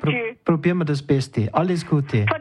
Pro 0.00 0.08
Adieu. 0.10 0.34
probieren 0.44 0.78
wir 0.78 0.84
das 0.84 1.00
Beste. 1.06 1.48
Alles 1.52 1.86
Gute. 1.86 2.26
Auch 2.28 2.38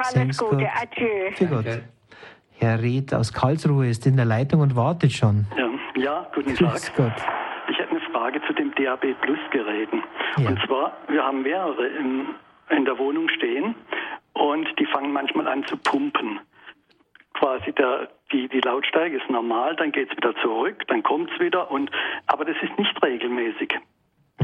alles 0.00 0.38
Gute. 0.38 0.56
gut. 0.56 0.66
Adieu. 0.82 1.30
Für 1.32 1.46
Gott. 1.46 1.82
Herr 2.58 2.82
Reth 2.82 3.14
aus 3.14 3.32
Karlsruhe 3.32 3.88
ist 3.88 4.06
in 4.06 4.16
der 4.16 4.26
Leitung 4.26 4.60
und 4.60 4.76
wartet 4.76 5.12
schon. 5.12 5.46
Ja, 5.56 5.70
ja 5.96 6.30
guten 6.34 6.54
Tag. 6.54 6.72
Grüß 6.72 6.92
Gott. 6.94 7.12
Ich 7.70 7.78
hätte 7.78 7.90
eine 7.90 8.00
Frage 8.12 8.40
zu 8.46 8.52
den 8.52 8.72
DAB 8.74 9.14
Plus 9.22 9.38
Geräten. 9.50 10.02
Ja. 10.36 10.48
Und 10.48 10.60
zwar, 10.66 10.96
wir 11.08 11.24
haben 11.24 11.42
mehrere 11.42 11.86
in, 11.86 12.26
in 12.68 12.84
der 12.84 12.98
Wohnung 12.98 13.28
stehen 13.30 13.74
und 14.34 14.68
die 14.78 14.86
fangen 14.86 15.12
manchmal 15.12 15.48
an 15.48 15.64
zu 15.66 15.76
pumpen. 15.76 16.40
Quasi 17.34 17.72
der, 17.72 18.08
die, 18.32 18.48
die 18.48 18.60
Lautstärke 18.60 19.16
ist 19.16 19.30
normal, 19.30 19.76
dann 19.76 19.92
geht 19.92 20.10
es 20.10 20.16
wieder 20.16 20.34
zurück, 20.42 20.86
dann 20.88 21.02
kommt 21.02 21.30
es 21.32 21.40
wieder 21.40 21.70
und 21.70 21.90
aber 22.26 22.44
das 22.44 22.56
ist 22.62 22.78
nicht 22.78 23.02
regelmäßig. 23.02 23.78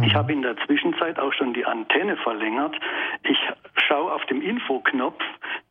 Ich 0.03 0.15
habe 0.15 0.33
in 0.33 0.43
der 0.43 0.57
Zwischenzeit 0.67 1.19
auch 1.19 1.33
schon 1.33 1.55
die 1.55 1.65
Antenne 1.65 2.17
verlängert. 2.19 2.75
Ich 3.23 3.39
schaue 3.89 4.13
auf 4.13 4.25
dem 4.27 4.43
Infoknopf 4.43 5.23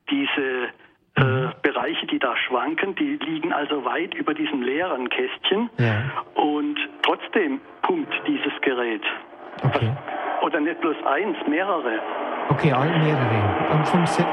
diese 0.09 0.69
äh, 1.15 1.47
Bereiche, 1.61 2.05
die 2.07 2.19
da 2.19 2.35
schwanken, 2.35 2.95
die 2.95 3.17
liegen 3.17 3.53
also 3.53 3.85
weit 3.85 4.13
über 4.13 4.33
diesem 4.33 4.61
leeren 4.61 5.09
Kästchen. 5.09 5.69
Ja. 5.77 6.03
Und 6.33 6.77
trotzdem 7.03 7.61
pumpt 7.81 8.13
dieses 8.27 8.53
Gerät. 8.61 9.03
Okay. 9.63 9.91
Oder 10.41 10.59
nicht 10.59 10.79
bloß 10.81 10.97
eins, 11.05 11.37
mehrere. 11.47 11.99
Okay, 12.49 12.71
all 12.71 12.89
mehrere. 12.99 13.73
Und 13.73 13.87
vom 13.87 14.05
Se 14.05 14.25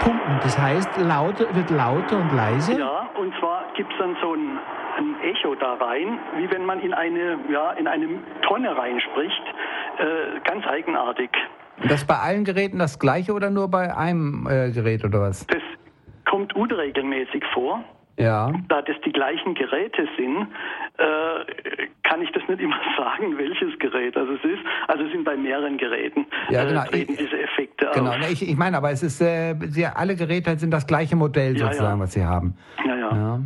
Pumpen, 0.00 0.40
das 0.42 0.58
heißt, 0.58 0.98
lauter, 0.98 1.54
wird 1.54 1.70
lauter 1.70 2.18
und 2.18 2.34
leiser? 2.34 2.76
Ja, 2.76 3.08
und 3.14 3.32
zwar 3.38 3.66
gibt 3.74 3.92
es 3.92 3.98
dann 3.98 4.16
so 4.20 4.34
ein, 4.34 4.58
ein 4.98 5.20
Echo 5.22 5.54
da 5.54 5.74
rein, 5.74 6.18
wie 6.36 6.50
wenn 6.50 6.64
man 6.64 6.80
in 6.80 6.92
eine, 6.92 7.38
ja, 7.48 7.72
in 7.72 7.86
eine 7.86 8.08
Tonne 8.42 8.76
reinspricht. 8.76 9.42
Äh, 9.98 10.40
ganz 10.42 10.66
eigenartig. 10.66 11.30
Das 11.88 12.04
bei 12.04 12.16
allen 12.16 12.44
Geräten 12.44 12.78
das 12.78 12.98
gleiche 12.98 13.32
oder 13.32 13.50
nur 13.50 13.68
bei 13.68 13.94
einem 13.96 14.46
äh, 14.48 14.70
Gerät 14.70 15.04
oder 15.04 15.20
was? 15.20 15.46
Das 15.46 15.62
kommt 16.28 16.54
unregelmäßig 16.54 17.42
vor. 17.52 17.84
Ja. 18.18 18.52
Da 18.68 18.82
das 18.82 18.96
die 19.06 19.12
gleichen 19.12 19.54
Geräte 19.54 20.06
sind, 20.18 20.46
äh, 20.98 21.86
kann 22.02 22.20
ich 22.22 22.30
das 22.32 22.42
nicht 22.48 22.60
immer 22.60 22.76
sagen, 22.96 23.36
welches 23.38 23.78
Gerät 23.78 24.14
das 24.16 24.28
ist. 24.44 24.62
Also 24.88 25.04
es 25.04 25.12
sind 25.12 25.24
bei 25.24 25.36
mehreren 25.36 25.78
Geräten 25.78 26.26
Ja, 26.50 26.64
genau. 26.64 26.82
äh, 26.82 26.86
treten 26.88 27.12
Ich- 27.12 27.18
diese 27.18 27.40
Effekte 27.40 27.88
Genau, 27.94 28.10
auf. 28.10 28.18
ne, 28.18 28.26
ich, 28.30 28.48
ich 28.48 28.56
meine, 28.56 28.76
aber 28.76 28.90
es 28.90 29.02
ist, 29.02 29.20
äh, 29.20 29.54
sie, 29.68 29.86
alle 29.86 30.14
Geräte 30.14 30.56
sind 30.58 30.70
das 30.72 30.86
gleiche 30.86 31.16
Modell 31.16 31.56
Ja, 31.56 31.66
sozusagen, 31.66 31.98
ja. 31.98 32.04
was 32.04 32.12
sie 32.12 32.24
haben. 32.24 32.54
Ja, 32.86 32.96
ja. 32.96 33.02
Ja. 33.12 33.38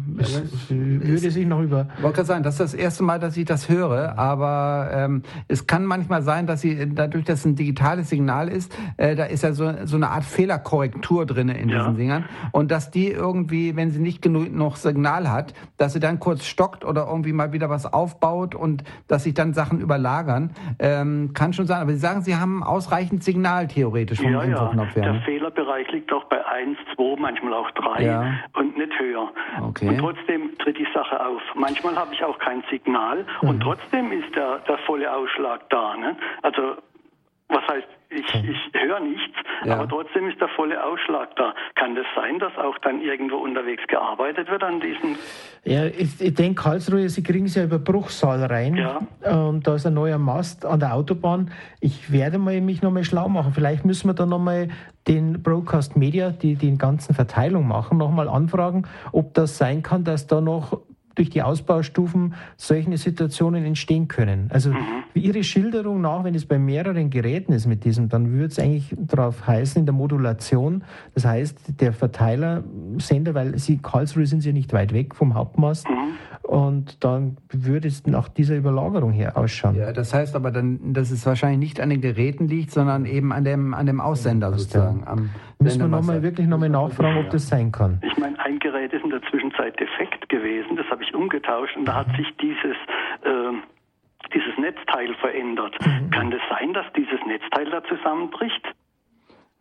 Würde 0.68 1.18
sich 1.30 1.46
noch 1.46 1.60
über. 1.60 1.88
Ich 1.96 2.02
wollte 2.02 2.16
gerade 2.16 2.26
sagen, 2.26 2.42
das 2.44 2.54
ist 2.54 2.60
das 2.60 2.74
erste 2.74 3.02
Mal, 3.02 3.18
dass 3.18 3.36
ich 3.36 3.44
das 3.44 3.68
höre, 3.68 4.16
aber 4.18 4.90
ähm, 4.92 5.22
es 5.48 5.66
kann 5.66 5.84
manchmal 5.84 6.22
sein, 6.22 6.46
dass 6.46 6.60
sie, 6.60 6.88
dadurch, 6.94 7.24
dass 7.24 7.40
es 7.40 7.46
ein 7.46 7.56
digitales 7.56 8.10
Signal 8.10 8.48
ist, 8.48 8.76
äh, 8.96 9.16
da 9.16 9.24
ist 9.24 9.42
ja 9.42 9.52
so, 9.52 9.72
so 9.84 9.96
eine 9.96 10.08
Art 10.08 10.24
Fehlerkorrektur 10.24 11.26
drin 11.26 11.48
in 11.48 11.68
Ja. 11.68 11.78
diesen 11.78 11.96
Dingern 11.96 12.24
und 12.52 12.70
dass 12.70 12.90
die 12.90 13.08
irgendwie, 13.10 13.74
wenn 13.76 13.90
sie 13.90 14.00
nicht 14.00 14.22
genug 14.22 14.52
noch 14.56 14.76
Signal 14.76 15.30
hat, 15.30 15.54
dass 15.76 15.92
sie 15.92 16.00
dann 16.00 16.18
kurz 16.18 16.44
stockt 16.44 16.84
oder 16.84 17.06
irgendwie 17.06 17.32
mal 17.32 17.52
wieder 17.52 17.70
was 17.70 17.92
aufbaut 17.92 18.54
und 18.54 18.82
dass 19.08 19.24
sich 19.24 19.34
dann 19.34 19.52
Sachen 19.54 19.80
überlagern, 19.80 20.50
ähm, 20.78 21.32
kann 21.34 21.52
schon 21.52 21.66
sein. 21.66 21.80
Aber 21.82 21.92
Sie 21.92 21.98
sagen, 21.98 22.22
Sie 22.22 22.36
haben 22.36 22.62
ausreichend 22.62 23.22
Signal 23.22 23.68
theoretisch 23.68 24.20
vom 24.20 24.32
Ja, 24.32 24.42
ja. 24.42 24.50
Infoknopf 24.50 24.94
her. 24.96 25.02
Der 25.02 25.12
ne? 25.14 25.20
Fehlerbereich 25.22 25.90
liegt 25.92 26.12
auch 26.12 26.24
bei 26.24 26.44
1, 26.46 26.76
2, 26.96 27.20
manchmal 27.20 27.54
auch 27.54 27.70
3 27.72 28.02
Ja. 28.02 28.34
und 28.54 28.76
nicht 28.76 28.92
höher. 28.98 29.28
Okay. 29.62 29.88
Und 29.88 29.98
trotzdem 29.98 30.56
tritt 30.58 30.78
die 30.78 30.88
Sache 30.94 31.24
auf. 31.24 31.40
Manchmal 31.54 31.96
habe 31.96 32.12
ich 32.14 32.24
auch 32.24 32.38
kein 32.38 32.62
Signal 32.70 33.24
Mhm. 33.42 33.48
und 33.48 33.60
trotzdem 33.60 34.10
ist 34.12 34.34
der, 34.34 34.58
der 34.68 34.78
volle 34.78 35.12
Ausschlag 35.14 35.68
da. 35.70 35.96
Ne? 35.96 36.16
Also, 36.42 36.76
was 37.48 37.62
heißt, 37.68 37.86
ich, 38.10 38.24
ich 38.34 38.80
höre 38.80 39.00
nichts, 39.00 39.34
Ja. 39.64 39.74
aber 39.74 39.88
trotzdem 39.88 40.28
ist 40.28 40.40
der 40.40 40.48
volle 40.48 40.82
Ausschlag 40.82 41.34
da. 41.36 41.54
Kann 41.74 41.94
das 41.94 42.06
sein, 42.14 42.38
dass 42.38 42.56
auch 42.56 42.78
dann 42.78 43.00
irgendwo 43.00 43.36
unterwegs 43.36 43.82
gearbeitet 43.88 44.50
wird 44.50 44.62
an 44.62 44.80
diesen? 44.80 45.16
Ja, 45.64 45.86
ich, 45.86 46.20
ich 46.20 46.34
denke, 46.34 46.62
Karlsruhe, 46.62 47.08
Sie 47.08 47.22
kriegen 47.22 47.46
es 47.46 47.54
ja 47.56 47.64
über 47.64 47.78
Bruchsal 47.78 48.44
rein. 48.44 48.76
Ja. 48.76 49.00
Und 49.40 49.66
da 49.66 49.74
ist 49.74 49.86
ein 49.86 49.94
neuer 49.94 50.18
Mast 50.18 50.64
an 50.64 50.80
der 50.80 50.94
Autobahn. 50.94 51.50
Ich 51.80 52.12
werde 52.12 52.38
mal 52.38 52.60
mich 52.60 52.82
nochmal 52.82 53.04
schlau 53.04 53.28
machen. 53.28 53.52
Vielleicht 53.52 53.84
müssen 53.84 54.08
wir 54.08 54.14
da 54.14 54.26
nochmal 54.26 54.68
den 55.08 55.42
Broadcast 55.42 55.96
Media, 55.96 56.30
die 56.30 56.56
den 56.56 56.78
ganzen 56.78 57.14
Verteilung 57.14 57.66
machen, 57.68 57.98
nochmal 57.98 58.28
anfragen, 58.28 58.86
ob 59.12 59.34
das 59.34 59.56
sein 59.58 59.82
kann, 59.82 60.04
dass 60.04 60.26
da 60.26 60.40
noch 60.40 60.80
durch 61.16 61.30
die 61.30 61.42
Ausbaustufen 61.42 62.34
solche 62.56 62.96
Situationen 62.96 63.64
entstehen 63.64 64.06
können. 64.06 64.48
Also 64.52 64.72
wie 65.12 65.20
Ihre 65.20 65.42
Schilderung 65.42 66.00
nach, 66.00 66.22
wenn 66.22 66.34
es 66.34 66.46
bei 66.46 66.58
mehreren 66.58 67.10
Geräten 67.10 67.52
ist 67.52 67.66
mit 67.66 67.84
diesem, 67.84 68.08
dann 68.08 68.30
würde 68.30 68.46
es 68.46 68.58
eigentlich 68.58 68.94
darauf 68.96 69.46
heißen 69.46 69.80
in 69.80 69.86
der 69.86 69.94
Modulation, 69.94 70.84
das 71.14 71.24
heißt 71.24 71.80
der 71.80 71.92
Verteilersender, 71.92 73.34
weil 73.34 73.58
Sie 73.58 73.78
Karlsruhe 73.78 74.26
sind 74.26 74.42
Sie 74.42 74.50
ja 74.50 74.52
nicht 74.52 74.72
weit 74.72 74.92
weg 74.92 75.14
vom 75.14 75.34
Hauptmast 75.34 75.86
und 76.46 77.02
dann 77.04 77.38
würde 77.50 77.88
es 77.88 78.06
nach 78.06 78.28
dieser 78.28 78.56
Überlagerung 78.56 79.12
her 79.12 79.36
ausschauen. 79.36 79.74
Ja, 79.74 79.92
das 79.92 80.14
heißt 80.14 80.36
aber 80.36 80.50
dann, 80.50 80.92
dass 80.92 81.10
es 81.10 81.26
wahrscheinlich 81.26 81.58
nicht 81.58 81.80
an 81.80 81.90
den 81.90 82.00
Geräten 82.00 82.46
liegt, 82.46 82.70
sondern 82.70 83.04
eben 83.04 83.32
an 83.32 83.44
dem, 83.44 83.74
an 83.74 83.86
dem 83.86 84.00
Aussender 84.00 84.52
sozusagen. 84.52 85.02
Am 85.06 85.30
Müssen 85.58 85.80
wir 85.80 85.88
nochmal 85.88 86.22
wirklich 86.22 86.46
nochmal 86.46 86.68
nachfragen, 86.68 87.18
ob 87.18 87.30
das 87.30 87.48
sein 87.48 87.72
kann. 87.72 88.00
Ich 88.02 88.16
meine, 88.18 88.38
ein 88.40 88.58
Gerät 88.58 88.92
ist 88.92 89.02
in 89.02 89.10
der 89.10 89.22
Zwischenzeit 89.22 89.78
defekt 89.80 90.28
gewesen, 90.28 90.76
das 90.76 90.86
habe 90.86 91.02
ich 91.02 91.14
umgetauscht 91.14 91.76
und 91.76 91.86
da 91.86 91.94
hat 91.94 92.08
sich 92.16 92.28
dieses, 92.40 92.76
ähm, 93.24 93.62
dieses 94.34 94.56
Netzteil 94.58 95.14
verändert. 95.14 95.76
Kann 96.10 96.30
das 96.30 96.40
sein, 96.48 96.72
dass 96.74 96.86
dieses 96.94 97.18
Netzteil 97.26 97.70
da 97.70 97.82
zusammenbricht? 97.84 98.62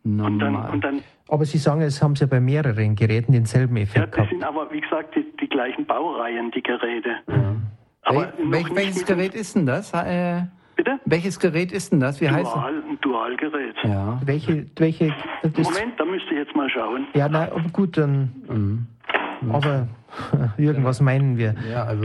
Und 0.06 0.38
dann, 0.38 0.52
Normal. 0.52 0.70
und 0.72 0.84
dann 0.84 1.00
Aber 1.28 1.44
Sie 1.44 1.58
sagen, 1.58 1.80
es 1.82 2.00
haben 2.02 2.14
Sie 2.14 2.22
ja 2.24 2.28
bei 2.28 2.40
mehreren 2.40 2.94
Geräten 2.94 3.32
denselben 3.32 3.76
ja, 3.76 3.82
Effekt 3.82 4.06
das 4.06 4.10
gehabt. 4.12 4.30
sind 4.30 4.44
aber, 4.44 4.70
wie 4.72 4.80
gesagt, 4.80 5.14
die, 5.16 5.24
die 5.40 5.48
gleichen 5.48 5.84
Baureihen, 5.86 6.50
die 6.52 6.62
Geräte. 6.62 7.10
Aber 8.02 8.32
Wel 8.38 8.44
noch 8.44 8.52
welch, 8.52 8.76
welches 8.76 9.04
Gerät 9.04 9.34
ist 9.34 9.56
denn 9.56 9.66
das? 9.66 9.92
Äh, 9.92 10.42
Bitte? 10.76 11.00
welches 11.06 11.40
Gerät 11.40 11.72
ist 11.72 11.90
denn 11.90 12.00
das? 12.00 12.20
Wie 12.20 12.28
heißt 12.30 12.54
Dual, 12.54 12.74
ein 12.88 12.98
Dualgerät. 13.00 13.74
es? 13.82 13.88
Ja. 13.90 14.20
Welche, 14.24 14.66
welche, 14.76 15.06
Moment, 15.42 15.98
da 15.98 16.04
müsste 16.04 16.30
ich 16.32 16.38
jetzt 16.38 16.54
mal 16.54 16.68
schauen. 16.70 17.06
ja, 17.14 17.28
na, 17.28 17.44
aber 17.50 17.62
gut, 17.72 17.96
dann, 17.96 18.30
Mhm. 18.48 18.86
aber 19.52 19.88
irgendwas 20.58 21.00
meinen 21.00 21.36
wir. 21.36 21.54
Ja, 21.70 21.82
also 21.84 22.04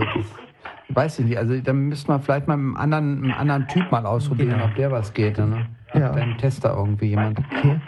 weiß 0.89 1.19
ich 1.19 1.25
nicht. 1.25 1.37
Also 1.37 1.59
dann 1.61 1.89
müsste 1.89 2.09
man 2.11 2.21
vielleicht 2.21 2.47
mal 2.47 2.57
mit 2.57 2.65
einem 2.65 2.77
anderen, 2.77 3.23
einem 3.23 3.33
anderen 3.39 3.67
Typ 3.67 3.91
mal 3.91 4.05
ausprobieren, 4.05 4.51
Genau. 4.53 4.65
ob 4.65 4.75
der 4.75 4.91
was 4.91 5.13
geht. 5.13 5.37
Ne? 5.37 5.67
Ja. 5.93 6.09
Beim 6.11 6.37
Tester 6.37 6.75
irgendwie 6.77 7.07
jemand. 7.07 7.39
Okay. 7.39 7.79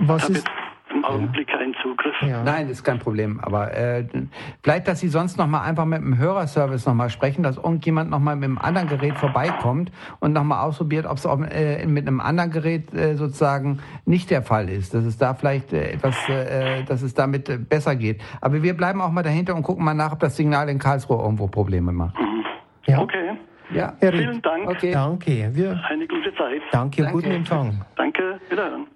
Was 0.00 0.22
Ich 0.22 0.24
habe 0.24 0.32
ist, 0.38 0.50
im 0.92 1.04
Augenblick 1.04 1.46
keinen 1.46 1.74
Zugriff. 1.80 2.14
ja. 2.22 2.42
Nein, 2.42 2.68
ist 2.68 2.82
kein 2.82 2.98
Problem. 2.98 3.38
Aber 3.40 3.72
äh, 3.72 4.04
vielleicht, 4.62 4.88
dass 4.88 4.98
Sie 4.98 5.08
sonst 5.08 5.38
noch 5.38 5.46
mal 5.46 5.62
einfach 5.62 5.84
mit 5.84 6.00
dem 6.00 6.18
Hörerservice 6.18 6.84
noch 6.86 6.94
mal 6.94 7.08
sprechen, 7.10 7.44
dass 7.44 7.56
irgendjemand 7.58 8.10
noch 8.10 8.18
mal 8.18 8.34
mit 8.34 8.44
einem 8.44 8.58
anderen 8.58 8.88
Gerät 8.88 9.16
vorbeikommt 9.16 9.92
und 10.18 10.32
noch 10.32 10.42
mal 10.42 10.62
ausprobiert, 10.62 11.06
ob 11.06 11.18
es 11.18 11.26
auch 11.26 11.40
äh, 11.40 11.86
mit 11.86 12.08
einem 12.08 12.20
anderen 12.20 12.50
Gerät 12.50 12.92
äh, 12.92 13.14
sozusagen 13.14 13.78
nicht 14.04 14.30
der 14.30 14.42
Fall 14.42 14.68
ist. 14.68 14.92
Dass 14.92 15.04
es 15.04 15.16
da 15.16 15.34
vielleicht 15.34 15.72
äh, 15.72 15.92
etwas, 15.92 16.16
äh, 16.28 16.82
dass 16.82 17.02
es 17.02 17.14
damit 17.14 17.48
äh, 17.48 17.58
besser 17.58 17.94
geht. 17.94 18.20
Aber 18.40 18.60
wir 18.62 18.76
bleiben 18.76 19.00
auch 19.00 19.12
mal 19.12 19.22
dahinter 19.22 19.54
und 19.54 19.62
gucken 19.62 19.84
mal 19.84 19.94
nach, 19.94 20.12
ob 20.12 20.18
das 20.18 20.36
Signal 20.36 20.68
in 20.68 20.78
Karlsruhe 20.80 21.22
irgendwo 21.22 21.46
Probleme 21.46 21.92
macht. 21.92 22.16
ja. 22.86 22.98
Okay, 22.98 23.36
Ja. 23.72 23.94
Herr 24.00 24.12
Ried, 24.12 24.20
vielen 24.22 24.42
Dank. 24.42 24.68
Okay. 24.68 24.92
Danke. 24.92 25.50
Wir, 25.54 25.80
Eine 25.88 26.06
gute 26.06 26.34
Zeit. 26.34 26.62
danke, 26.72 27.02
Danke. 27.02 27.12
guten 27.12 27.30
Empfang. 27.30 27.80
Danke, 27.96 28.40
wiederhören. 28.48 28.86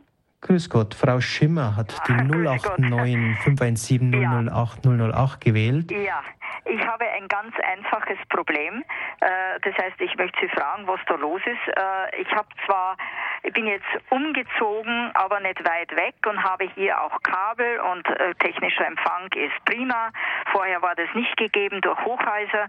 Grüß 0.41 0.69
Gott, 0.69 0.95
Frau 0.95 1.21
Schimmer 1.21 1.75
hat 1.75 1.93
die 2.07 2.13
Ach, 2.13 2.29
grüß 2.29 2.63
089 2.79 3.39
517 3.45 4.49
008 4.51 4.85
008 4.87 5.41
gewählt. 5.41 5.91
Ja, 5.91 6.21
Ich 6.67 6.81
habe 6.87 7.05
ein 7.05 7.29
ganz 7.29 7.55
einfaches 7.61 8.19
Problem. 8.31 8.85
Äh, 9.21 9.61
das 9.61 9.77
heißt, 9.77 10.01
ich 10.01 10.17
möchte 10.17 10.41
Sie 10.41 10.49
fragen, 10.49 10.87
was 10.87 11.01
da 11.07 11.15
los 11.15 11.43
ist. 11.45 11.77
Äh, 11.77 12.23
ich 12.23 12.31
habe 12.33 12.49
zwar, 12.65 12.97
ich 13.43 13.53
bin 13.53 13.67
jetzt 13.67 13.85
umgezogen, 14.11 15.11
aber 15.15 15.41
nicht 15.41 15.63
weit 15.69 15.95
weg 15.95 16.15
und 16.27 16.43
habe 16.43 16.65
hier 16.75 17.01
auch 17.01 17.23
Kabel 17.23 17.81
und 17.81 18.09
äh, 18.09 18.35
technischer 18.37 18.87
Empfang 18.87 19.31
ist 19.35 19.65
prima. 19.67 20.11
Vorher 20.53 20.81
war 20.81 20.95
das 20.95 21.09
nicht 21.15 21.37
gegeben 21.37 21.81
durch 21.81 21.99
Hochhäuser. 22.05 22.69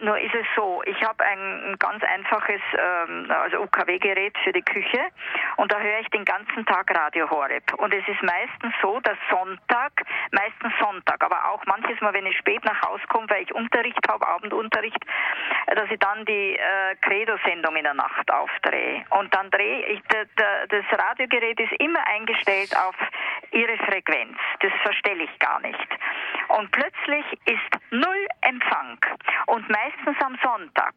nur 0.00 0.18
ist 0.18 0.34
es 0.34 0.46
so, 0.56 0.82
ich 0.84 1.00
habe 1.02 1.24
ein 1.24 1.76
ganz 1.78 2.02
einfaches, 2.04 2.60
ähm, 2.76 3.30
also 3.30 3.60
UKW-Gerät 3.60 4.36
für 4.42 4.52
die 4.52 4.62
Küche 4.62 5.00
und 5.56 5.72
da 5.72 5.78
höre 5.78 6.00
ich 6.00 6.08
den 6.08 6.24
ganzen 6.24 6.66
Tag 6.66 6.90
Radio 6.94 7.30
Horeb. 7.30 7.72
Und 7.74 7.94
es 7.94 8.06
ist 8.08 8.22
meistens 8.22 8.74
so, 8.82 9.00
dass 9.00 9.16
Sonntag, 9.30 9.92
meistens 10.32 10.72
Sonntag, 10.80 11.22
aber 11.22 11.48
auch 11.50 11.64
manches 11.66 12.00
Mal, 12.00 12.12
wenn 12.12 12.26
ich 12.26 12.36
spät 12.38 12.63
nach 12.64 12.82
Hause 12.82 13.02
komme, 13.08 13.28
weil 13.30 13.42
ich 13.42 13.54
Unterricht 13.54 14.00
habe, 14.08 14.26
Abendunterricht, 14.26 15.04
dass 15.74 15.90
ich 15.90 15.98
dann 15.98 16.24
die 16.24 16.56
äh, 16.56 16.96
Credo-Sendung 17.00 17.76
in 17.76 17.84
der 17.84 17.94
Nacht 17.94 18.30
aufdrehe. 18.32 19.04
Und 19.10 19.34
dann 19.34 19.50
drehe 19.50 19.86
ich, 19.86 20.00
das 20.08 20.84
Radiogerät 20.98 21.58
ist 21.60 21.72
immer 21.80 22.06
eingestellt 22.06 22.76
auf 22.76 22.94
ihre 23.52 23.76
Frequenz. 23.78 24.36
Das 24.60 24.72
verstelle 24.82 25.24
ich 25.24 25.38
gar 25.38 25.60
nicht. 25.60 25.88
Und 26.48 26.70
plötzlich 26.72 27.24
ist 27.46 27.80
null 27.90 28.26
Empfang. 28.42 28.98
Und 29.46 29.68
meistens 29.68 30.16
am 30.20 30.36
Sonntag. 30.42 30.94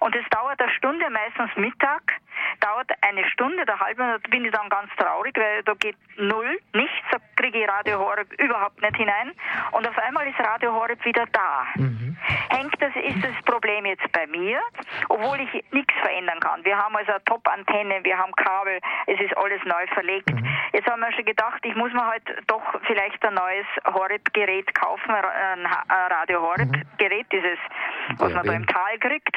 Und 0.00 0.14
es 0.14 0.24
dauert 0.30 0.60
eine 0.60 0.72
Stunde, 0.72 1.10
meistens 1.10 1.50
Mittag, 1.56 2.14
dauert 2.60 2.90
eine 3.02 3.28
Stunde, 3.30 3.64
der 3.66 3.78
halbe, 3.80 4.02
da 4.02 4.28
bin 4.30 4.44
ich 4.44 4.52
dann 4.52 4.68
ganz 4.68 4.90
traurig, 4.96 5.36
weil 5.36 5.62
da 5.64 5.74
geht 5.74 5.96
null, 6.16 6.58
nichts, 6.72 6.96
da 7.10 7.18
kriege 7.36 7.62
ich 7.62 7.68
Radio 7.68 7.98
Horeb 7.98 8.32
überhaupt 8.40 8.80
nicht 8.80 8.96
hinein. 8.96 9.32
Und 9.72 9.88
auf 9.88 9.98
einmal 9.98 10.26
ist 10.26 10.38
Radio 10.38 10.72
Horeb 10.72 11.04
wieder 11.04 11.26
da. 11.32 11.66
Mhm. 11.76 12.16
Hängt 12.50 12.74
das, 12.80 12.94
ist 12.96 13.22
das 13.22 13.44
Problem 13.44 13.86
jetzt 13.86 14.10
bei 14.12 14.26
mir, 14.26 14.60
obwohl 15.08 15.40
ich 15.40 15.64
nichts 15.72 15.94
verändern 16.00 16.40
kann. 16.40 16.64
Wir 16.64 16.76
haben 16.76 16.96
also 16.96 17.12
eine 17.12 17.24
Top-Antenne, 17.24 18.02
wir 18.04 18.18
haben 18.18 18.32
Kabel, 18.32 18.80
es 19.06 19.20
ist 19.20 19.36
alles 19.36 19.62
neu 19.64 19.86
verlegt. 19.94 20.30
Mhm. 20.32 20.46
Jetzt 20.72 20.88
haben 20.88 21.00
wir 21.00 21.12
schon 21.12 21.24
gedacht, 21.24 21.60
ich 21.64 21.74
muss 21.74 21.92
mir 21.92 22.06
halt 22.06 22.22
doch 22.46 22.62
vielleicht 22.86 23.24
ein 23.24 23.34
neues 23.34 23.66
Horeb-Gerät 23.86 24.74
kaufen, 24.74 25.10
ein 25.10 25.66
Radio 25.66 26.42
Horeb-Gerät, 26.42 27.26
dieses, 27.32 27.58
was 28.18 28.32
man 28.32 28.46
da 28.46 28.52
im 28.52 28.66
Tal 28.66 28.98
kriegt. 28.98 29.36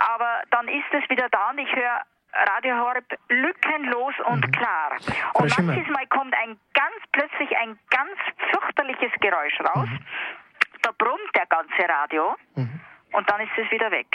Aber 0.00 0.42
dann 0.50 0.68
ist 0.68 0.86
es 0.92 1.08
wieder 1.10 1.28
da 1.28 1.50
und 1.50 1.58
ich 1.58 1.74
höre 1.74 2.00
Radio 2.32 2.76
Horeb 2.76 3.04
lückenlos 3.28 4.14
und 4.26 4.46
mhm. 4.46 4.52
klar. 4.52 4.92
Und 5.34 5.58
manches 5.58 5.88
Mal 5.88 6.06
kommt 6.06 6.34
ein 6.34 6.58
ganz 6.74 6.96
plötzlich 7.12 7.56
ein 7.58 7.78
ganz 7.90 8.16
fürchterliches 8.50 9.12
Geräusch 9.20 9.60
raus. 9.60 9.88
Mhm. 9.88 9.98
Da 10.82 10.90
brummt 10.96 11.34
der 11.34 11.46
ganze 11.46 11.88
Radio. 11.88 12.36
Mhm 12.54 12.80
und 13.12 13.28
dann 13.28 13.40
ist 13.40 13.50
es 13.56 13.70
wieder 13.70 13.90
weg. 13.90 14.06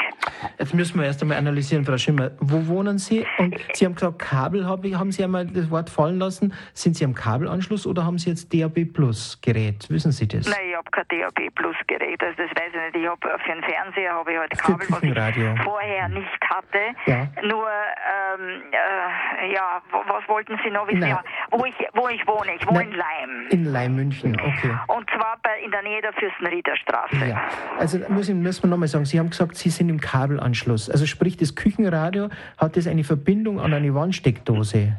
Jetzt 0.58 0.74
müssen 0.74 1.00
wir 1.00 1.06
erst 1.06 1.22
einmal 1.22 1.38
analysieren, 1.38 1.86
Frau 1.86 1.98
Schimmer. 1.98 2.32
Wo 2.40 2.68
wohnen 2.68 2.98
Sie? 2.98 3.26
Und 3.38 3.56
Sie 3.74 3.86
haben 3.86 3.96
gesagt, 3.96 4.20
Kabel, 4.20 4.66
haben 4.68 5.12
Sie 5.12 5.24
einmal 5.24 5.46
das 5.46 5.70
Wort 5.70 5.90
fallen 5.90 6.20
lassen. 6.20 6.54
Sind 6.74 6.96
Sie 6.96 7.06
am 7.06 7.14
Kabelanschluss 7.14 7.86
oder 7.86 8.06
haben 8.06 8.18
Sie 8.18 8.30
jetzt 8.30 8.54
DAB 8.54 8.86
Plus 8.86 9.40
Gerät? 9.42 9.90
Wissen 9.90 10.12
Sie 10.12 10.28
das? 10.28 10.48
Nein, 10.48 10.70
ich 10.70 10.76
habe 10.76 10.90
kein 10.92 11.06
DAB 11.10 11.54
Plus 11.56 11.76
Gerät. 11.88 12.22
Also 12.24 12.36
das 12.38 12.52
weiß 12.52 12.72
ich 12.74 12.94
nicht. 12.94 13.04
Ich 13.04 13.10
habe 13.10 13.40
für 13.44 13.52
den 13.52 13.64
Fernseher 13.64 14.14
habe 14.14 14.32
ich 14.32 14.38
halt 14.38 14.58
Kabel, 14.58 14.88
was 14.90 15.04
ich 15.04 15.64
vorher 15.64 16.10
nicht 16.10 16.42
hatte. 16.50 16.80
Ja. 17.06 17.28
Nur, 17.44 17.68
ähm, 17.68 18.64
äh, 18.72 19.54
ja, 19.54 19.82
was 19.92 20.28
wollten 20.28 20.58
Sie 20.64 20.72
noch 20.72 20.88
wissen? 20.88 21.08
Ja, 21.08 21.24
wo, 21.52 21.66
ich, 21.66 21.76
wo 21.94 22.08
ich 22.08 22.26
wohne. 22.28 22.56
Ich 22.56 22.68
wohne 22.68 22.80
Nein. 22.80 22.90
in 22.90 22.96
Leim. 22.96 23.48
In 23.50 23.66
Leim, 23.66 23.96
München, 23.96 24.36
okay. 24.40 24.78
Und 24.88 25.10
zwar 25.10 25.38
bei, 25.44 25.60
in 25.64 25.72
der 25.72 25.82
Nähe 25.82 26.02
der 26.02 26.14
Fürstenriederstraße. 26.14 27.26
Ja. 27.26 27.42
Also 27.78 28.00
müssen, 28.10 28.42
müssen 28.42 28.64
wir 28.64 28.70
nochmal 28.70 28.85
mal 28.86 28.88
sagen, 28.88 29.06
Sie 29.06 29.20
haben 29.20 29.30
gesagt, 29.30 29.56
Sie 29.56 29.70
sind 29.70 29.90
im 29.90 30.00
Kabelanschluss. 30.00 30.90
Also 30.90 31.06
sprich, 31.06 31.38
das 31.38 31.56
Küchenradio 31.56 32.30
hat 32.58 32.78
das 32.78 32.88
eine 32.88 33.04
Verbindung 33.04 33.60
an 33.60 33.74
eine 33.74 33.94
Wandsteckdose? 33.94 34.94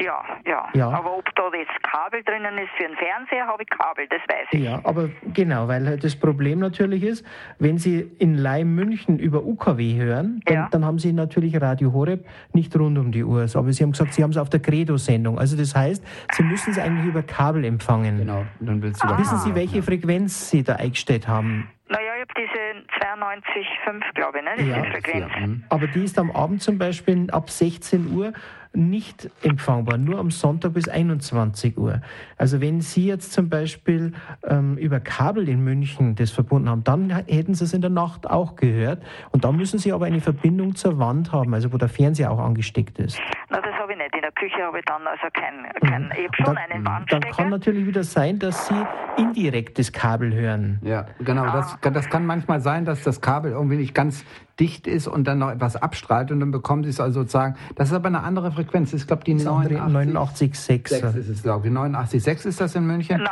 Ja, 0.00 0.24
ja, 0.46 0.68
ja. 0.74 0.88
Aber 0.88 1.18
ob 1.18 1.24
da 1.34 1.50
jetzt 1.56 1.70
Kabel 1.82 2.22
drinnen 2.24 2.58
ist 2.58 2.70
für 2.76 2.86
einen 2.86 2.96
Fernseher, 2.96 3.46
habe 3.46 3.62
ich 3.62 3.68
Kabel, 3.68 4.06
das 4.08 4.20
weiß 4.28 4.48
ich. 4.52 4.60
Ja, 4.60 4.80
aber 4.84 5.10
genau, 5.34 5.68
weil 5.68 5.86
halt 5.86 6.02
das 6.02 6.16
Problem 6.16 6.58
natürlich 6.58 7.02
ist, 7.02 7.24
wenn 7.58 7.78
Sie 7.78 8.10
in 8.18 8.34
Leim 8.34 8.74
München 8.74 9.18
über 9.18 9.44
UKW 9.44 9.96
hören, 9.96 10.40
dann, 10.46 10.54
ja. 10.54 10.68
dann, 10.70 10.84
haben 10.84 10.98
Sie 10.98 11.12
natürlich 11.12 11.60
Radio 11.60 11.92
Horeb 11.92 12.26
nicht 12.52 12.74
rund 12.76 12.98
um 12.98 13.12
die 13.12 13.22
Uhr. 13.22 13.46
Aber 13.54 13.72
Sie 13.72 13.82
haben 13.82 13.92
gesagt, 13.92 14.14
Sie 14.14 14.22
haben 14.22 14.30
es 14.30 14.38
auf 14.38 14.48
der 14.48 14.60
Credo-Sendung. 14.60 15.38
Also 15.38 15.56
das 15.56 15.74
heißt, 15.74 16.04
Sie 16.32 16.42
müssen 16.42 16.70
es 16.70 16.78
eigentlich 16.78 17.06
über 17.06 17.22
Kabel 17.22 17.64
empfangen. 17.64 18.18
Genau, 18.18 18.44
dann 18.60 18.82
will 18.82 18.94
Sie 18.94 19.06
Wissen 19.18 19.38
Sie, 19.38 19.54
welche 19.54 19.82
Frequenz 19.82 20.50
Sie 20.50 20.62
da 20.62 20.76
eingestellt 20.76 21.28
haben? 21.28 21.68
Naja, 21.88 22.09
ich 22.20 22.28
habe 22.28 22.34
diese 22.36 23.94
92,5, 23.94 24.14
glaube 24.14 24.38
ich, 24.38 24.44
ne? 24.44 24.50
Das 24.56 24.66
ja, 24.66 24.84
Frequenz. 24.90 25.32
Ja. 25.34 25.46
Mhm. 25.46 25.64
Aber 25.68 25.86
die 25.86 26.04
ist 26.04 26.18
am 26.18 26.30
Abend 26.30 26.62
zum 26.62 26.78
Beispiel 26.78 27.30
ab 27.30 27.50
16 27.50 28.12
Uhr 28.12 28.32
nicht 28.72 29.28
empfangbar, 29.42 29.98
nur 29.98 30.18
am 30.18 30.30
Sonntag 30.30 30.74
bis 30.74 30.88
21 30.88 31.76
Uhr. 31.76 32.00
Also 32.36 32.60
wenn 32.60 32.80
Sie 32.80 33.06
jetzt 33.06 33.32
zum 33.32 33.48
Beispiel 33.48 34.12
ähm, 34.44 34.76
über 34.76 35.00
Kabel 35.00 35.48
in 35.48 35.64
München 35.64 36.14
das 36.14 36.30
verbunden 36.30 36.68
haben, 36.68 36.84
dann 36.84 37.10
hätten 37.10 37.54
Sie 37.54 37.64
es 37.64 37.72
in 37.72 37.80
der 37.80 37.90
Nacht 37.90 38.30
auch 38.30 38.54
gehört. 38.54 39.02
Und 39.32 39.44
dann 39.44 39.56
müssen 39.56 39.78
Sie 39.78 39.92
aber 39.92 40.06
eine 40.06 40.20
Verbindung 40.20 40.76
zur 40.76 40.98
Wand 40.98 41.32
haben, 41.32 41.52
also 41.54 41.72
wo 41.72 41.78
der 41.78 41.88
Fernseher 41.88 42.30
auch 42.30 42.38
angesteckt 42.38 42.98
ist. 42.98 43.20
Na, 43.48 43.60
das 43.60 43.74
habe 43.74 43.92
ich 43.92 43.98
nicht. 43.98 44.14
In 44.14 44.22
der 44.22 44.32
Küche 44.32 44.62
habe 44.62 44.78
ich 44.78 44.84
dann 44.84 45.04
also 45.06 45.26
kein, 45.32 45.66
kein 45.88 46.04
mhm. 46.04 46.12
ich 46.12 46.24
habe 46.26 46.36
schon 46.36 46.44
dann, 46.44 46.56
einen 46.58 46.86
Wandstecker. 46.86 47.26
Dann 47.26 47.36
kann 47.36 47.48
natürlich 47.50 47.86
wieder 47.86 48.04
sein, 48.04 48.38
dass 48.38 48.68
Sie 48.68 48.86
indirekt 49.16 49.78
das 49.78 49.92
Kabel 49.92 50.32
hören. 50.32 50.78
Ja, 50.82 51.06
genau. 51.18 51.44
Ah. 51.44 51.52
Das, 51.80 51.92
das 51.92 52.08
kann 52.08 52.24
manchmal 52.24 52.60
sein, 52.60 52.84
dass 52.84 53.02
das 53.02 53.20
Kabel 53.20 53.52
irgendwie 53.52 53.76
nicht 53.76 53.94
ganz 53.94 54.24
dicht 54.60 54.86
ist 54.86 55.08
und 55.08 55.26
dann 55.26 55.38
noch 55.38 55.50
etwas 55.50 55.74
abstrahlt 55.76 56.30
und 56.30 56.40
dann 56.40 56.50
bekommen 56.50 56.84
Sie 56.84 56.90
es 56.90 57.00
also 57.00 57.20
sozusagen. 57.20 57.56
Das 57.76 57.88
ist 57.88 57.94
aber 57.94 58.08
eine 58.08 58.22
andere 58.22 58.52
Frequenz. 58.52 58.92
Ich 58.92 59.06
glaube, 59.06 59.24
die 59.24 59.34
89,6 59.34 61.16
ist 61.16 61.28
es, 61.28 61.42
glaube 61.42 61.68
ich. 61.68 61.72
89,6 61.72 62.46
ist 62.46 62.60
das 62.60 62.74
in 62.74 62.86
München? 62.86 63.20
89,6, 63.20 63.26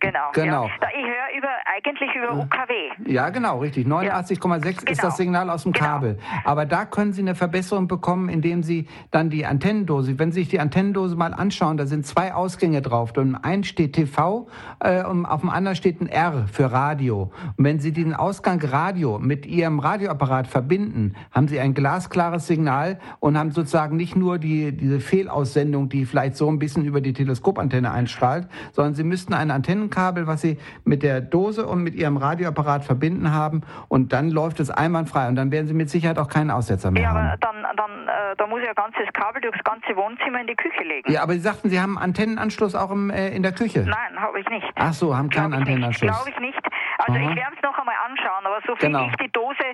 genau. 0.00 0.20
Genau. 0.34 0.64
Ja. 0.66 0.88
Ich 0.96 1.06
höre 1.06 1.38
über, 1.38 1.48
eigentlich 1.74 2.10
über 2.14 2.34
UKW. 2.34 3.10
Ja, 3.10 3.30
genau, 3.30 3.58
richtig. 3.58 3.86
89,6 3.86 4.64
ja. 4.64 4.70
ist 4.70 4.86
das 4.88 4.96
genau. 4.96 5.10
Signal 5.10 5.50
aus 5.50 5.62
dem 5.62 5.72
genau. 5.72 5.86
Kabel. 5.86 6.18
Aber 6.44 6.66
da 6.66 6.84
können 6.84 7.12
Sie 7.12 7.22
eine 7.22 7.34
Verbesserung 7.34 7.88
bekommen, 7.88 8.28
indem 8.28 8.62
Sie 8.62 8.86
dann 9.10 9.30
die 9.30 9.46
Antennendose, 9.46 10.18
wenn 10.18 10.30
Sie 10.30 10.40
sich 10.40 10.48
die 10.50 10.60
Antennendose 10.60 11.16
mal 11.16 11.32
anschauen, 11.32 11.78
da 11.78 11.86
sind 11.86 12.06
zwei 12.06 12.34
Ausgänge 12.34 12.82
drauf. 12.82 13.16
Und 13.16 13.36
einen 13.36 13.64
steht 13.64 13.94
TV 13.94 14.48
äh, 14.80 15.04
und 15.04 15.24
auf 15.24 15.40
dem 15.40 15.50
anderen 15.50 15.76
steht 15.76 16.00
ein 16.00 16.08
R 16.08 16.46
für 16.52 16.70
Radio. 16.70 17.32
Und 17.56 17.64
wenn 17.64 17.78
Sie 17.80 17.92
den 17.92 18.12
Ausgang 18.12 18.62
Radio 18.62 19.18
mit 19.18 19.46
Ihrem 19.46 19.78
Radioapparat 19.78 20.33
Apparat 20.34 20.48
verbinden, 20.48 21.14
haben 21.32 21.48
Sie 21.48 21.60
ein 21.60 21.74
glasklares 21.74 22.46
Signal 22.46 22.98
und 23.20 23.38
haben 23.38 23.52
sozusagen 23.52 23.96
nicht 23.96 24.16
nur 24.16 24.38
die, 24.38 24.72
diese 24.76 24.98
Fehlaussendung, 24.98 25.88
die 25.88 26.06
vielleicht 26.06 26.36
so 26.36 26.48
ein 26.48 26.58
bisschen 26.58 26.84
über 26.84 27.00
die 27.00 27.12
Teleskopantenne 27.12 27.90
einstrahlt, 27.90 28.48
sondern 28.72 28.94
Sie 28.94 29.04
müssten 29.04 29.32
ein 29.32 29.50
Antennenkabel, 29.50 30.26
was 30.26 30.40
Sie 30.40 30.58
mit 30.84 31.02
der 31.02 31.20
Dose 31.20 31.66
und 31.66 31.82
mit 31.82 31.94
Ihrem 31.94 32.16
Radioapparat 32.16 32.84
verbinden 32.84 33.32
haben 33.32 33.62
und 33.88 34.12
dann 34.12 34.30
läuft 34.30 34.58
es 34.60 34.70
einwandfrei 34.70 35.28
und 35.28 35.36
dann 35.36 35.52
werden 35.52 35.68
Sie 35.68 35.74
mit 35.74 35.88
Sicherheit 35.88 36.18
auch 36.18 36.28
keinen 36.28 36.50
Aussetzer 36.50 36.90
mehr 36.90 37.02
ja, 37.02 37.08
haben. 37.10 37.26
Ja, 37.26 37.32
aber 37.32 37.36
dann, 37.38 37.76
dann 37.76 38.08
äh, 38.08 38.36
da 38.36 38.46
muss 38.46 38.60
ich 38.60 38.68
ein 38.68 38.74
ganzes 38.74 39.12
Kabel 39.12 39.40
durchs 39.40 39.62
ganze 39.62 39.96
Wohnzimmer 39.96 40.40
in 40.40 40.48
die 40.48 40.56
Küche 40.56 40.82
legen. 40.82 41.12
Ja, 41.12 41.22
aber 41.22 41.34
Sie 41.34 41.40
sagten, 41.40 41.70
Sie 41.70 41.80
haben 41.80 41.96
einen 41.96 42.14
Antennenanschluss 42.14 42.74
auch 42.74 42.90
im, 42.90 43.10
äh, 43.10 43.28
in 43.28 43.42
der 43.42 43.52
Küche. 43.52 43.80
Nein, 43.80 44.20
habe 44.20 44.40
ich 44.40 44.48
nicht. 44.48 44.66
Ach 44.74 44.92
so, 44.92 45.16
haben 45.16 45.30
keinen 45.30 45.54
Antennenanschluss. 45.54 46.10
Glaube 46.10 46.30
ich 46.30 46.40
nicht. 46.40 46.60
Also 46.98 47.18
Aha. 47.18 47.30
ich 47.30 47.36
werde 47.36 47.56
es 47.56 47.62
noch 47.62 47.78
einmal 47.78 47.94
anschauen, 48.08 48.46
aber 48.46 48.60
so 48.66 48.76
viel 48.76 48.88
genau. 48.88 49.06
ich 49.08 49.16
die 49.16 49.30
Dose, 49.32 49.64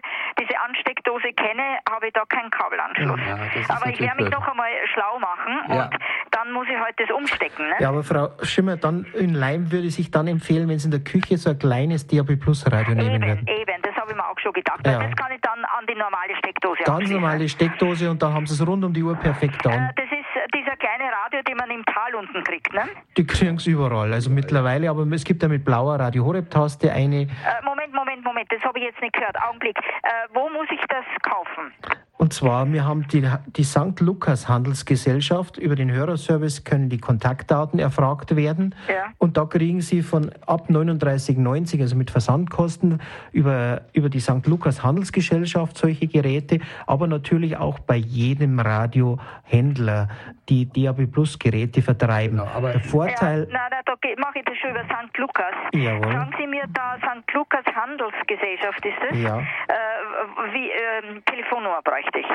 Ansteckdose 1.31 1.33
kenne, 1.33 1.79
habe 1.89 2.07
ich 2.07 2.13
da 2.13 2.25
keinen 2.29 2.51
Kabelanschluss. 2.51 3.21
Ja, 3.27 3.75
aber 3.75 3.91
ich 3.91 4.01
werde 4.01 4.23
mich 4.23 4.33
noch 4.33 4.47
einmal 4.47 4.71
schlau 4.93 5.19
machen 5.19 5.61
ja. 5.69 5.85
und 5.85 5.95
dann 6.31 6.53
muss 6.53 6.67
ich 6.69 6.79
halt 6.79 6.99
das 6.99 7.11
umstecken. 7.11 7.69
Ne? 7.69 7.75
Ja, 7.81 7.89
aber 7.91 8.03
Frau 8.03 8.31
Schimmer, 8.43 8.77
dann 8.77 9.07
in 9.15 9.35
Leim 9.35 9.71
würde 9.71 9.91
sich 9.91 10.11
dann 10.11 10.27
empfehlen, 10.27 10.69
wenn 10.69 10.79
Sie 10.79 10.87
in 10.87 10.91
der 10.91 11.01
Küche 11.01 11.37
so 11.39 11.51
ein 11.51 11.59
kleines 11.59 12.07
DAB 12.07 12.37
Plus 12.37 12.71
Radio 12.71 12.95
nehmen 12.95 13.23
eben, 13.23 13.27
würden. 13.27 13.47
Eben, 13.47 13.83
das 13.83 13.95
habe 13.97 14.11
ich 14.11 14.17
mir 14.17 14.27
auch 14.27 14.39
schon 14.39 14.53
gedacht. 14.53 14.87
Ja. 14.87 15.03
Das 15.03 15.17
kann 15.17 15.33
ich 15.33 15.41
dann 15.41 15.65
an 15.65 15.87
die 15.89 15.95
normale 15.95 16.37
Steckdose 16.37 16.83
Ganz 16.85 17.11
normale 17.11 17.49
Steckdose 17.49 18.11
und 18.11 18.23
dann 18.23 18.35
haben 18.35 18.47
Sie 18.47 18.55
es 18.55 18.67
rund 18.67 18.85
um 18.85 18.93
die 18.93 19.03
Uhr 19.03 19.17
perfekt 19.17 19.67
an. 19.67 19.73
Äh, 19.73 19.93
das 19.97 20.07
ist 20.07 20.20
dieser 20.61 20.77
kleine 20.77 21.05
Radio, 21.25 21.43
den 21.43 21.57
man 21.57 21.71
im 21.71 21.85
Tal 21.85 22.15
unten 22.15 22.45
kriegt, 22.45 22.73
ne? 22.73 22.83
Die 23.17 23.27
kriegen 23.27 23.57
es 23.57 23.67
überall, 23.67 24.13
also 24.13 24.31
mittlerweile, 24.31 24.91
aber 24.91 25.07
es 25.13 25.25
gibt 25.25 25.43
ja 25.43 25.49
mit 25.49 25.65
blauer 25.65 25.99
Radio 25.99 26.25
Horeb-Taste 26.25 26.93
eine. 26.93 27.23
Äh, 27.23 27.27
Moment, 27.65 27.93
Moment, 27.95 28.25
Moment, 28.25 28.47
das 28.51 28.63
habe 28.63 28.79
ich 28.79 28.85
jetzt 28.85 29.01
nicht 29.01 29.15
gehört. 29.15 29.37
Augenblick. 29.43 29.79
Äh, 29.79 30.11
wo 30.35 30.49
muss 30.51 30.67
ich 30.71 30.81
das 30.89 31.05
kaufen? 31.23 31.73
Und 32.21 32.35
zwar, 32.35 32.71
wir 32.71 32.85
haben 32.85 33.09
die, 33.09 33.27
die 33.47 33.65
St. 33.65 33.99
Lukas 34.01 34.47
Handelsgesellschaft. 34.47 35.57
Über 35.57 35.75
den 35.75 35.91
Hörerservice 35.91 36.65
können 36.65 36.91
die 36.91 36.99
Kontaktdaten 36.99 37.79
erfragt 37.79 38.37
werden. 38.37 38.75
Ja. 38.89 39.07
Und 39.17 39.39
da 39.39 39.47
kriegen 39.47 39.81
Sie 39.81 40.03
von 40.03 40.31
ab 40.47 40.69
39,90, 40.69 41.81
also 41.81 41.97
mit 41.97 42.11
Versandkosten, 42.11 43.01
über, 43.33 43.87
über 43.95 44.11
die 44.11 44.21
St. 44.21 44.47
Lukas 44.47 44.83
Handelsgesellschaft 44.83 45.79
solche 45.79 46.09
Geräte, 46.09 46.61
aber 46.87 47.07
natürlich 47.07 47.57
auch 47.57 47.79
bei 47.79 47.97
jedem 47.97 48.61
Radiohändler, 48.61 50.09
die 50.51 50.69
DAB 50.69 51.07
Plus 51.07 51.39
Geräte 51.39 51.81
vertreiben. 51.81 52.37
Genau, 52.39 52.51
aber- 52.55 52.73
Der 52.73 52.81
Vorteil, 52.81 53.47
Ja, 53.51 53.59
nein, 53.59 53.71
nein, 53.71 53.83
da 53.87 53.95
mache 54.21 54.39
ich 54.41 54.45
das 54.45 54.57
schon 54.59 54.71
über 54.71 54.85
St. 54.85 55.17
Lukas. 55.19 55.55
Jawohl. 55.73 56.13
Sagen 56.13 56.35
Sie 56.39 56.47
mir 56.47 56.65
da, 56.75 56.97
St. 56.99 57.25
Lukas 57.35 57.65
Handelsgesellschaft 57.75 58.85
ist 58.85 58.97
das? 59.09 59.19
Ja. 59.19 59.39
Äh, 59.39 59.43
wie, 60.53 60.69
ähm, 60.71 61.23
Telefonnummer 61.27 61.81
bräuchte 61.85 62.19
ich. 62.19 62.27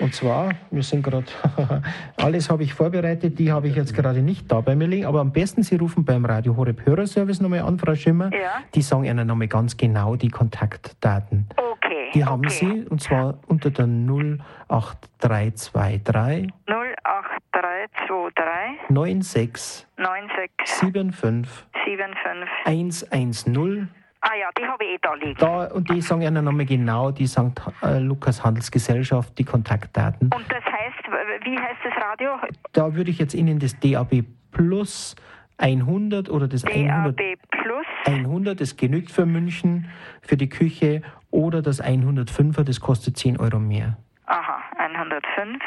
Und 0.00 0.14
zwar, 0.14 0.50
wir 0.70 0.82
sind 0.82 1.02
gerade, 1.02 1.26
alles 2.16 2.50
habe 2.50 2.64
ich 2.64 2.74
vorbereitet, 2.74 3.38
die 3.38 3.52
habe 3.52 3.68
ich 3.68 3.76
jetzt 3.76 3.94
gerade 3.94 4.20
nicht 4.20 4.50
da 4.50 4.60
bei 4.60 4.74
mir 4.74 4.88
liegen, 4.88 5.06
aber 5.06 5.20
am 5.20 5.32
besten 5.32 5.62
Sie 5.62 5.76
rufen 5.76 6.04
beim 6.04 6.24
Radio 6.24 6.56
Horeb 6.56 6.84
Hörerservice 6.84 7.40
nochmal 7.40 7.60
an, 7.60 7.78
Frau 7.78 7.94
Schimmer. 7.94 8.30
Ja. 8.32 8.62
Die 8.74 8.82
sagen 8.82 9.04
Ihnen 9.04 9.26
nochmal 9.26 9.48
ganz 9.48 9.76
genau 9.76 10.16
die 10.16 10.28
Kontaktdaten. 10.28 11.46
Okay. 11.56 11.71
Die 12.14 12.24
haben 12.24 12.46
okay. 12.46 12.50
Sie, 12.50 12.86
und 12.88 13.00
zwar 13.00 13.38
unter 13.46 13.70
der 13.70 13.86
08323 13.86 16.50
08323 16.66 18.80
96 18.88 19.86
96 19.96 20.50
75 20.66 21.48
75. 21.84 22.48
110. 22.64 23.88
Ah 24.24 24.36
ja, 24.38 24.50
die 24.56 24.64
habe 24.64 24.84
ich 24.84 24.90
eh 24.90 24.98
da 25.02 25.14
liegen. 25.14 25.34
Da, 25.38 25.64
und 25.66 25.90
die 25.90 26.00
sagen 26.00 26.22
Ihnen 26.22 26.44
nochmal 26.44 26.64
genau, 26.64 27.10
die 27.10 27.26
St. 27.26 27.60
äh, 27.82 27.98
Lukas 27.98 28.44
Handelsgesellschaft, 28.44 29.36
die 29.36 29.42
Kontaktdaten. 29.44 30.30
Und 30.32 30.44
das 30.48 30.64
heißt, 30.64 31.08
wie 31.44 31.58
heißt 31.58 31.80
das 31.82 31.92
Radio? 32.00 32.30
Da 32.72 32.94
würde 32.94 33.10
ich 33.10 33.18
jetzt 33.18 33.34
Ihnen 33.34 33.58
das 33.58 33.76
DAB 33.80 34.22
Plus 34.52 35.16
100 35.58 36.30
oder 36.30 36.46
das 36.46 36.64
100 36.64 37.18
DAB 37.18 37.40
Plus. 37.50 37.84
100, 38.04 38.60
das 38.60 38.76
genügt 38.76 39.10
für 39.10 39.26
München, 39.26 39.90
für 40.20 40.36
die 40.36 40.48
Küche, 40.48 41.02
oder 41.32 41.60
das 41.62 41.82
105er, 41.82 42.62
das 42.62 42.80
kostet 42.80 43.16
10 43.16 43.40
Euro 43.40 43.58
mehr. 43.58 43.96
Aha, 44.26 44.58
105. 44.78 45.58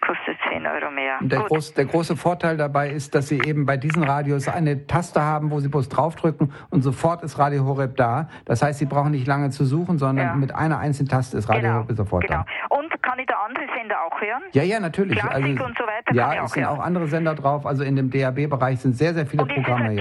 Kostet 0.00 0.36
10 0.50 0.66
Euro 0.66 0.90
mehr. 0.90 1.18
Der, 1.20 1.38
Gut. 1.40 1.48
groß, 1.48 1.74
der 1.74 1.84
große 1.84 2.16
Vorteil 2.16 2.56
dabei 2.56 2.90
ist, 2.90 3.14
dass 3.14 3.28
Sie 3.28 3.38
eben 3.46 3.66
bei 3.66 3.76
diesen 3.76 4.02
Radios 4.02 4.48
eine 4.48 4.84
Taste 4.88 5.22
haben, 5.22 5.52
wo 5.52 5.60
Sie 5.60 5.68
bloß 5.68 5.88
draufdrücken 5.90 6.52
und 6.70 6.82
sofort 6.82 7.22
ist 7.22 7.38
Radio 7.38 7.64
Horeb 7.66 7.96
da. 7.96 8.28
Das 8.44 8.62
heißt, 8.62 8.80
Sie 8.80 8.86
brauchen 8.86 9.12
nicht 9.12 9.28
lange 9.28 9.50
zu 9.50 9.64
suchen, 9.64 9.98
sondern 9.98 10.26
Ja. 10.26 10.34
mit 10.34 10.52
einer 10.52 10.80
einzigen 10.80 11.08
Taste 11.08 11.36
ist 11.38 11.48
Radio 11.48 11.62
Genau, 11.68 11.74
Horeb 11.84 11.96
sofort 11.96 12.26
genau. 12.26 12.42
da. 12.68 12.76
Und 12.76 13.00
kann 13.00 13.16
ich 13.20 13.26
da 13.26 13.34
andere 13.46 13.64
Sender 13.78 13.94
auch 14.04 14.20
hören? 14.20 14.42
Ja, 14.50 14.64
ja, 14.64 14.80
natürlich. 14.80 15.18
Klassik 15.20 15.60
und 15.64 15.78
so 15.78 15.84
weiter 15.84 16.02
kann 16.06 16.16
ja, 16.16 16.32
ich 16.34 16.40
auch 16.40 16.44
es 16.46 16.50
sind 16.52 16.64
hören. 16.66 16.78
auch 16.80 16.82
andere 16.84 17.06
Sender 17.06 17.34
drauf. 17.36 17.64
Also 17.64 17.84
in 17.84 17.94
dem 17.94 18.10
DAB-Bereich 18.10 18.80
sind 18.80 18.96
sehr, 18.96 19.14
sehr 19.14 19.24
viele 19.26 19.44
Und 19.44 19.50
ist 19.52 19.58
das 19.58 19.64
Programme 19.64 19.94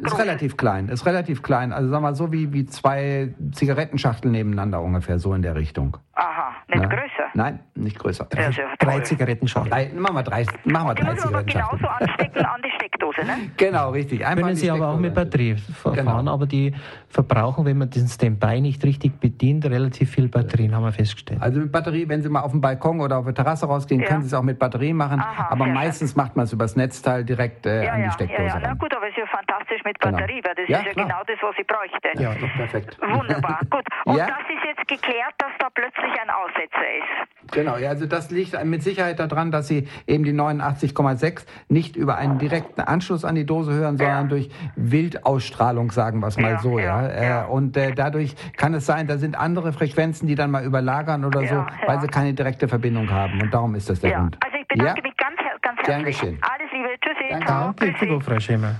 kleines 0.00 0.12
oder 0.12 0.22
ist 0.22 0.28
relativ 0.28 0.56
klein, 0.56 0.88
ist 0.88 1.06
relativ 1.06 1.42
klein. 1.42 1.72
Also 1.72 1.88
sagen 1.88 2.02
wir 2.02 2.10
mal 2.10 2.14
so 2.14 2.32
wie, 2.32 2.52
wie 2.52 2.66
zwei 2.66 3.34
Zigarettenschachteln 3.52 4.32
nebeneinander 4.32 4.82
ungefähr, 4.82 5.18
so 5.18 5.34
in 5.34 5.42
der 5.42 5.54
Richtung. 5.54 5.96
Aha, 6.16 6.54
nicht 6.68 6.82
Ja? 6.82 6.88
größer. 6.88 7.24
Nein, 7.34 7.58
nicht 7.74 7.98
größer. 7.98 8.24
Drei 8.26 8.50
toll. 8.78 9.02
Zigarettenschachteln. 9.04 9.70
Drei, 9.70 9.90
machen 9.98 10.14
wir 10.16 10.22
drei, 10.22 10.46
machen 10.64 10.88
wir 10.88 10.94
Die 10.94 11.02
drei 11.02 11.10
muss 11.12 11.24
man 11.24 11.34
aber 11.34 11.42
genauso 11.44 11.86
anstecken 11.88 12.44
an 12.44 12.62
die 12.64 12.70
Steckdose, 12.76 13.24
ne? 13.24 13.32
Genau, 13.56 13.90
richtig. 13.90 14.24
Einfach 14.24 14.42
Können 14.44 14.56
Sie 14.56 14.70
aber 14.70 14.88
auch 14.88 14.98
mit. 14.98 15.12
Batterie 15.14 15.56
verfahren, 15.56 15.94
Genau. 15.96 16.32
aber 16.32 16.46
die 16.46 16.74
verbrauchen, 17.08 17.64
wenn 17.64 17.78
man 17.78 17.90
den 17.90 18.06
Standby 18.06 18.60
nicht 18.60 18.84
richtig 18.84 19.18
bedient, 19.20 19.64
relativ 19.66 20.10
viel 20.10 20.28
Batterien, 20.28 20.74
haben 20.74 20.84
wir 20.84 20.92
festgestellt. 20.92 21.40
Also 21.42 21.60
mit 21.60 21.72
Batterie, 21.72 22.08
wenn 22.08 22.22
Sie 22.22 22.28
mal 22.28 22.40
auf 22.42 22.52
den 22.52 22.60
Balkon 22.60 23.00
oder 23.00 23.18
auf 23.18 23.26
die 23.26 23.34
Terrasse 23.34 23.66
rausgehen, 23.66 24.00
Ja. 24.00 24.08
können 24.08 24.22
Sie 24.22 24.28
es 24.28 24.34
auch 24.34 24.42
mit 24.42 24.58
Batterie 24.58 24.92
machen. 24.92 25.20
Aha, 25.20 25.48
aber 25.50 25.66
meistens 25.66 26.14
macht 26.16 26.36
man 26.36 26.44
es 26.44 26.52
übers 26.52 26.76
Netzteil 26.76 27.24
direkt 27.24 27.66
äh, 27.66 27.84
Ja, 27.86 27.92
an 27.92 28.02
die 28.04 28.10
Steckdose 28.10 28.42
ja, 28.42 28.48
ja. 28.54 28.60
Na 28.62 28.74
gut, 28.74 28.94
aber 28.94 29.06
es 29.06 29.10
ist 29.12 29.18
ja 29.18 29.26
fantastisch 29.26 29.82
mit 29.84 29.98
Genau. 30.00 30.16
Batterie, 30.16 30.40
weil 30.44 30.54
das 30.54 30.68
Ja, 30.68 30.78
ist 30.78 30.86
ja 30.86 30.92
klar. 30.92 31.06
genau 31.06 31.20
das, 31.26 31.36
was 31.42 31.54
ich 31.58 31.66
bräuchte. 31.66 32.22
Ja, 32.22 32.34
Doch, 32.34 32.52
perfekt. 32.56 32.98
Wunderbar, 33.00 33.60
gut. 33.70 33.84
Und 34.04 34.16
Ja. 34.16 34.26
das 34.26 34.38
ist 34.50 34.64
jetzt 34.64 34.88
geklärt, 34.88 35.34
dass 35.38 35.50
da 35.58 35.68
plötzlich 35.74 36.03
ein 36.12 36.30
Aussetzer 36.30 36.88
ist. 36.98 37.52
Genau, 37.52 37.76
ja, 37.76 37.90
also 37.90 38.06
das 38.06 38.30
liegt 38.30 38.62
mit 38.64 38.82
Sicherheit 38.82 39.18
daran, 39.20 39.50
dass 39.50 39.68
Sie 39.68 39.86
eben 40.06 40.24
die 40.24 40.32
89,6 40.32 41.46
nicht 41.68 41.94
über 41.96 42.16
einen 42.16 42.38
direkten 42.38 42.80
Anschluss 42.80 43.24
an 43.24 43.34
die 43.34 43.44
Dose 43.44 43.72
hören, 43.72 43.98
sondern 43.98 44.24
Ja. 44.24 44.28
durch 44.28 44.50
Wildausstrahlung, 44.76 45.90
sagen 45.90 46.20
wir 46.20 46.28
es 46.28 46.38
mal 46.38 46.52
Ja, 46.52 46.58
so, 46.60 46.78
ja. 46.78 47.06
ja, 47.08 47.22
ja. 47.22 47.44
Äh, 47.44 47.48
Und 47.48 47.76
äh, 47.76 47.92
dadurch 47.92 48.34
kann 48.56 48.72
es 48.74 48.86
sein, 48.86 49.06
da 49.06 49.18
sind 49.18 49.36
andere 49.38 49.72
Frequenzen, 49.72 50.26
die 50.26 50.34
dann 50.34 50.50
mal 50.50 50.64
überlagern 50.64 51.24
oder 51.24 51.42
Ja, 51.42 51.48
so, 51.48 51.54
ja. 51.56 51.66
weil 51.86 52.00
sie 52.00 52.06
keine 52.08 52.32
direkte 52.34 52.66
Verbindung 52.68 53.10
haben. 53.10 53.40
Und 53.42 53.52
darum 53.52 53.74
ist 53.74 53.90
das 53.90 54.00
der 54.00 54.10
Ja. 54.10 54.18
Grund. 54.20 54.38
Also 54.44 54.56
ich 54.60 54.66
bedanke 54.68 55.00
ja? 55.00 55.02
mich 55.02 55.16
ganz, 55.16 55.36
ganz 55.62 55.80
Gern 55.82 56.04
herzlich. 56.04 56.20
geschehen. 56.20 56.38
Alles 56.42 56.72
Liebe, 56.72 56.88
tschüssi, 57.00 57.28
Danke. 57.30 57.46
ciao, 57.46 57.72
Danke, 57.76 58.20
Frau 58.20 58.40
Schemmer. 58.40 58.74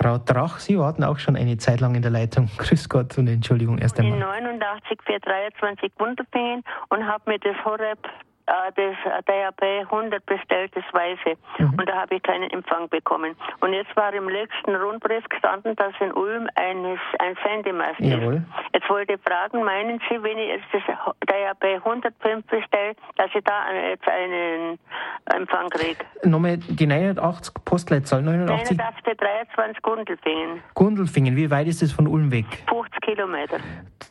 Frau 0.00 0.16
Drach, 0.16 0.58
Sie 0.60 0.78
warten 0.78 1.04
auch 1.04 1.18
schon 1.18 1.36
eine 1.36 1.58
Zeit 1.58 1.80
lang 1.80 1.94
in 1.94 2.00
der 2.00 2.10
Leitung. 2.10 2.48
Grüß 2.56 2.88
Gott 2.88 3.18
und 3.18 3.28
Entschuldigung 3.28 3.76
erst 3.78 3.98
in 3.98 4.06
einmal. 4.06 4.40
89 4.40 4.98
423 5.04 5.92
Wunderfingen 5.98 6.62
und 6.88 7.06
habe 7.06 7.30
mir 7.30 7.38
das 7.38 7.56
Horeb, 7.64 7.98
äh, 8.50 8.72
das 8.74 8.96
äh, 9.04 9.22
DAB 9.26 9.62
100 9.90 10.26
bestellt, 10.26 10.72
das 10.74 10.84
Weiße. 10.92 11.36
Mhm. 11.58 11.74
Und 11.78 11.88
da 11.88 12.02
habe 12.02 12.16
ich 12.16 12.22
keinen 12.22 12.50
Empfang 12.50 12.88
bekommen. 12.88 13.36
Und 13.60 13.72
jetzt 13.72 13.94
war 13.96 14.12
im 14.12 14.28
letzten 14.28 14.74
Rundbrief 14.74 15.24
gestanden, 15.28 15.76
dass 15.76 15.92
in 16.00 16.12
Ulm 16.12 16.48
eines, 16.56 16.98
ein 17.18 17.36
Sendemast 17.44 18.00
Jawohl. 18.00 18.36
ist. 18.36 18.74
Jetzt 18.74 18.90
wollte 18.90 19.14
ich 19.14 19.20
fragen, 19.20 19.62
meinen 19.64 20.00
Sie, 20.08 20.22
wenn 20.22 20.38
ich 20.38 20.48
jetzt 20.48 20.66
das 20.72 20.82
DAB 21.26 21.64
105 21.84 22.44
bestelle, 22.46 22.94
dass 23.16 23.30
ich 23.34 23.44
da 23.44 23.72
jetzt 23.72 24.08
einen 24.08 24.78
Empfang 25.34 25.68
kriege? 25.70 26.04
Nochmal 26.24 26.56
die 26.58 26.86
980 26.86 27.54
Postleitzahl, 27.64 28.22
89 28.22 28.76
89 28.78 29.16
23 29.16 29.82
Gundelfingen, 29.82 30.62
Gundelfingen. 30.74 31.36
Wie 31.36 31.50
weit 31.50 31.68
ist 31.68 31.82
es 31.82 31.92
von 31.92 32.06
Ulm 32.08 32.32
weg? 32.32 32.46
50 32.68 33.00
Kilometer. 33.00 33.58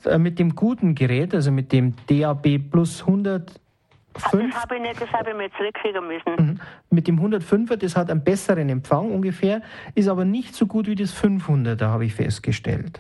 Äh, 0.05 0.17
Mit 0.17 0.39
dem 0.39 0.55
guten 0.55 0.95
Gerät, 0.95 1.33
also 1.33 1.51
mit 1.51 1.71
dem 1.71 1.95
DAB 2.07 2.59
Plus 2.71 3.05
105, 4.26 4.53
Das 4.53 4.63
habe 4.63 4.76
ich 4.76 4.82
nicht, 4.82 5.01
das 5.01 5.11
habe 5.11 5.30
ich 5.32 5.36
mir 5.36 5.51
zurückschicken 5.51 6.07
müssen. 6.07 6.45
Mhm. 6.45 6.59
mit 6.89 7.07
dem 7.07 7.20
105er, 7.20 7.76
das 7.76 7.95
hat 7.95 8.09
einen 8.09 8.24
besseren 8.24 8.70
Empfang 8.70 9.11
ungefähr, 9.11 9.61
ist 9.95 10.07
aber 10.07 10.26
nicht 10.26 10.55
so 10.55 10.65
gut 10.65 10.88
wie 10.88 10.95
das 10.95 11.13
500er, 11.13 11.88
habe 11.88 12.05
ich 12.05 12.13
festgestellt. 12.13 12.99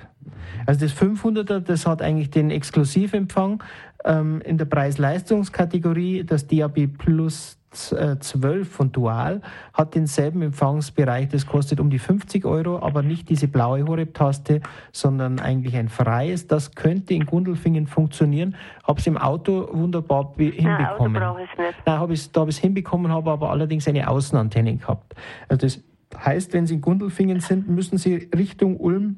Also 0.65 0.85
das 0.85 0.95
500er, 0.95 1.59
das 1.59 1.85
hat 1.85 2.01
eigentlich 2.01 2.29
den 2.29 2.51
Exklusivempfang 2.51 3.63
ähm, 4.05 4.41
in 4.41 4.57
der 4.57 4.65
Preis-Leistungskategorie. 4.65 6.23
Das 6.23 6.47
DAB 6.47 6.87
Plus 6.87 7.58
12 7.71 8.67
von 8.67 8.91
Dual 8.91 9.41
hat 9.73 9.93
denselben 9.95 10.41
Empfangsbereich, 10.41 11.27
das 11.29 11.45
kostet 11.45 11.79
um 11.79 11.89
die 11.89 11.99
50 11.99 12.45
Euro, 12.45 12.79
aber 12.81 13.03
nicht 13.03 13.29
diese 13.29 13.47
blaue 13.47 13.85
Horeb-Taste, 13.85 14.61
sondern 14.91 15.39
eigentlich 15.39 15.75
ein 15.75 15.89
freies. 15.89 16.47
Das 16.47 16.73
könnte 16.75 17.13
in 17.13 17.25
Gundelfingen 17.25 17.85
funktionieren. 17.87 18.55
Habe 18.83 18.99
es 18.99 19.07
im 19.07 19.17
Auto 19.17 19.69
wunderbar 19.71 20.33
be- 20.35 20.45
Nein, 20.57 20.65
Auto 20.67 21.03
hinbekommen. 21.05 21.21
brauche 21.21 21.41
ich 21.43 21.57
nicht. 21.57 21.73
Nein, 21.85 21.99
hab 21.99 22.09
ich's, 22.09 22.31
da 22.31 22.41
habe 22.41 22.49
ich 22.49 22.57
es 22.57 22.61
hinbekommen, 22.61 23.11
habe 23.11 23.29
aber 23.31 23.51
allerdings 23.51 23.87
eine 23.87 24.09
Außenantenne 24.09 24.75
gehabt. 24.77 25.13
Also 25.47 25.67
das 25.67 25.83
heißt, 26.17 26.53
wenn 26.53 26.65
Sie 26.65 26.73
in 26.75 26.81
Gundelfingen 26.81 27.39
sind, 27.39 27.69
müssen 27.69 27.97
Sie 27.99 28.29
Richtung 28.35 28.77
Ulm. 28.77 29.17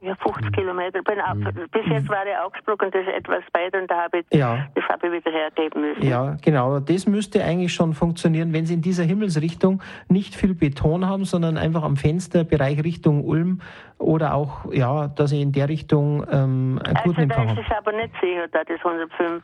Ja, 0.00 0.14
50 0.14 0.52
Kilometer. 0.52 1.02
Bin 1.02 1.18
ab, 1.18 1.36
bis 1.72 1.86
jetzt 1.86 2.08
war 2.08 2.24
ich 2.24 2.36
Augsburg 2.36 2.80
und 2.82 2.94
das 2.94 3.02
ist 3.02 3.08
etwas 3.14 3.42
weiter 3.52 3.80
und 3.80 3.90
da 3.90 4.04
habe 4.04 4.18
ich, 4.20 4.26
Ja. 4.38 4.66
das 4.76 4.84
habe 4.88 5.08
ich 5.08 5.12
wieder 5.12 5.30
hergeben 5.36 5.80
müssen. 5.80 6.02
Ja, 6.06 6.36
genau. 6.40 6.78
Das 6.78 7.06
müsste 7.06 7.42
eigentlich 7.42 7.74
schon 7.74 7.94
funktionieren, 7.94 8.52
wenn 8.52 8.64
Sie 8.64 8.74
in 8.74 8.82
dieser 8.82 9.02
Himmelsrichtung 9.02 9.82
nicht 10.08 10.36
viel 10.36 10.54
Beton 10.54 11.06
haben, 11.06 11.24
sondern 11.24 11.56
einfach 11.56 11.82
am 11.82 11.96
Fensterbereich 11.96 12.84
Richtung 12.84 13.24
Ulm 13.24 13.60
oder 13.98 14.34
auch, 14.34 14.72
ja, 14.72 15.08
dass 15.08 15.30
Sie 15.30 15.42
in 15.42 15.50
der 15.50 15.68
Richtung 15.68 16.24
ähm, 16.30 16.80
einen 16.84 16.94
guten 17.02 17.08
Also 17.08 17.22
Empfang 17.22 17.48
ist 17.48 17.56
haben. 17.56 17.66
es 17.68 17.76
aber 17.76 17.92
nicht 17.92 18.14
sicher, 18.20 18.46
da 18.52 18.62
das 18.62 18.78
105. 18.84 19.42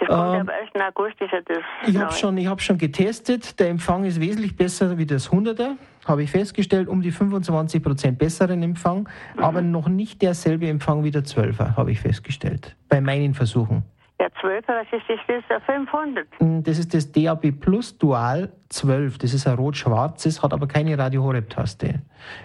Das 0.00 0.08
kommt 0.08 0.34
Ähm, 0.34 0.40
am 0.40 0.48
1. 0.48 0.96
August, 0.96 1.20
ist 1.20 1.32
ja 1.32 1.40
das 1.44 1.58
Ich 1.86 1.96
habe 1.98 2.12
schon, 2.12 2.36
ich 2.38 2.46
hab 2.46 2.60
schon 2.60 2.78
getestet. 2.78 3.60
Der 3.60 3.68
Empfang 3.68 4.04
ist 4.04 4.20
wesentlich 4.20 4.56
besser 4.56 4.96
wie 4.98 5.06
das 5.06 5.30
100er. 5.30 5.76
Habe 6.06 6.22
ich 6.22 6.30
festgestellt, 6.30 6.88
um 6.88 7.02
die 7.02 7.10
25 7.10 7.82
Prozent 7.82 8.18
besseren 8.18 8.62
Empfang, 8.62 9.08
aber 9.36 9.60
noch 9.60 9.88
nicht 9.88 10.22
derselbe 10.22 10.68
Empfang 10.68 11.04
wie 11.04 11.10
der 11.10 11.24
12er, 11.24 11.76
habe 11.76 11.92
ich 11.92 12.00
festgestellt. 12.00 12.74
Bei 12.88 13.00
meinen 13.00 13.34
Versuchen. 13.34 13.84
Ja, 14.18 14.28
12, 14.40 14.64
was 14.68 14.86
ist 14.92 15.02
das? 15.08 15.18
Das 15.26 15.36
ist 15.38 15.50
der 15.50 15.60
500. 15.60 16.26
Mm, 16.40 16.62
Das 16.62 16.78
ist 16.78 16.92
das 16.92 17.12
DAB 17.12 17.52
Plus 17.52 17.96
Dual 17.96 18.50
12. 18.68 19.18
Das 19.18 19.32
ist 19.32 19.46
ein 19.46 19.56
rot-schwarzes, 19.56 20.42
hat 20.42 20.52
aber 20.52 20.66
keine 20.66 20.98
Radio 20.98 21.22
Horeb-Taste. 21.22 22.02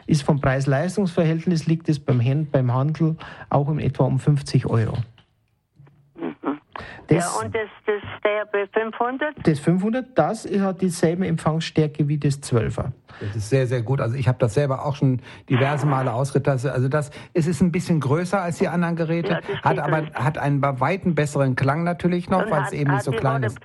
Ist 0.08 0.24
vom 0.24 0.40
Preis-Leistungs-Verhältnis 0.40 1.68
liegt 1.68 1.90
es 1.90 2.00
beim, 2.00 2.22
Handel 2.74 3.18
auch 3.50 3.70
in 3.70 3.80
etwa 3.80 4.04
um 4.06 4.20
50 4.20 4.66
Euro. 4.68 4.98
Das, 7.08 7.18
ja, 7.18 7.46
und 7.46 7.56
das, 7.56 7.70
das 7.86 8.02
DAB 8.24 8.68
500? 8.74 9.36
Das 9.48 9.60
500, 9.60 10.18
das 10.18 10.48
hat 10.60 10.82
dieselbe 10.82 11.28
Empfangsstärke 11.28 12.08
wie 12.08 12.18
das 12.18 12.42
12er. 12.42 12.92
Das 13.20 13.36
ist 13.36 13.50
sehr, 13.50 13.68
sehr 13.68 13.82
gut. 13.82 14.02
Also 14.02 14.16
ich 14.16 14.28
habe 14.28 14.38
das 14.40 14.54
selber 14.54 14.86
auch 14.86 14.96
schon 14.96 15.22
diverse 15.50 15.86
Male 15.86 16.14
ausgetestet. 16.14 16.72
Also 16.72 16.90
das, 16.90 17.12
es 17.34 17.48
ist 17.48 17.62
ein 17.62 17.72
bisschen 17.72 18.00
größer 18.00 18.42
als 18.42 18.58
die 18.58 18.68
anderen 18.68 18.96
Geräte, 18.96 19.40
ja, 19.42 19.62
hat 19.64 19.80
aber 19.80 20.04
hat 20.14 20.38
einen 20.38 20.62
bei 20.62 20.80
weitem 20.80 21.16
besseren 21.16 21.56
Klang 21.56 21.84
natürlich 21.84 22.30
noch, 22.30 22.50
weil 22.50 22.64
es 22.64 22.74
eben 22.74 22.92
nicht 22.92 23.04
so 23.04 23.12
klein 23.12 23.44
ist. 23.44 23.60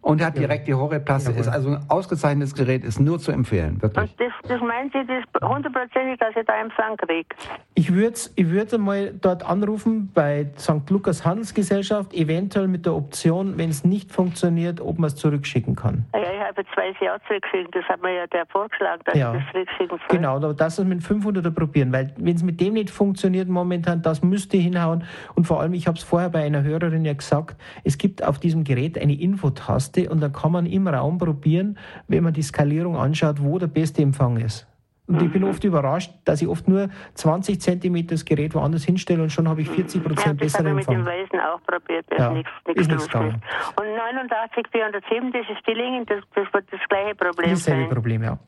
Und 0.00 0.24
hat 0.24 0.38
direkt 0.38 0.66
die 0.68 0.74
Horeb-Taste. 0.74 1.32
Ist 1.32 1.48
also 1.48 1.70
ein 1.70 1.84
ausgezeichnetes 1.88 2.54
Gerät, 2.54 2.84
ist 2.84 2.98
nur 2.98 3.18
zu 3.18 3.30
empfehlen, 3.30 3.80
wirklich. 3.82 4.10
Und 4.10 4.20
das, 4.20 4.32
das 4.48 4.60
meinen 4.60 4.90
Sie, 4.90 5.00
das 5.06 5.48
hundertprozentig, 5.48 6.18
dass 6.18 6.34
ich 6.34 6.46
da 6.46 6.60
Empfang 6.60 6.96
kriege? 6.96 7.28
Ich 7.74 7.92
würde 7.92 8.18
ich 8.34 8.48
würd 8.48 8.78
mal 8.78 9.12
dort 9.20 9.44
anrufen 9.44 10.10
bei 10.12 10.50
St. 10.58 10.88
Lukas 10.88 11.24
Handelsgesellschaft, 11.24 12.14
eventuell 12.14 12.68
mit 12.68 12.77
der 12.86 12.94
Option, 12.94 13.58
wenn 13.58 13.70
es 13.70 13.84
nicht 13.84 14.12
funktioniert, 14.12 14.80
ob 14.80 14.98
man 14.98 15.08
es 15.08 15.16
zurückschicken 15.16 15.76
kann. 15.76 16.04
Ja, 16.14 16.20
ich 16.20 16.40
habe 16.40 16.64
zwei 16.74 17.04
Jahre 17.04 17.20
zurückgeschickt, 17.26 17.74
das 17.74 17.84
hat 17.84 18.02
mir 18.02 18.14
ja 18.14 18.26
der 18.26 18.46
vorgeschlagen, 18.46 19.02
dass 19.04 19.16
ja. 19.16 19.34
ich 19.34 19.42
das 19.42 19.52
zurückschicken 19.52 19.98
soll. 19.98 20.16
Genau, 20.16 20.36
aber 20.36 20.54
das 20.54 20.78
mit 20.78 21.00
500er 21.00 21.50
probieren, 21.50 21.92
weil 21.92 22.12
wenn 22.16 22.36
es 22.36 22.42
mit 22.42 22.60
dem 22.60 22.74
nicht 22.74 22.90
funktioniert 22.90 23.48
momentan, 23.48 24.02
das 24.02 24.22
müsste 24.22 24.56
hinhauen. 24.56 25.04
Und 25.34 25.46
vor 25.46 25.60
allem, 25.60 25.74
ich 25.74 25.86
habe 25.86 25.98
es 25.98 26.04
vorher 26.04 26.30
bei 26.30 26.44
einer 26.44 26.62
Hörerin 26.62 27.04
ja 27.04 27.12
gesagt, 27.12 27.56
es 27.84 27.98
gibt 27.98 28.24
auf 28.24 28.38
diesem 28.38 28.64
Gerät 28.64 29.00
eine 29.00 29.18
Infotaste 29.18 30.08
und 30.10 30.20
dann 30.20 30.32
kann 30.32 30.52
man 30.52 30.66
im 30.66 30.88
Raum 30.88 31.18
probieren, 31.18 31.78
wenn 32.06 32.24
man 32.24 32.32
die 32.32 32.42
Skalierung 32.42 32.96
anschaut, 32.96 33.42
wo 33.42 33.58
der 33.58 33.66
beste 33.66 34.02
Empfang 34.02 34.36
ist. 34.38 34.66
Und 35.08 35.22
ich 35.22 35.32
bin 35.32 35.42
mhm. 35.42 35.48
oft 35.48 35.64
überrascht, 35.64 36.12
dass 36.26 36.42
ich 36.42 36.48
oft 36.48 36.68
nur 36.68 36.90
20 37.14 37.60
Zentimeter 37.60 38.08
das 38.10 38.26
Gerät 38.26 38.54
woanders 38.54 38.84
hinstelle 38.84 39.22
und 39.22 39.30
schon 39.30 39.48
habe 39.48 39.62
ich 39.62 39.70
40 39.70 40.04
Prozent 40.04 40.26
ja, 40.26 40.32
besseren 40.44 40.66
Empfang. 40.66 40.96
Das 40.96 41.06
habe 41.06 41.20
ich 41.20 41.22
mit 41.22 41.32
dem 41.32 41.40
Weisen 41.40 41.48
auch 41.48 41.62
probiert. 41.62 42.04
Das 42.10 42.18
ja, 42.18 42.30
nichts, 42.30 42.50
nichts 42.66 42.82
ist 42.82 42.90
nichts 42.90 43.06
gegangen. 43.06 43.42
Und 43.80 43.96
89, 43.96 44.66
407, 44.70 45.32
das 45.32 45.42
ist 45.48 45.58
Stillingen, 45.60 46.04
das, 46.04 46.20
das 46.34 46.52
wird 46.52 46.64
das 46.70 46.80
gleiche 46.90 47.14
Problem 47.14 47.50
Dasselbe 47.50 47.80
sein. 47.80 47.88
Problem, 47.88 48.22
ja. 48.22 48.38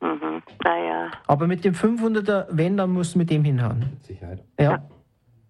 Mhm. 0.00 0.42
Naja. 0.62 1.10
Aber 1.26 1.46
mit 1.48 1.64
dem 1.64 1.74
500er, 1.74 2.46
wenn, 2.50 2.76
dann 2.76 2.90
musst 2.90 3.14
du 3.14 3.18
mit 3.18 3.30
dem 3.30 3.42
hinhauen. 3.42 3.98
Sicherheit. 4.02 4.44
Ja. 4.60 4.70
ja. 4.70 4.82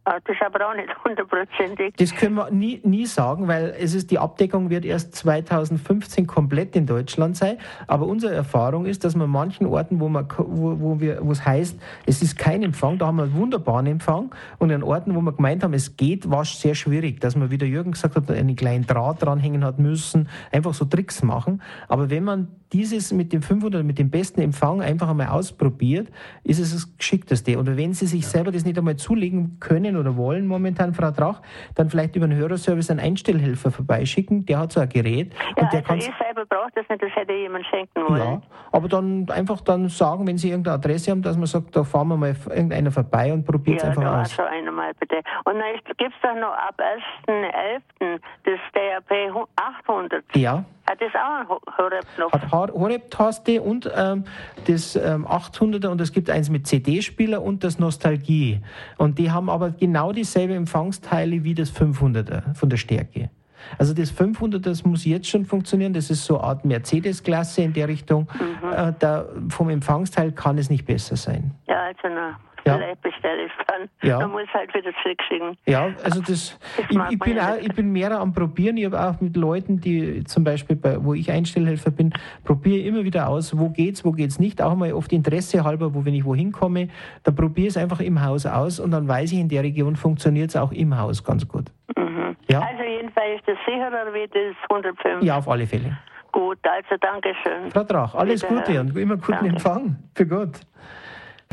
Ah, 0.09 0.21
das 0.25 0.37
aber 0.41 0.69
auch 0.69 0.75
nicht 0.75 0.89
hundertprozentig. 1.05 1.95
Das 1.97 2.15
können 2.15 2.37
wir 2.37 2.49
nie, 2.53 2.81
nie 2.85 3.07
sagen, 3.07 3.49
weil 3.49 3.75
es 3.77 3.93
ist, 3.93 4.13
die 4.13 4.21
Abdeckung 4.21 4.71
wird 4.71 4.85
erst 4.85 5.17
2015 5.17 6.29
komplett 6.29 6.77
in 6.77 6.87
Deutschland 6.87 7.37
sein. 7.37 7.59
Aber 7.89 8.07
unsere 8.07 8.33
Erfahrung 8.33 8.87
ist, 8.87 9.05
dass 9.05 9.17
man 9.17 9.29
manchen 9.29 9.67
Orten, 9.67 9.99
wo, 9.99 10.09
man, 10.09 10.29
wo, 10.39 10.79
wo, 10.79 11.01
wir, 11.01 11.19
wo 11.27 11.33
es 11.33 11.45
heißt, 11.45 11.81
es 12.07 12.23
ist 12.23 12.39
kein 12.39 12.63
Empfang, 12.63 12.99
da 12.99 13.09
haben 13.09 13.17
wir 13.17 13.25
einen 13.25 13.35
wunderbaren 13.35 13.87
Empfang. 13.87 14.33
Und 14.59 14.71
an 14.71 14.85
Orten, 14.85 15.13
wo 15.17 15.21
wir 15.23 15.33
gemeint 15.33 15.65
haben, 15.65 15.75
es 15.75 15.97
geht, 15.97 16.31
war 16.31 16.43
es 16.43 16.61
sehr 16.61 16.77
schwierig, 16.77 17.21
dass 17.21 17.35
man, 17.35 17.51
wie 17.51 17.59
der 17.59 17.67
Jürgen 17.67 17.91
gesagt 17.91 18.15
hat, 18.15 18.31
einen 18.31 18.55
kleinen 18.55 18.87
Draht 18.87 19.25
dranhängen 19.25 19.65
hat 19.65 19.81
müssen, 19.81 20.29
einfach 20.53 20.73
so 20.73 20.85
Tricks 20.85 21.25
machen. 21.25 21.61
Aber 21.89 22.11
wenn 22.11 22.23
man 22.23 22.47
dieses 22.73 23.13
mit 23.13 23.33
dem 23.33 23.43
500, 23.43 23.85
mit 23.85 23.99
dem 23.99 24.11
besten 24.11 24.41
Empfang 24.41 24.83
einfach 24.83 25.09
einmal 25.09 25.29
ausprobiert, 25.29 26.09
ist 26.43 26.59
es 26.59 26.73
das 26.73 26.97
Geschickteste. 26.97 27.59
Oder 27.59 27.77
wenn 27.77 27.95
Sie 27.95 28.07
sich 28.07 28.23
ja. 28.23 28.29
selber 28.29 28.53
das 28.53 28.65
nicht 28.65 28.79
einmal 28.79 28.97
zulegen 28.97 29.59
können 29.61 29.97
oder 29.97 30.17
wollen 30.17 30.47
momentan, 30.47 30.95
Frau 30.95 31.11
Drach, 31.11 31.43
dann 31.75 31.91
vielleicht 31.91 32.17
über 32.17 32.25
einen 32.25 32.37
Hörerservice 32.37 32.91
einen 32.91 33.01
Einstellhelfer 33.01 33.71
vorbeischicken. 33.71 34.47
Der 34.47 34.59
hat 34.59 34.73
so 34.73 34.81
ein 34.81 34.89
Gerät. 34.89 35.33
Ja, 35.57 35.63
und 35.63 35.73
der 35.73 35.91
also 35.91 36.09
ich 36.09 36.15
selber 36.37 36.47
brauche 36.47 36.71
das 36.75 36.89
nicht, 36.89 37.03
das 37.03 37.11
hätte 37.15 37.33
jemand 37.33 37.67
schenken 37.67 38.09
wollen. 38.09 38.21
Ja, 38.21 38.43
aber 38.73 38.89
dann 38.89 39.27
einfach 39.31 39.61
dann 39.63 39.89
sagen, 39.89 40.27
wenn 40.27 40.39
Sie 40.39 40.51
irgendeine 40.51 40.77
Adresse 40.77 41.11
haben, 41.11 41.23
dass 41.23 41.37
man 41.37 41.47
sagt, 41.47 41.75
da 41.75 41.85
fahren 41.85 42.09
wir 42.09 42.17
mal 42.17 42.37
irgendeiner 42.49 42.91
vorbei 42.91 43.33
und 43.33 43.45
probiert 43.45 43.79
es 43.79 43.83
ja, 43.83 43.89
einfach 43.91 44.03
da 44.03 44.21
aus. 44.23 44.37
Ja, 44.37 44.47
einer 44.47 44.71
mal 44.71 44.93
bitte. 44.95 45.17
Und 45.45 45.55
dann 45.55 45.97
gibt 45.97 46.15
es 46.15 46.21
doch 46.23 46.35
noch 46.35 46.53
ab 46.53 46.81
1.11. 47.27 48.21
das 48.45 48.59
DRP 48.75 49.35
800. 49.57 50.25
Ja. 50.37 50.65
Hat 50.89 51.01
das 51.01 51.13
auch 51.15 51.41
einen 51.41 51.49
Horeb-Knopf? 51.79 52.33
Hat 52.33 52.73
Horeb-Taste 52.73 53.61
und 53.61 53.91
ähm, 53.97 54.25
das 54.69 54.95
ähm, 54.95 55.27
800er 55.27 55.89
und 55.89 56.01
es 56.01 56.13
gibt 56.13 56.31
eins 56.31 56.49
mit 56.49 56.67
CD-Spieler 56.69 57.43
und 57.43 57.65
das 57.65 57.81
Nostalgie. 57.81 58.61
Und 58.97 59.19
die 59.19 59.33
haben 59.33 59.51
aber 59.51 59.71
genau 59.71 60.13
dieselbe 60.13 60.55
Empfangsteile 60.55 61.43
wie 61.43 61.55
das 61.55 61.75
500er 61.75 62.55
von 62.55 62.71
der 62.71 62.77
Stärke. 62.77 63.31
Also 63.79 63.95
das 63.95 64.11
500, 64.11 64.65
das 64.65 64.85
muss 64.85 65.05
jetzt 65.05 65.29
schon 65.29 65.45
funktionieren. 65.45 65.93
Das 65.93 66.11
ist 66.11 66.25
so 66.25 66.39
eine 66.39 66.49
Art 66.49 66.65
Mercedes-Klasse 66.65 67.63
in 67.63 67.73
der 67.73 67.89
Richtung. 67.89 68.29
Mhm. 68.39 68.73
Äh, 68.73 68.93
da, 68.99 69.27
vom 69.49 69.71
Empfangsteil 69.71 70.33
kann 70.33 70.59
es 70.59 70.71
nicht 70.71 70.87
besser 70.87 71.17
sein. 71.17 71.53
Ja, 71.67 71.85
also 71.85 72.09
na, 72.09 72.39
ja. 72.67 72.95
bestelle 73.03 73.45
ich 73.45 73.53
dann. 73.67 73.89
Ja. 74.03 74.19
Man 74.21 74.33
muss 74.33 74.49
halt 74.53 74.73
wieder 74.75 74.91
zurückschicken. 75.03 75.57
Ja, 75.67 75.91
also 76.03 76.21
das, 76.21 76.59
das 76.77 76.87
ich, 76.91 76.99
ich, 77.11 77.19
bin 77.19 77.39
auch, 77.39 77.57
ich 77.57 77.75
bin 77.75 77.93
mehr 77.93 78.13
am 78.13 78.33
Probieren. 78.33 78.77
Ich 78.77 78.85
habe 78.85 79.01
auch 79.01 79.21
mit 79.21 79.37
Leuten, 79.37 79.81
die 79.81 80.25
zum 80.25 80.45
Beispiel, 80.45 80.77
bei, 80.77 81.03
wo 81.03 81.15
ich 81.15 81.31
Einstellhelfer 81.31 81.91
bin, 81.91 82.13
probiere 82.45 82.87
immer 82.87 83.05
wieder 83.05 83.29
aus, 83.29 83.59
wo 83.59 83.69
geht's, 83.71 84.05
wo 84.05 84.13
geht's 84.13 84.39
nicht. 84.39 84.61
Auch 84.63 84.75
mal 84.75 84.93
oft 84.93 85.13
Interesse 85.13 85.65
halber, 85.65 85.95
wo 85.95 86.05
wenn 86.05 86.15
ich 86.15 86.25
wohin 86.25 86.53
komme, 86.53 86.89
dann 87.25 87.35
probiere 87.35 87.69
ich 87.69 87.77
es 87.77 87.77
einfach 87.77 88.01
im 88.01 88.23
Haus 88.23 88.47
aus 88.47 88.81
und 88.81 88.91
dann 88.91 89.09
weiß 89.09 89.33
ich, 89.33 89.39
in 89.39 89.49
der 89.49 89.63
Region 89.63 89.97
funktioniert 89.97 90.51
es 90.51 90.57
auch 90.57 90.73
im 90.73 90.97
Haus 90.99 91.25
ganz 91.25 91.47
gut. 91.47 91.67
Mhm. 91.97 92.37
Ja? 92.49 92.61
Also 92.61 92.83
jedenfalls 92.83 93.41
ist 93.41 93.49
das 93.49 93.59
sicherer 93.67 94.13
wie 94.13 94.27
das 94.29 94.57
105. 94.71 95.23
Ja, 95.23 95.39
auf 95.39 95.49
alle 95.49 95.67
Fälle. 95.67 95.99
Gut, 96.33 96.59
also 96.63 96.97
danke 97.01 97.35
schön. 97.43 97.71
Frau 97.71 97.85
Drach, 97.85 98.15
alles 98.15 98.47
Gute 98.47 98.81
und 98.81 98.97
immer 98.97 99.17
guten 99.17 99.33
danke. 99.33 99.49
Empfang. 99.49 99.97
Für 100.15 100.27
gut. 100.27 100.61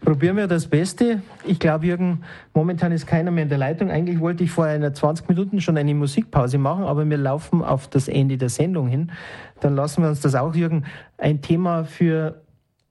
Probieren 0.01 0.35
wir 0.35 0.47
das 0.47 0.67
Beste. 0.67 1.21
Ich 1.45 1.59
glaube, 1.59 1.85
Jürgen, 1.85 2.23
momentan 2.53 2.91
ist 2.91 3.07
keiner 3.07 3.31
mehr 3.31 3.43
in 3.43 3.49
der 3.49 3.57
Leitung. 3.57 3.89
Eigentlich 3.89 4.19
wollte 4.19 4.43
ich 4.43 4.51
vor 4.51 4.65
einer 4.65 4.93
20 4.93 5.29
Minuten 5.29 5.61
schon 5.61 5.77
eine 5.77 5.93
Musikpause 5.93 6.57
machen, 6.57 6.83
aber 6.83 7.09
wir 7.09 7.17
laufen 7.17 7.63
auf 7.63 7.87
das 7.87 8.07
Ende 8.09 8.37
der 8.37 8.49
Sendung 8.49 8.87
hin. 8.87 9.11
Dann 9.61 9.75
lassen 9.75 10.01
wir 10.01 10.09
uns 10.09 10.19
das 10.19 10.35
auch, 10.35 10.55
Jürgen, 10.55 10.83
ein 11.17 11.41
Thema 11.41 11.85
für 11.85 12.41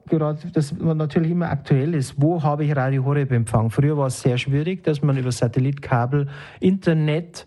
gerade, 0.08 0.38
das 0.52 0.72
natürlich 0.72 1.30
immer 1.30 1.50
aktuell 1.50 1.94
ist. 1.94 2.14
Wo 2.20 2.42
habe 2.42 2.64
ich 2.64 2.74
Radio 2.74 3.04
Horeb 3.04 3.32
Empfang? 3.32 3.70
Früher 3.70 3.96
war 3.96 4.06
es 4.06 4.20
sehr 4.20 4.38
schwierig, 4.38 4.84
dass 4.84 5.02
man 5.02 5.16
über 5.16 5.32
Satellitkabel, 5.32 6.28
Internet, 6.60 7.46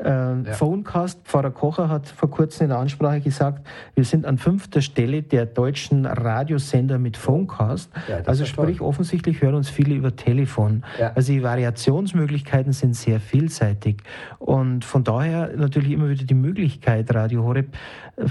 äh, 0.00 0.08
ja. 0.08 0.52
Phonecast, 0.52 1.20
Pfarrer 1.24 1.50
Kocher 1.50 1.88
hat 1.88 2.08
vor 2.08 2.30
kurzem 2.30 2.64
in 2.64 2.70
der 2.70 2.78
Ansprache 2.78 3.20
gesagt, 3.20 3.66
wir 3.94 4.04
sind 4.04 4.24
an 4.24 4.38
fünfter 4.38 4.80
Stelle 4.80 5.22
der 5.22 5.44
deutschen 5.44 6.06
Radiosender 6.06 6.98
mit 6.98 7.16
Phonecast. 7.16 7.90
Ja, 8.08 8.20
also 8.24 8.46
sprich, 8.46 8.78
toll. 8.78 8.86
offensichtlich 8.86 9.42
hören 9.42 9.54
uns 9.54 9.68
viele 9.68 9.94
über 9.94 10.16
Telefon. 10.16 10.82
Ja. 10.98 11.12
Also 11.14 11.32
die 11.32 11.42
Variationsmöglichkeiten 11.42 12.72
sind 12.72 12.96
sehr 12.96 13.20
vielseitig. 13.20 14.02
Und 14.38 14.84
von 14.84 15.04
daher 15.04 15.54
natürlich 15.56 15.92
immer 15.92 16.08
wieder 16.08 16.24
die 16.24 16.34
Möglichkeit, 16.34 17.14
Radio 17.14 17.44
Horeb 17.44 17.68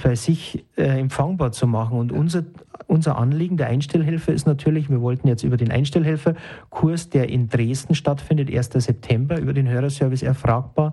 bei 0.04 0.16
sich 0.16 0.66
äh, 0.78 1.00
empfangbar 1.00 1.52
zu 1.52 1.68
machen. 1.68 2.00
Und 2.00 2.12
unser, 2.12 2.44
unser 2.88 3.18
Anliegen 3.18 3.58
der 3.58 3.68
Einstellhelfer 3.68 4.34
ist 4.34 4.48
natürlich, 4.48 4.90
wir 4.90 5.02
wollten 5.02 5.28
jetzt 5.28 5.44
über 5.44 5.58
den 5.58 5.72
Einstellhelferkurs, 5.72 7.10
der 7.10 7.30
in 7.30 7.50
Dresden 7.50 7.94
stattfindet, 7.94 8.52
1. 8.52 8.72
September, 8.74 9.40
über 9.40 9.54
den 9.54 9.68
Hörerservice 9.70 10.24
erfragbar 10.24 10.92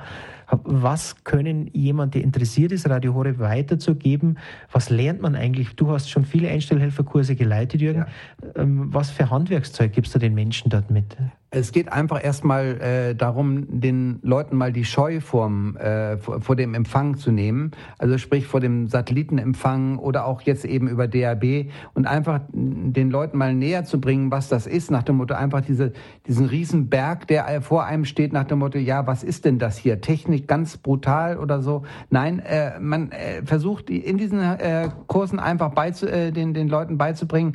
was 0.51 1.25
können 1.25 1.69
jemand, 1.73 2.15
der 2.15 2.23
interessiert 2.23 2.73
ist, 2.73 2.89
Radio 2.89 3.15
Horeb 3.15 3.39
weiterzugeben? 3.39 4.39
Was 4.73 4.91
lernt 4.91 5.21
man 5.21 5.35
eigentlich? 5.35 5.77
Du 5.77 5.91
hast 5.91 6.11
schon 6.11 6.25
viele 6.25 6.49
Einstellhelferkurse 6.49 7.37
geleitet, 7.37 7.81
Jürgen. 7.81 8.07
Ja. 8.55 8.63
Ähm, 8.63 8.93
was 8.93 9.11
für 9.11 9.31
Handwerkszeug 9.31 9.93
gibst 9.93 10.15
du 10.15 10.19
den 10.19 10.35
Menschen 10.35 10.71
dort 10.71 10.91
mit? 10.91 11.17
Es 11.51 11.73
geht 11.73 11.91
einfach 11.91 12.23
erstmal 12.23 12.79
äh, 12.79 13.15
darum, 13.15 13.81
den 13.81 14.19
Leuten 14.21 14.55
mal 14.55 14.71
die 14.71 14.85
Scheu 14.85 15.21
vorm, 15.21 15.79
äh, 15.79 16.19
vor, 16.19 16.43
vor, 16.43 16.57
dem 16.57 16.75
Empfang 16.75 17.17
zu 17.17 17.33
nehmen. 17.33 17.71
Also 17.97 18.19
sprich 18.19 18.47
vor 18.47 18.61
dem 18.61 18.89
Satellitenempfang 18.89 19.97
oder 19.97 20.27
auch 20.27 20.43
jetzt 20.43 20.67
eben 20.67 20.89
über 20.89 21.09
DAB 21.09 21.71
und 21.95 22.07
einfach 22.07 22.41
den 22.53 23.11
Leuten 23.11 23.39
mal 23.39 23.55
näher 23.55 23.85
zu 23.85 23.99
bringen, 23.99 24.31
was 24.31 24.51
das 24.51 24.67
ist, 24.67 24.91
nach 24.91 25.05
dem 25.05 25.17
Motto 25.17 25.33
einfach 25.33 25.63
diese, 25.63 25.95
diesen 26.27 26.45
riesen 26.45 26.91
Berg, 26.91 27.27
der 27.29 27.63
vor 27.63 27.87
einem 27.87 28.05
steht, 28.05 28.35
nach 28.35 28.45
dem 28.45 28.59
Motto, 28.59 28.77
ja, 28.77 29.07
was 29.07 29.25
ist 29.25 29.47
denn 29.47 29.59
das 29.59 29.79
hier? 29.79 30.03
Technik 30.03 30.49
ganz 30.49 30.77
brutal 30.77 31.39
oder 31.39 31.63
so. 31.63 31.85
Nein, 32.11 32.41
äh, 32.41 32.79
man 32.79 33.11
äh, 33.11 33.43
versucht 33.47 33.89
in 33.89 34.19
diesen 34.19 34.41
äh, 34.41 34.91
Kursen 35.07 35.39
einfach 35.39 35.73
äh, 36.03 36.31
den, 36.31 36.53
den 36.53 36.69
Leuten 36.69 36.99
beizubringen, 36.99 37.55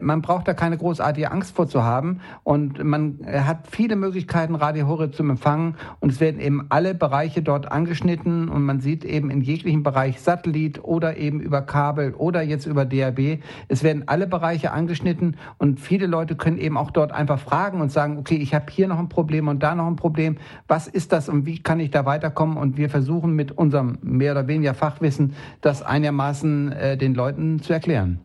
man 0.00 0.22
braucht 0.22 0.46
da 0.46 0.54
keine 0.54 0.76
großartige 0.76 1.32
Angst 1.32 1.56
vor 1.56 1.66
zu 1.66 1.82
haben 1.82 2.20
und 2.44 2.84
man 2.84 3.21
äh, 3.24 3.40
hat 3.40 3.68
viele 3.70 3.96
Möglichkeiten, 3.96 4.54
Radio 4.54 4.86
Horeb 4.86 5.14
zu 5.14 5.22
empfangen 5.22 5.76
und 6.00 6.10
es 6.10 6.20
werden 6.20 6.40
eben 6.40 6.66
alle 6.68 6.94
Bereiche 6.94 7.42
dort 7.42 7.70
angeschnitten 7.70 8.48
und 8.48 8.62
man 8.62 8.80
sieht 8.80 9.04
eben 9.04 9.30
in 9.30 9.40
jeglichem 9.40 9.82
Bereich 9.82 10.20
Satellit 10.20 10.82
oder 10.84 11.16
eben 11.16 11.40
über 11.40 11.62
Kabel 11.62 12.14
oder 12.14 12.42
jetzt 12.42 12.66
über 12.66 12.84
DAB. 12.84 13.38
Es 13.68 13.82
werden 13.82 14.04
alle 14.06 14.26
Bereiche 14.26 14.72
angeschnitten 14.72 15.36
und 15.58 15.80
viele 15.80 16.06
Leute 16.06 16.36
können 16.36 16.58
eben 16.58 16.76
auch 16.76 16.90
dort 16.90 17.12
einfach 17.12 17.38
fragen 17.38 17.80
und 17.80 17.92
sagen, 17.92 18.18
okay, 18.18 18.36
ich 18.36 18.54
habe 18.54 18.66
hier 18.70 18.88
noch 18.88 18.98
ein 18.98 19.08
Problem 19.08 19.48
und 19.48 19.62
da 19.62 19.74
noch 19.74 19.86
ein 19.86 19.96
Problem. 19.96 20.36
Was 20.68 20.88
ist 20.88 21.12
das 21.12 21.28
und 21.28 21.46
wie 21.46 21.58
kann 21.58 21.80
ich 21.80 21.90
da 21.90 22.04
weiterkommen? 22.04 22.56
Und 22.56 22.76
wir 22.76 22.90
versuchen 22.90 23.34
mit 23.34 23.52
unserem 23.52 23.98
mehr 24.02 24.32
oder 24.32 24.48
weniger 24.48 24.74
Fachwissen 24.74 25.34
das 25.60 25.82
einigermaßen 25.82 26.72
äh, 26.72 26.96
den 26.96 27.14
Leuten 27.14 27.60
zu 27.60 27.72
erklären. 27.72 28.20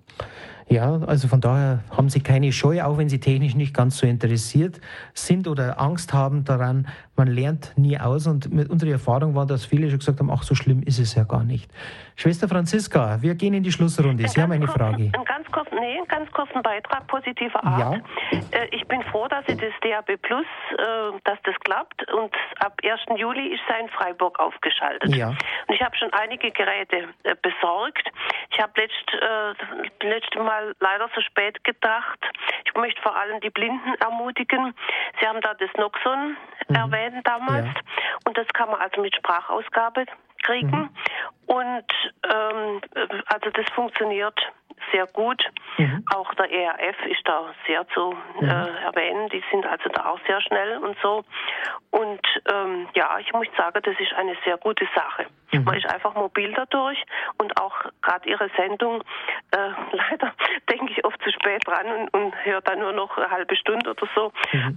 Ja, 0.69 0.97
also 1.03 1.29
von 1.29 1.39
daher 1.39 1.83
haben 1.89 2.09
Sie 2.09 2.19
keine 2.19 2.51
Scheu, 2.51 2.83
auch 2.83 2.97
wenn 2.97 3.07
Sie 3.07 3.19
technisch 3.19 3.55
nicht 3.55 3.73
ganz 3.73 3.97
so 3.97 4.05
interessiert 4.05 4.81
sind 5.13 5.47
oder 5.47 5.79
Angst 5.79 6.11
haben 6.13 6.43
daran, 6.43 6.87
man 7.17 7.27
lernt 7.27 7.73
nie 7.77 7.99
aus 7.99 8.27
und 8.27 8.53
mit 8.53 8.69
unserer 8.69 8.91
Erfahrung 8.91 9.35
war, 9.35 9.45
dass 9.45 9.65
viele 9.65 9.89
schon 9.89 9.99
gesagt 9.99 10.19
haben, 10.19 10.31
ach, 10.31 10.43
so 10.43 10.55
schlimm 10.55 10.83
ist 10.83 10.99
es 10.99 11.15
ja 11.15 11.23
gar 11.23 11.43
nicht. 11.43 11.69
Schwester 12.15 12.47
Franziska, 12.47 13.21
wir 13.21 13.35
gehen 13.35 13.53
in 13.53 13.63
die 13.63 13.71
Schlussrunde. 13.71 14.27
Sie 14.27 14.41
haben 14.41 14.51
eine 14.51 14.65
kurzen, 14.65 14.79
Frage. 14.79 15.11
Einen 15.13 15.25
ganz 15.25 15.51
kurzen, 15.51 15.75
nee, 15.79 15.97
einen 15.97 16.07
ganz 16.07 16.31
kurzen 16.31 16.61
Beitrag 16.61 17.07
positiver 17.07 17.63
Art. 17.63 18.01
Ja. 18.31 18.39
Äh, 18.51 18.67
ich 18.71 18.87
bin 18.87 19.01
froh, 19.03 19.27
dass 19.27 19.45
Sie 19.47 19.55
das 19.55 19.73
DAB 19.81 20.17
Plus, 20.21 20.45
äh, 20.71 20.77
dass 21.23 21.37
das 21.43 21.55
klappt 21.63 22.11
und 22.13 22.33
ab 22.59 22.79
1. 22.83 23.19
Juli 23.19 23.53
ist 23.53 23.61
sein 23.67 23.87
Freiburg 23.89 24.39
aufgeschaltet. 24.39 25.15
Ja. 25.15 25.29
Und 25.29 25.75
ich 25.75 25.81
habe 25.81 25.95
schon 25.95 26.11
einige 26.13 26.51
Geräte 26.51 27.09
äh, 27.23 27.35
besorgt. 27.41 28.09
Ich 28.51 28.59
habe 28.59 28.73
letzt, 28.75 29.13
äh, 29.13 30.07
letzte 30.07 30.39
Mal 30.39 30.73
leider 30.79 31.09
so 31.13 31.21
spät 31.21 31.63
gedacht. 31.63 32.19
Ich 32.65 32.73
möchte 32.75 33.01
vor 33.01 33.15
allem 33.15 33.39
die 33.41 33.49
Blinden 33.49 33.93
ermutigen. 33.99 34.73
Sie 35.19 35.27
haben 35.27 35.41
da 35.41 35.53
das 35.53 35.69
Noxon 35.77 36.37
erwähnt 36.67 37.06
damals 37.23 37.65
Ja. 37.65 37.73
und 38.25 38.37
das 38.37 38.47
kann 38.53 38.69
man 38.69 38.79
also 38.81 39.01
mit 39.01 39.15
Sprachausgabe 39.15 40.05
kriegen. 40.43 40.89
Und 41.47 41.85
ähm, 42.23 42.81
also 43.27 43.49
das 43.53 43.65
funktioniert 43.73 44.39
sehr 44.91 45.07
gut. 45.07 45.43
Auch 46.13 46.33
der 46.35 46.51
ERF 46.51 47.05
ist 47.05 47.21
da 47.25 47.53
sehr 47.65 47.87
zu 47.89 48.15
äh, 48.41 48.45
erwähnen. 48.45 49.29
Die 49.29 49.43
sind 49.51 49.65
also 49.65 49.89
da 49.89 50.05
auch 50.11 50.19
sehr 50.25 50.41
schnell 50.41 50.77
und 50.77 50.97
so. 51.01 51.23
Und 51.91 52.21
ähm, 52.51 52.87
ja, 52.93 53.17
ich 53.19 53.31
muss 53.33 53.47
sagen, 53.55 53.79
das 53.83 53.99
ist 53.99 54.13
eine 54.13 54.35
sehr 54.45 54.57
gute 54.57 54.87
Sache. 54.95 55.25
Man 55.63 55.75
ist 55.75 55.87
einfach 55.87 56.13
mobil 56.13 56.53
dadurch 56.53 57.01
und 57.37 57.59
auch 57.59 57.73
gerade 58.01 58.29
Ihre 58.29 58.49
Sendung, 58.57 59.01
äh, 59.51 59.57
leider 59.91 60.33
denke 60.69 60.91
ich 60.91 61.05
oft 61.05 61.21
zu 61.23 61.31
spät 61.31 61.65
dran 61.65 61.87
und, 61.87 62.13
und 62.13 62.45
höre 62.45 62.61
dann 62.61 62.79
nur 62.79 62.91
noch 62.91 63.17
eine 63.17 63.29
halbe 63.29 63.55
Stunde 63.55 63.89
oder 63.91 64.07
so. 64.13 64.31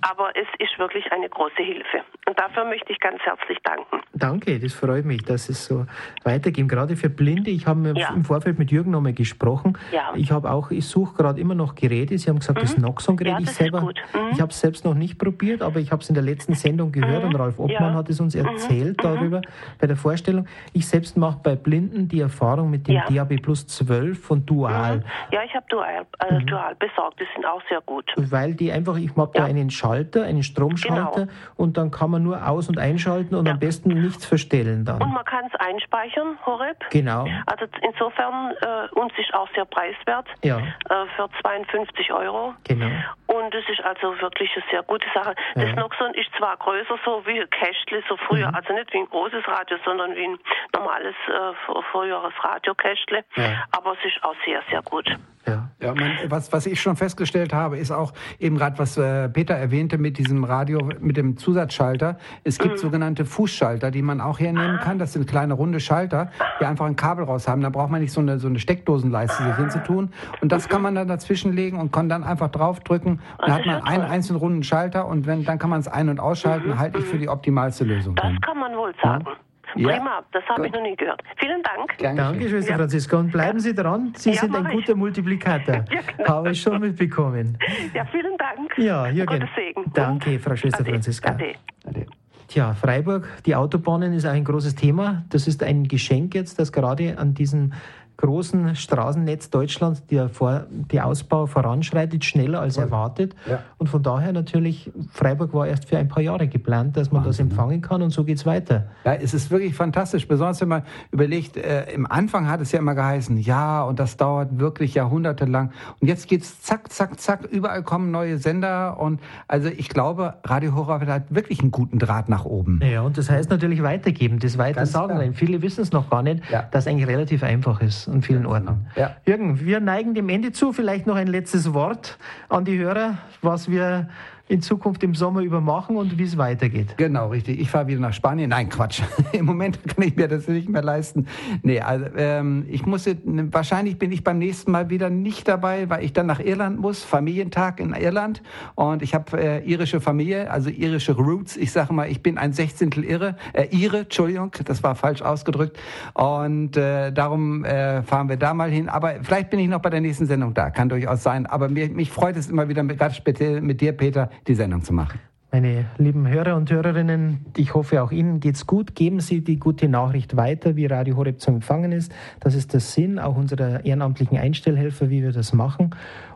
Aber 0.08 0.34
es 0.36 0.46
ist 0.58 0.78
wirklich 0.78 1.10
eine 1.12 1.28
große 1.28 1.62
Hilfe. 1.62 2.04
Und 2.26 2.38
dafür 2.38 2.64
möchte 2.64 2.92
ich 2.92 3.00
ganz 3.00 3.20
herzlich 3.22 3.58
danken. 3.62 4.00
Danke, 4.20 4.60
das 4.60 4.72
freut 4.74 5.04
mich, 5.04 5.22
dass 5.24 5.48
es 5.48 5.64
so 5.64 5.86
weitergeht. 6.24 6.68
Gerade 6.68 6.94
für 6.94 7.08
Blinde, 7.10 7.50
ich 7.50 7.66
habe 7.66 7.92
Ja. 7.96 8.10
im 8.14 8.24
Vorfeld 8.24 8.58
mit 8.58 8.70
Jürgen 8.70 8.90
nochmal 8.92 9.12
gesprochen. 9.14 9.76
Ja. 9.92 10.12
Ich 10.14 10.30
habe 10.30 10.50
auch, 10.50 10.70
ich 10.70 10.86
suche 10.86 11.16
gerade 11.16 11.40
immer 11.40 11.54
noch 11.56 11.74
Geräte. 11.74 12.16
Sie 12.18 12.28
haben 12.30 12.38
gesagt, 12.38 12.62
das 12.62 12.76
Noxon-Gerät. 12.78 13.32
Ja, 13.32 13.38
ich 13.40 13.50
selber. 13.50 13.80
Mhm. 13.80 13.90
ich 14.32 14.40
habe 14.40 14.50
es 14.52 14.60
selbst 14.60 14.84
noch 14.84 14.94
nicht 14.94 15.18
probiert, 15.18 15.62
aber 15.62 15.80
ich 15.80 15.90
habe 15.90 16.02
es 16.02 16.08
in 16.08 16.14
der 16.14 16.22
letzten 16.22 16.54
Sendung 16.54 16.92
gehört 16.92 17.24
und 17.24 17.34
Ralf 17.34 17.58
Obmann. 17.58 17.92
Mhm. 17.92 17.96
hat 17.96 18.08
es 18.10 18.20
uns 18.20 18.34
erzählt 18.34 19.02
darüber 19.02 19.40
bei 19.80 19.86
der 19.86 19.96
Vorstellung. 19.96 20.46
Ich 20.72 20.86
selbst 20.86 21.16
mache 21.16 21.40
bei 21.42 21.56
Blinden 21.56 22.06
die 22.08 22.20
Erfahrung 22.20 22.70
mit 22.70 22.86
dem. 22.86 23.00
DAB 23.08 23.38
Plus 23.40 23.66
12 23.66 24.20
von 24.22 24.44
Dual. 24.46 25.02
Ja, 25.32 25.40
ich 25.44 25.54
habe 25.54 25.64
Dual, 25.70 26.06
äh, 26.18 26.44
Dual 26.44 26.74
besorgt. 26.78 27.18
Die 27.18 27.24
sind 27.34 27.46
auch 27.46 27.62
sehr 27.68 27.80
gut. 27.86 28.04
Weil 28.16 28.54
die 28.54 28.70
einfach, 28.70 28.96
ich 28.98 29.16
habe 29.16 29.30
da 29.34 29.44
einen 29.44 29.70
Schalter, 29.70 30.24
einen 30.24 30.42
Stromschalter 30.42 31.22
Genau. 31.22 31.32
und 31.56 31.76
dann 31.78 31.90
kann 31.90 32.10
man 32.10 32.22
nur 32.22 32.46
aus- 32.46 32.68
und 32.68 32.78
einschalten 32.78 33.34
und 33.34 33.48
am 33.48 33.58
besten 33.58 33.90
nichts 34.10 34.26
verstellen 34.26 34.84
dann. 34.84 35.00
Und 35.02 35.12
man 35.12 35.24
kann 35.24 35.44
es 35.46 35.54
einspeichern, 35.60 36.38
Horeb. 36.44 36.76
Genau. 36.90 37.26
Also 37.46 37.66
insofern 37.82 38.52
äh, 38.60 38.88
uns 38.98 39.12
ist 39.18 39.32
auch 39.34 39.48
sehr 39.54 39.64
preiswert 39.64 40.28
Ja. 40.44 40.58
äh, 40.58 41.06
für 41.16 41.28
52 41.40 42.12
Euro. 42.12 42.54
Genau. 42.64 42.90
Und 43.26 43.54
es 43.54 43.68
ist 43.68 43.80
also 43.84 44.20
wirklich 44.20 44.50
eine 44.56 44.64
sehr 44.70 44.82
gute 44.82 45.06
Sache. 45.14 45.34
Das 45.54 45.64
Ja. 45.70 45.76
Noxon 45.76 46.14
ist 46.14 46.28
zwar 46.36 46.56
größer, 46.56 46.98
so 47.04 47.22
wie 47.26 47.40
ein 47.40 47.48
Kästle, 47.50 48.02
so 48.08 48.16
früher, 48.16 48.48
Mhm. 48.48 48.54
also 48.54 48.72
nicht 48.74 48.92
wie 48.92 48.98
ein 48.98 49.06
großes 49.08 49.46
Radio, 49.46 49.78
sondern 49.84 50.14
wie 50.16 50.24
ein 50.26 50.38
normales 50.74 51.14
äh, 51.28 51.32
fr- 51.66 51.82
früheres 51.92 52.34
Radiokästle, 52.42 53.24
Ja. 53.36 53.64
aber 53.72 53.92
es 53.92 54.04
ist 54.04 54.22
auch 54.24 54.34
sehr, 54.44 54.62
sehr 54.70 54.82
gut. 54.82 55.06
Ja. 55.46 55.70
Ja, 55.82 55.94
man, 55.94 56.12
was, 56.28 56.52
was 56.52 56.66
ich 56.66 56.80
schon 56.80 56.96
festgestellt 56.96 57.52
habe, 57.52 57.78
ist 57.78 57.90
auch 57.90 58.12
eben 58.38 58.56
gerade, 58.56 58.78
was 58.78 58.98
äh, 58.98 59.28
Peter 59.28 59.54
erwähnte 59.54 59.96
mit 59.96 60.18
diesem 60.18 60.44
Radio, 60.44 60.90
mit 61.00 61.16
dem 61.16 61.38
Zusatzschalter. 61.38 62.18
Es 62.44 62.58
gibt 62.58 62.78
sogenannte 62.78 63.24
Fußschalter, 63.24 63.90
die 63.90 64.02
man 64.02 64.20
auch 64.20 64.38
hernehmen 64.38 64.78
kann. 64.80 64.98
Das 64.98 65.14
sind 65.14 65.26
kleine 65.26 65.54
runde 65.54 65.80
Schalter, 65.80 66.30
die 66.60 66.66
einfach 66.66 66.84
ein 66.86 66.96
Kabel 66.96 67.24
raus 67.24 67.48
haben. 67.48 67.62
Da 67.62 67.70
braucht 67.70 67.90
man 67.90 68.02
nicht 68.02 68.12
so 68.12 68.20
eine, 68.20 68.38
so 68.38 68.48
eine 68.48 68.58
Steckdosenleiste 68.58 69.42
sich 69.42 69.56
hinzutun. 69.56 70.12
Und 70.42 70.52
das 70.52 70.68
kann 70.68 70.82
man 70.82 70.94
dann 70.94 71.08
dazwischen 71.08 71.54
legen 71.54 71.78
und 71.78 71.90
kann 71.90 72.08
dann 72.08 72.22
einfach 72.22 72.48
draufdrücken. 72.48 73.20
Dann 73.38 73.52
hat 73.52 73.66
man 73.66 73.82
einen 73.82 74.04
einzelnen 74.04 74.38
runden 74.38 74.62
Schalter 74.62 75.06
und 75.06 75.26
wenn, 75.26 75.44
dann 75.44 75.58
kann 75.58 75.70
man 75.70 75.80
es 75.80 75.88
ein- 75.88 76.10
und 76.10 76.20
ausschalten, 76.20 76.78
halte 76.78 76.98
ich 76.98 77.04
für 77.06 77.18
die 77.18 77.28
optimalste 77.28 77.84
Lösung. 77.84 78.14
Das 78.16 78.24
dann. 78.24 78.40
kann 78.40 78.58
man 78.58 78.76
wohl 78.76 78.92
sagen. 79.02 79.24
Ja. 79.26 79.32
Prima, 79.74 80.22
das 80.32 80.42
habe 80.48 80.66
ich 80.66 80.72
noch 80.72 80.82
nie 80.82 80.96
gehört. 80.96 81.22
Vielen 81.36 81.62
Dank. 81.62 81.96
Gern 81.98 82.16
Danke. 82.16 82.48
Schwester 82.48 82.70
Ja. 82.72 82.76
Franziska. 82.78 83.16
Und 83.18 83.32
bleiben 83.32 83.60
Sie 83.60 83.74
dran. 83.74 84.12
Sie 84.16 84.30
Ja, 84.30 84.40
sind 84.40 84.54
ein 84.56 84.62
mach 84.62 84.70
ich. 84.70 84.76
guter 84.76 84.94
Multiplikator. 84.96 85.84
Ja, 85.90 86.00
genau. 86.16 86.28
Habe 86.28 86.50
ich 86.52 86.60
schon 86.60 86.80
mitbekommen. 86.80 87.58
Ja, 87.94 88.04
vielen 88.06 88.36
Dank. 88.38 88.76
Ja, 88.78 89.08
Jürgen. 89.08 89.38
Gottes 89.40 89.54
Segen. 89.56 89.84
Danke, 89.94 90.38
Frau 90.38 90.56
Schwester 90.56 90.80
Ade. 90.80 90.90
Franziska. 90.90 91.30
Ade. 91.30 91.54
Ade. 91.86 92.06
Tja, 92.48 92.74
Freiburg, 92.74 93.28
die 93.46 93.54
Autobahnen 93.54 94.12
ist 94.12 94.26
auch 94.26 94.32
ein 94.32 94.42
großes 94.44 94.74
Thema. 94.74 95.22
Das 95.28 95.46
ist 95.46 95.62
ein 95.62 95.84
Geschenk 95.86 96.34
jetzt, 96.34 96.58
dass 96.58 96.72
gerade 96.72 97.16
an 97.16 97.32
diesem 97.34 97.72
großen 98.20 98.76
Straßennetz 98.76 99.50
Deutschlands 99.50 100.04
der, 100.06 100.28
Vor 100.28 100.66
der 100.70 101.06
Ausbau 101.06 101.46
voranschreitet, 101.46 102.24
schneller 102.24 102.60
als 102.60 102.76
erwartet. 102.76 103.34
Ja. 103.48 103.60
Und 103.78 103.88
von 103.88 104.02
daher 104.02 104.32
natürlich, 104.32 104.90
Freiburg 105.10 105.54
war 105.54 105.66
erst 105.66 105.88
für 105.88 105.96
ein 105.98 106.08
paar 106.08 106.22
Jahre 106.22 106.46
geplant, 106.46 106.96
dass 106.96 107.10
man 107.10 107.24
das 107.24 107.38
empfangen 107.38 107.80
kann 107.80 108.02
und 108.02 108.10
so 108.10 108.24
geht's 108.24 108.44
weiter. 108.44 108.86
Ja, 109.04 109.14
es 109.14 109.32
ist 109.34 109.50
wirklich 109.50 109.74
fantastisch. 109.74 110.28
Besonders 110.28 110.60
wenn 110.60 110.68
man 110.68 110.82
überlegt, 111.10 111.56
äh, 111.56 111.90
im 111.92 112.06
Anfang 112.10 112.48
hat 112.48 112.60
es 112.60 112.72
ja 112.72 112.78
immer 112.78 112.94
geheißen, 112.94 113.38
ja, 113.38 113.82
und 113.84 113.98
das 113.98 114.16
dauert 114.16 114.58
wirklich 114.58 114.94
jahrhundertelang. 114.94 115.72
Und 116.00 116.08
jetzt 116.08 116.28
geht's 116.28 116.60
zack, 116.62 116.92
zack, 116.92 117.18
zack, 117.18 117.44
überall 117.44 117.82
kommen 117.82 118.10
neue 118.10 118.38
Sender. 118.38 119.00
Und 119.00 119.20
also 119.48 119.68
ich 119.68 119.88
glaube, 119.88 120.34
Radio 120.44 120.74
Horror 120.74 121.00
hat 121.00 121.34
wirklich 121.34 121.60
einen 121.60 121.70
guten 121.70 121.98
Draht 121.98 122.28
nach 122.28 122.44
oben. 122.44 122.80
Ja, 122.82 123.00
und 123.02 123.16
das 123.16 123.30
heißt 123.30 123.48
natürlich 123.50 123.82
weitergeben, 123.82 124.38
das 124.38 124.58
weiter 124.58 124.84
sagen. 124.84 125.32
viele 125.34 125.62
wissen 125.62 125.80
es 125.80 125.92
noch 125.92 126.10
gar 126.10 126.22
nicht, 126.22 126.42
Ja. 126.50 126.64
dass 126.70 126.86
eigentlich 126.86 127.06
relativ 127.08 127.42
einfach 127.42 127.80
ist 127.80 128.09
an 128.10 128.22
vielen 128.22 128.46
Orten. 128.46 128.86
Ja. 128.96 129.16
Jürgen, 129.24 129.60
wir 129.60 129.80
neigen 129.80 130.14
dem 130.14 130.28
Ende 130.28 130.52
zu. 130.52 130.72
Vielleicht 130.72 131.06
noch 131.06 131.16
ein 131.16 131.28
letztes 131.28 131.72
Wort 131.72 132.18
an 132.48 132.64
die 132.64 132.78
Hörer, 132.78 133.18
was 133.42 133.70
wir 133.70 134.08
in 134.50 134.62
Zukunft 134.62 135.04
im 135.04 135.14
Sommer 135.14 135.42
über 135.42 135.60
machen 135.60 135.96
und 135.96 136.18
wie 136.18 136.24
es 136.24 136.36
weitergeht. 136.36 136.94
Genau, 136.96 137.28
richtig. 137.28 137.60
Ich 137.60 137.70
fahre 137.70 137.86
wieder 137.86 138.00
nach 138.00 138.12
Spanien. 138.12 138.50
Nein, 138.50 138.68
Quatsch. 138.68 139.00
Im 139.32 139.46
Moment 139.46 139.78
kann 139.86 140.04
ich 140.04 140.16
mir 140.16 140.26
das 140.26 140.48
nicht 140.48 140.68
mehr 140.68 140.82
leisten. 140.82 141.26
Nee, 141.62 141.80
also 141.80 142.06
ähm, 142.16 142.64
ich 142.68 142.84
muss 142.84 143.04
jetzt, 143.04 143.22
wahrscheinlich 143.24 143.96
bin 143.98 144.10
ich 144.10 144.24
beim 144.24 144.38
nächsten 144.38 144.72
Mal 144.72 144.90
wieder 144.90 145.08
nicht 145.08 145.46
dabei, 145.46 145.88
weil 145.88 146.04
ich 146.04 146.12
dann 146.12 146.26
nach 146.26 146.40
Irland 146.40 146.80
muss. 146.80 147.04
Familientag 147.04 147.78
in 147.78 147.94
Irland. 147.94 148.42
Und 148.74 149.02
ich 149.02 149.14
habe 149.14 149.40
äh, 149.40 149.64
irische 149.64 150.00
Familie, 150.00 150.50
also 150.50 150.68
irische 150.68 151.12
Roots. 151.12 151.56
Ich 151.56 151.70
sage 151.70 151.92
mal, 151.92 152.10
ich 152.10 152.20
bin 152.20 152.36
ein 152.36 152.52
Sechzehntel 152.52 153.04
Irre, 153.04 153.36
äh, 153.52 153.68
Ire, 153.70 153.98
Entschuldigung, 153.98 154.50
das 154.64 154.82
war 154.82 154.96
falsch 154.96 155.22
ausgedrückt. 155.22 155.78
Und 156.14 156.76
äh, 156.76 157.12
darum 157.12 157.64
äh, 157.64 158.02
fahren 158.02 158.28
wir 158.28 158.36
da 158.36 158.52
mal 158.52 158.70
hin. 158.70 158.88
Aber 158.88 159.14
vielleicht 159.22 159.50
bin 159.50 159.60
ich 159.60 159.68
noch 159.68 159.80
bei 159.80 159.90
der 159.90 160.00
nächsten 160.00 160.26
Sendung 160.26 160.54
da, 160.54 160.70
kann 160.70 160.88
durchaus 160.88 161.22
sein. 161.22 161.46
Aber 161.46 161.68
mir, 161.68 161.88
mich 161.88 162.10
freut 162.10 162.36
es 162.36 162.48
immer 162.48 162.68
wieder, 162.68 162.82
gerade 162.82 163.14
speziell 163.14 163.60
mit 163.60 163.80
dir, 163.80 163.92
Peter, 163.92 164.28
die 164.46 164.54
Sendung 164.54 164.82
zu 164.82 164.92
machen. 164.92 165.20
Meine 165.52 165.86
lieben 165.98 166.28
Hörer 166.28 166.54
und 166.54 166.70
Hörerinnen, 166.70 167.44
ich 167.56 167.74
hoffe 167.74 168.04
auch 168.04 168.12
Ihnen 168.12 168.38
geht's 168.38 168.68
gut. 168.68 168.94
Geben 168.94 169.18
Sie 169.18 169.40
die 169.40 169.58
gute 169.58 169.88
Nachricht 169.88 170.36
weiter, 170.36 170.76
wie 170.76 170.86
Radio 170.86 171.16
Horeb 171.16 171.40
zu 171.40 171.50
empfangen 171.50 171.90
ist. 171.90 172.12
Das 172.38 172.54
ist 172.54 172.72
der 172.72 172.78
Sinn 172.78 173.18
auch 173.18 173.36
unserer 173.36 173.84
ehrenamtlichen 173.84 174.38
Einstellhelfer, 174.38 175.10
wie 175.10 175.22
wir 175.24 175.32
das 175.32 175.52
machen. 175.52 175.90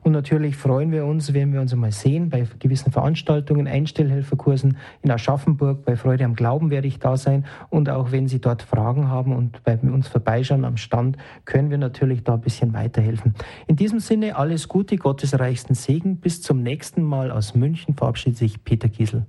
Und 0.05 0.13
natürlich 0.13 0.57
freuen 0.57 0.93
wir 0.93 1.07
uns, 1.07 1.33
wenn 1.33 1.55
wir 1.55 1.63
uns 1.63 1.73
einmal 1.73 1.91
sehen 1.91 2.29
bei 2.29 2.47
gewissen 2.59 2.93
Veranstaltungen, 2.93 3.67
Einstellhelferkursen 3.67 4.77
in 5.03 5.11
Aschaffenburg. 5.11 5.87
Bei 5.87 5.97
Freude 5.97 6.27
am 6.27 6.35
Glauben 6.35 6.71
werde 6.71 6.87
ich 6.87 6.99
da 6.99 7.17
sein. 7.17 7.47
Und 7.71 7.89
auch 7.89 8.13
wenn 8.13 8.29
Sie 8.29 8.39
dort 8.39 8.61
Fragen 8.61 9.09
haben 9.09 9.35
und 9.35 9.65
bei 9.65 9.79
uns 9.79 10.07
vorbeischauen 10.07 10.67
am 10.67 10.77
Stand, 10.77 11.17
können 11.47 11.71
wir 11.71 11.79
natürlich 11.79 12.23
da 12.23 12.35
ein 12.35 12.43
bisschen 12.43 12.75
weiterhelfen. 12.75 13.35
In 13.67 13.77
diesem 13.77 13.99
Sinne 13.99 14.37
alles 14.37 14.69
Gute, 14.69 14.99
Gottes 14.99 15.39
reichsten 15.39 15.75
Segen. 15.75 16.19
Bis 16.19 16.43
zum 16.43 16.63
nächsten 16.63 17.03
Mal 17.03 17.31
aus 17.31 17.55
München 17.55 17.95
verabschiedet 17.95 18.39
sich 18.39 18.63
Peter 18.63 18.91
Kiesel. 18.91 19.25